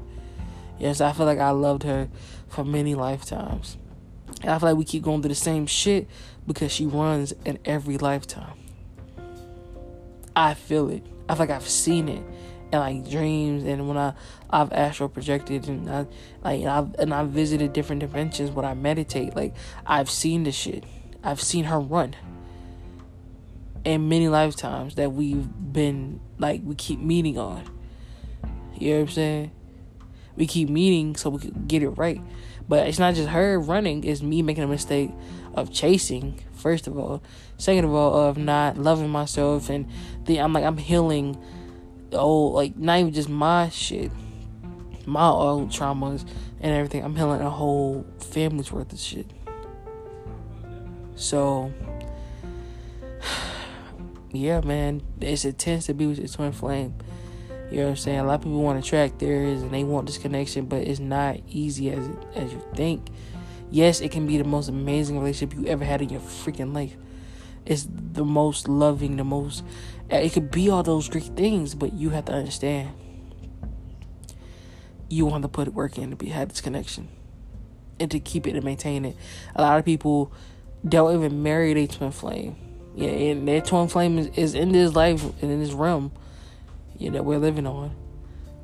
Yes, 0.80 1.02
I 1.02 1.12
feel 1.12 1.26
like 1.26 1.40
I 1.40 1.52
loved 1.52 1.84
her 1.84 2.10
for 2.48 2.64
many 2.64 2.96
lifetimes. 2.96 3.78
And 4.42 4.52
I 4.52 4.60
feel 4.60 4.70
like 4.70 4.78
we 4.78 4.86
keep 4.86 5.04
going 5.04 5.22
through 5.22 5.30
the 5.30 5.36
same 5.36 5.68
shit 5.68 6.08
because 6.48 6.72
she 6.72 6.86
runs 6.86 7.34
in 7.46 7.60
every 7.66 7.98
lifetime. 7.98 8.58
I 10.36 10.54
feel 10.54 10.90
it. 10.90 11.06
I 11.28 11.36
feel 11.36 11.42
like 11.42 11.50
I've 11.50 11.68
seen 11.68 12.08
it 12.08 12.24
in 12.72 12.80
like 12.80 13.10
dreams 13.10 13.64
and 13.64 13.88
when 13.88 13.98
I 13.98 14.14
I've 14.50 14.72
astral 14.72 15.10
projected 15.10 15.68
and 15.68 15.90
I 15.90 16.06
like 16.44 16.62
and 16.62 16.70
I've 16.70 16.94
and 16.96 17.14
I 17.14 17.24
visited 17.24 17.74
different 17.74 18.00
dimensions 18.00 18.52
when 18.52 18.66
I 18.66 18.74
meditate. 18.74 19.36
Like 19.36 19.54
I've 19.86 20.10
seen 20.10 20.44
the 20.44 20.52
shit. 20.52 20.86
I've 21.24 21.42
seen 21.42 21.66
her 21.66 21.80
run. 21.80 22.16
In 23.84 24.10
many 24.10 24.28
lifetimes 24.28 24.96
that 24.96 25.12
we've 25.12 25.48
been 25.74 26.20
like 26.38 26.62
we 26.64 26.76
keep 26.76 27.00
meeting 27.00 27.38
on. 27.38 27.64
You 28.78 28.92
know 28.92 28.96
what 28.96 29.02
I'm 29.02 29.10
saying? 29.10 29.52
We 30.40 30.48
keep 30.48 30.70
meeting 30.70 31.16
so 31.16 31.30
we 31.30 31.40
can 31.40 31.68
get 31.68 31.84
it 31.84 31.90
right. 31.90 32.20
But 32.68 32.88
it's 32.88 32.98
not 32.98 33.14
just 33.14 33.30
her 33.30 33.60
running, 33.60 34.04
it's 34.04 34.24
me 34.24 34.42
making 34.42 34.64
a 34.64 34.68
mistake 34.68 35.12
of 35.54 35.72
chasing, 35.72 36.40
first 36.54 36.88
of 36.88 36.98
all. 36.98 37.22
Second 37.58 37.86
of 37.86 37.94
all, 37.94 38.16
of 38.16 38.38
not 38.38 38.78
loving 38.78 39.10
myself 39.10 39.70
and 39.70 39.88
the 40.26 40.40
I'm 40.40 40.54
like 40.54 40.64
I'm 40.64 40.78
healing 40.78 41.38
oh 42.14 42.48
like 42.48 42.78
not 42.78 43.00
even 43.00 43.14
just 43.14 43.30
my 43.30 43.70
shit. 43.70 44.12
my 45.06 45.28
old 45.28 45.70
traumas 45.70 46.26
and 46.62 46.74
everything. 46.74 47.04
I'm 47.04 47.16
healing 47.16 47.42
a 47.42 47.50
whole 47.50 48.06
family's 48.20 48.72
worth 48.72 48.94
of 48.94 49.00
shit. 49.00 49.28
So, 51.16 51.74
yeah, 54.32 54.62
man, 54.62 55.02
it's 55.20 55.44
intense 55.44 55.88
to 55.88 55.94
be 55.94 56.08
with 56.08 56.20
your 56.20 56.28
twin 56.28 56.52
flame. 56.52 56.96
You 57.70 57.78
know 57.78 57.84
what 57.84 57.89
I'm 57.91 57.95
saying? 57.97 58.20
A 58.20 58.24
lot 58.24 58.36
of 58.36 58.41
people 58.41 58.63
want 58.63 58.84
to 58.84 58.89
track 58.89 59.20
theirs 59.20 59.61
and 59.61 59.72
they 59.72 59.84
want 59.84 60.07
this 60.07 60.17
connection, 60.17 60.65
but 60.65 60.82
it's 60.82 60.99
not 60.99 61.38
easy 61.47 61.91
as 61.91 62.09
as 62.36 62.51
you 62.51 62.63
think. 62.76 63.09
Yes, 63.70 64.01
it 64.01 64.11
can 64.11 64.26
be 64.26 64.38
the 64.38 64.43
most 64.43 64.70
amazing 64.70 65.20
relationship 65.20 65.57
you 65.57 65.67
ever 65.67 65.86
had 65.86 66.01
in 66.01 66.09
your 66.09 66.22
freaking 66.22 66.74
life. 66.74 66.95
It's 67.65 67.88
the 67.89 68.26
most 68.26 68.67
loving, 68.67 69.17
the 69.17 69.24
most. 69.24 69.63
Eh, 70.09 70.22
it 70.22 70.34
could 70.34 70.49
be 70.49 70.70
all 70.70 70.82
those 70.82 71.07
great 71.07 71.36
things, 71.36 71.76
but 71.76 71.93
you 71.93 72.09
have 72.09 72.26
to 72.26 72.34
understand. 72.34 72.89
You 75.07 75.28
want 75.28 75.43
to 75.43 75.49
put 75.49 75.72
work 75.74 75.99
in 75.99 76.09
to 76.09 76.15
be 76.15 76.30
have 76.30 76.49
this 76.49 76.61
connection, 76.61 77.09
and 77.99 78.09
to 78.09 78.20
keep 78.20 78.47
it 78.47 78.55
and 78.55 78.63
maintain 78.63 79.05
it. 79.05 79.15
A 79.55 79.61
lot 79.61 79.78
of 79.78 79.86
people 79.86 80.32
don't 80.88 81.13
even 81.13 81.43
marry 81.43 81.74
their 81.76 81.86
twin 81.86 82.11
flame. 82.11 82.55
Yeah, 82.95 83.09
and 83.09 83.47
their 83.47 83.61
twin 83.61 83.88
flame 83.88 84.17
is, 84.17 84.28
is 84.36 84.55
in 84.55 84.72
this 84.72 84.95
life 84.95 85.24
and 85.41 85.51
in 85.51 85.59
this 85.59 85.74
realm, 85.74 86.11
you 87.00 87.10
know, 87.10 87.24
we're 87.24 87.39
living 87.39 87.66
on. 87.66 87.95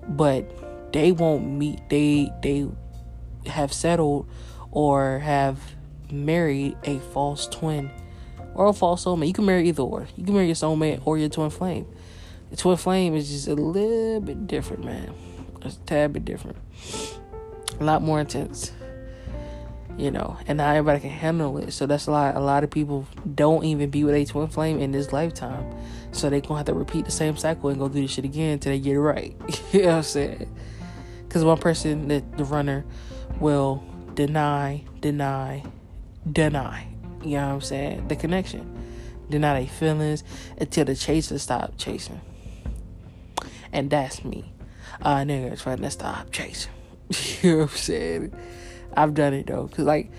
But 0.07 0.91
they 0.93 1.11
won't 1.11 1.47
meet. 1.47 1.89
They 1.89 2.31
they 2.43 2.67
have 3.47 3.73
settled 3.73 4.27
or 4.71 5.19
have 5.19 5.57
married 6.11 6.77
a 6.83 6.99
false 6.99 7.47
twin 7.47 7.89
or 8.53 8.67
a 8.67 8.73
false 8.73 9.05
soulmate. 9.05 9.27
You 9.27 9.33
can 9.33 9.45
marry 9.45 9.67
either 9.67 9.81
or. 9.81 10.07
You 10.15 10.25
can 10.25 10.33
marry 10.33 10.45
your 10.45 10.55
soulmate 10.55 11.01
or 11.05 11.17
your 11.17 11.29
twin 11.29 11.49
flame. 11.49 11.87
The 12.51 12.57
twin 12.57 12.77
flame 12.77 13.15
is 13.15 13.29
just 13.29 13.47
a 13.47 13.55
little 13.55 14.21
bit 14.21 14.47
different, 14.47 14.85
man. 14.85 15.13
It's 15.63 15.77
a 15.77 15.79
tad 15.79 16.13
bit 16.13 16.25
different. 16.25 16.57
A 17.79 17.83
lot 17.83 18.01
more 18.01 18.19
intense. 18.19 18.71
You 19.97 20.11
know, 20.11 20.37
and 20.45 20.57
not 20.57 20.75
everybody 20.75 20.99
can 20.99 21.09
handle 21.09 21.57
it. 21.57 21.71
So 21.71 21.85
that's 21.85 22.07
lot 22.07 22.35
a 22.35 22.39
lot 22.39 22.65
of 22.65 22.69
people 22.69 23.07
don't 23.33 23.63
even 23.63 23.89
be 23.89 24.03
with 24.03 24.13
a 24.13 24.25
twin 24.25 24.47
flame 24.47 24.79
in 24.79 24.91
this 24.91 25.13
lifetime. 25.13 25.73
So 26.11 26.29
they 26.29 26.41
gonna 26.41 26.57
have 26.57 26.65
to 26.65 26.73
repeat 26.73 27.05
the 27.05 27.11
same 27.11 27.37
cycle 27.37 27.69
and 27.69 27.79
go 27.79 27.87
do 27.87 28.01
this 28.01 28.11
shit 28.11 28.25
again 28.25 28.53
until 28.53 28.71
they 28.73 28.79
get 28.79 28.95
it 28.95 28.99
right. 28.99 29.35
you 29.71 29.83
know 29.83 29.87
what 29.87 29.95
I'm 29.95 30.03
saying? 30.03 30.55
Because 31.27 31.43
one 31.43 31.57
person, 31.57 32.07
the, 32.07 32.23
the 32.37 32.45
runner, 32.45 32.85
will 33.39 33.83
deny, 34.13 34.83
deny, 35.01 35.63
deny. 36.31 36.87
You 37.23 37.37
know 37.37 37.47
what 37.47 37.53
I'm 37.55 37.61
saying? 37.61 38.07
The 38.07 38.15
connection. 38.15 38.71
Deny 39.29 39.61
their 39.61 39.69
feelings 39.69 40.23
until 40.57 40.85
the 40.85 40.95
chaser 40.95 41.39
stop 41.39 41.73
chasing. 41.77 42.21
And 43.73 43.89
that's 43.89 44.23
me. 44.23 44.53
Uh 45.01 45.17
nigga 45.17 45.61
trying 45.61 45.79
to 45.79 45.89
stop 45.89 46.31
chasing. 46.31 46.71
you 47.41 47.51
know 47.51 47.57
what 47.57 47.71
I'm 47.71 47.77
saying? 47.77 48.35
I've 48.95 49.13
done 49.13 49.33
it 49.33 49.47
though. 49.47 49.67
Cause 49.67 49.85
like 49.85 50.11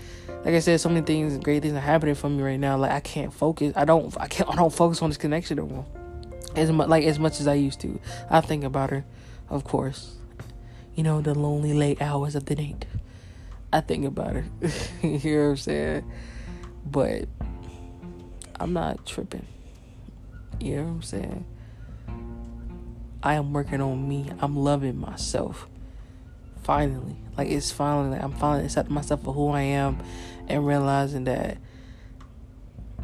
like 0.45 0.53
I 0.53 0.59
said, 0.59 0.79
so 0.79 0.89
many 0.89 1.05
things, 1.05 1.37
great 1.39 1.61
things 1.61 1.73
are 1.73 1.79
happening 1.79 2.15
for 2.15 2.29
me 2.29 2.41
right 2.41 2.59
now. 2.59 2.77
Like 2.77 2.91
I 2.91 2.99
can't 2.99 3.33
focus. 3.33 3.73
I 3.75 3.85
don't. 3.85 4.15
I 4.19 4.27
can't. 4.27 4.49
I 4.53 4.55
don't 4.55 4.73
focus 4.73 5.01
on 5.01 5.09
this 5.09 5.17
connection 5.17 5.59
anymore. 5.59 5.85
As 6.55 6.71
much 6.71 6.87
like 6.87 7.05
as 7.05 7.19
much 7.19 7.39
as 7.39 7.47
I 7.47 7.55
used 7.55 7.79
to. 7.81 7.99
I 8.29 8.41
think 8.41 8.63
about 8.63 8.89
her, 8.91 9.05
of 9.49 9.63
course. 9.63 10.15
You 10.95 11.03
know 11.03 11.21
the 11.21 11.35
lonely 11.35 11.73
late 11.73 12.01
hours 12.01 12.35
of 12.35 12.45
the 12.45 12.55
night. 12.55 12.85
I 13.71 13.81
think 13.81 14.05
about 14.05 14.33
her. 14.33 14.45
you 15.01 15.35
know 15.35 15.43
what 15.43 15.49
I'm 15.49 15.57
saying? 15.57 16.11
But 16.85 17.27
I'm 18.59 18.73
not 18.73 19.05
tripping. 19.05 19.45
You 20.59 20.77
know 20.77 20.83
what 20.83 20.89
I'm 20.89 21.01
saying? 21.03 21.45
I 23.21 23.33
am 23.33 23.53
working 23.53 23.81
on 23.81 24.07
me. 24.07 24.31
I'm 24.39 24.55
loving 24.55 24.97
myself. 24.97 25.67
Finally. 26.67 27.15
Like 27.37 27.47
it's 27.47 27.71
finally 27.71 28.09
like 28.09 28.21
I'm 28.21 28.33
finally 28.33 28.65
accepting 28.65 28.93
myself 28.93 29.23
for 29.23 29.33
who 29.33 29.51
I 29.51 29.61
am 29.61 29.99
and 30.49 30.67
realizing 30.67 31.23
that 31.23 31.59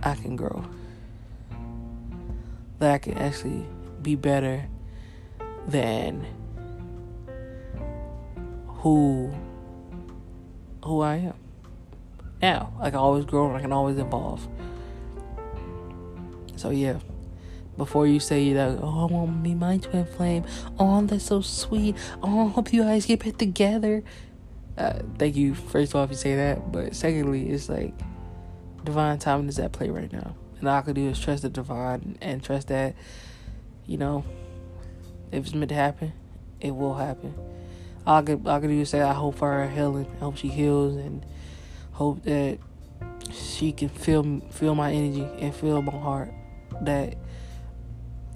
I 0.03 0.15
can 0.15 0.35
grow. 0.35 0.65
That 2.79 2.91
I 2.91 2.97
can 2.97 3.17
actually 3.17 3.65
be 4.01 4.15
better 4.15 4.67
than 5.65 6.25
who 8.67 9.33
who 10.83 10.99
I 10.99 11.15
am. 11.15 11.35
Now, 12.41 12.73
I 12.81 12.89
can 12.89 12.99
always 12.99 13.23
grow 13.23 13.47
and 13.47 13.55
I 13.55 13.61
can 13.61 13.71
always 13.71 13.97
evolve. 13.97 14.45
So 16.57 16.71
yeah. 16.71 16.99
Before 17.77 18.05
you 18.05 18.19
say 18.19 18.53
that, 18.53 18.79
oh, 18.81 19.07
I 19.07 19.11
want 19.11 19.29
to 19.29 19.49
be 19.49 19.55
my 19.55 19.77
twin 19.77 20.05
flame. 20.05 20.45
Oh, 20.77 21.01
that's 21.01 21.25
so 21.25 21.41
sweet. 21.41 21.95
Oh, 22.21 22.47
I 22.47 22.49
hope 22.51 22.71
you 22.71 22.83
guys 22.83 23.05
get 23.05 23.23
back 23.23 23.37
together. 23.37 24.03
Uh, 24.77 24.99
thank 25.17 25.35
you, 25.35 25.55
first 25.55 25.91
of 25.91 25.95
all, 25.95 26.03
if 26.03 26.11
you 26.11 26.15
say 26.15 26.35
that. 26.35 26.71
But 26.71 26.95
secondly, 26.95 27.49
it's 27.49 27.69
like 27.69 27.93
divine 28.83 29.19
timing 29.19 29.49
is 29.49 29.59
at 29.59 29.71
play 29.71 29.89
right 29.89 30.11
now. 30.11 30.35
And 30.59 30.69
all 30.69 30.77
I 30.77 30.81
can 30.81 30.93
do 30.93 31.09
is 31.09 31.19
trust 31.19 31.41
the 31.41 31.49
divine 31.49 32.17
and 32.21 32.43
trust 32.43 32.67
that, 32.67 32.95
you 33.85 33.97
know, 33.97 34.23
if 35.31 35.45
it's 35.45 35.55
meant 35.55 35.69
to 35.69 35.75
happen, 35.75 36.13
it 36.61 36.71
will 36.75 36.93
happen 36.93 37.33
all 38.05 38.17
I 38.17 38.21
could, 38.21 38.45
all 38.45 38.55
I 38.55 38.59
do 38.59 38.69
is 38.69 38.89
say 38.89 39.01
I 39.01 39.13
hope 39.13 39.35
for 39.35 39.51
her 39.51 39.69
healing. 39.69 40.07
I 40.17 40.19
hope 40.19 40.37
she 40.37 40.49
heals 40.49 40.95
and 40.95 41.25
hope 41.93 42.23
that 42.23 42.59
she 43.31 43.71
can 43.71 43.89
feel 43.89 44.41
feel 44.51 44.75
my 44.75 44.91
energy 44.91 45.27
and 45.39 45.53
feel 45.55 45.81
my 45.81 45.91
heart 45.91 46.33
that 46.81 47.15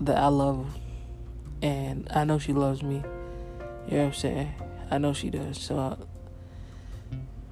that 0.01 0.17
I 0.17 0.27
love. 0.27 0.77
And 1.61 2.07
I 2.13 2.23
know 2.23 2.39
she 2.39 2.53
loves 2.53 2.83
me. 2.83 3.03
You 3.87 3.97
know 3.97 3.97
what 3.97 4.05
I'm 4.05 4.13
saying? 4.13 4.53
I 4.91 4.97
know 4.97 5.13
she 5.13 5.29
does. 5.29 5.59
So 5.59 5.77
I, 5.77 5.97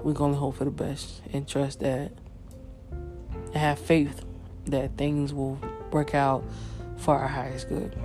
we're 0.04 0.14
gonna 0.14 0.36
hope 0.36 0.58
for 0.58 0.66
the 0.66 0.72
best 0.72 1.22
and 1.34 1.48
trust 1.48 1.80
that 1.80 2.12
and 2.92 3.56
have 3.56 3.80
faith 3.80 4.24
that 4.66 4.98
things 4.98 5.34
will 5.34 5.60
work 5.92 6.14
out 6.14 6.44
for 6.98 7.18
our 7.18 7.28
highest 7.28 7.70
good. 7.70 7.98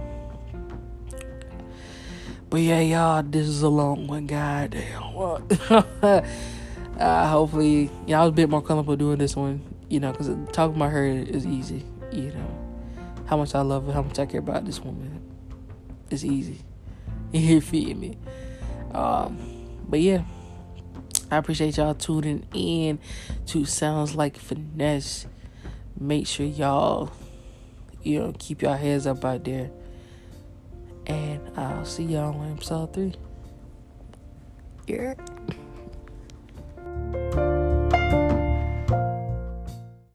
But 2.48 2.62
yeah, 2.62 2.80
y'all, 2.80 3.22
this 3.22 3.46
is 3.46 3.62
a 3.62 3.68
long 3.68 4.06
one. 4.06 4.26
Goddamn. 4.26 5.14
What? 5.14 5.70
uh, 6.98 7.28
hopefully, 7.28 7.90
yeah, 8.06 8.20
I 8.20 8.24
was 8.24 8.30
a 8.30 8.32
bit 8.32 8.50
more 8.50 8.60
comfortable 8.60 8.96
doing 8.96 9.18
this 9.18 9.36
one, 9.36 9.62
you 9.88 10.00
know, 10.00 10.10
because 10.10 10.28
talking 10.52 10.76
about 10.76 10.90
her 10.90 11.06
is 11.06 11.46
easy, 11.46 11.84
you 12.10 12.32
know. 12.32 12.59
How 13.30 13.36
much 13.36 13.54
I 13.54 13.60
love 13.60 13.86
her, 13.86 13.92
how 13.92 14.02
much 14.02 14.18
I 14.18 14.26
care 14.26 14.40
about 14.40 14.64
this 14.64 14.80
woman. 14.80 15.22
It's 16.10 16.24
easy. 16.24 16.62
You 17.32 17.60
feel 17.60 17.96
me? 17.96 18.18
Um, 18.92 19.38
but 19.88 20.00
yeah, 20.00 20.24
I 21.30 21.36
appreciate 21.36 21.76
y'all 21.76 21.94
tuning 21.94 22.44
in 22.52 22.98
to 23.46 23.64
Sounds 23.64 24.16
Like 24.16 24.36
Finesse. 24.36 25.26
Make 25.96 26.26
sure 26.26 26.44
y'all, 26.44 27.12
you 28.02 28.18
know, 28.18 28.34
keep 28.36 28.62
your 28.62 28.76
heads 28.76 29.06
up 29.06 29.24
out 29.24 29.44
there 29.44 29.70
and 31.06 31.56
I'll 31.56 31.84
see 31.84 32.02
y'all 32.02 32.34
on 32.34 32.50
episode 32.50 32.92
three. 32.94 33.14
Yeah. 34.88 35.14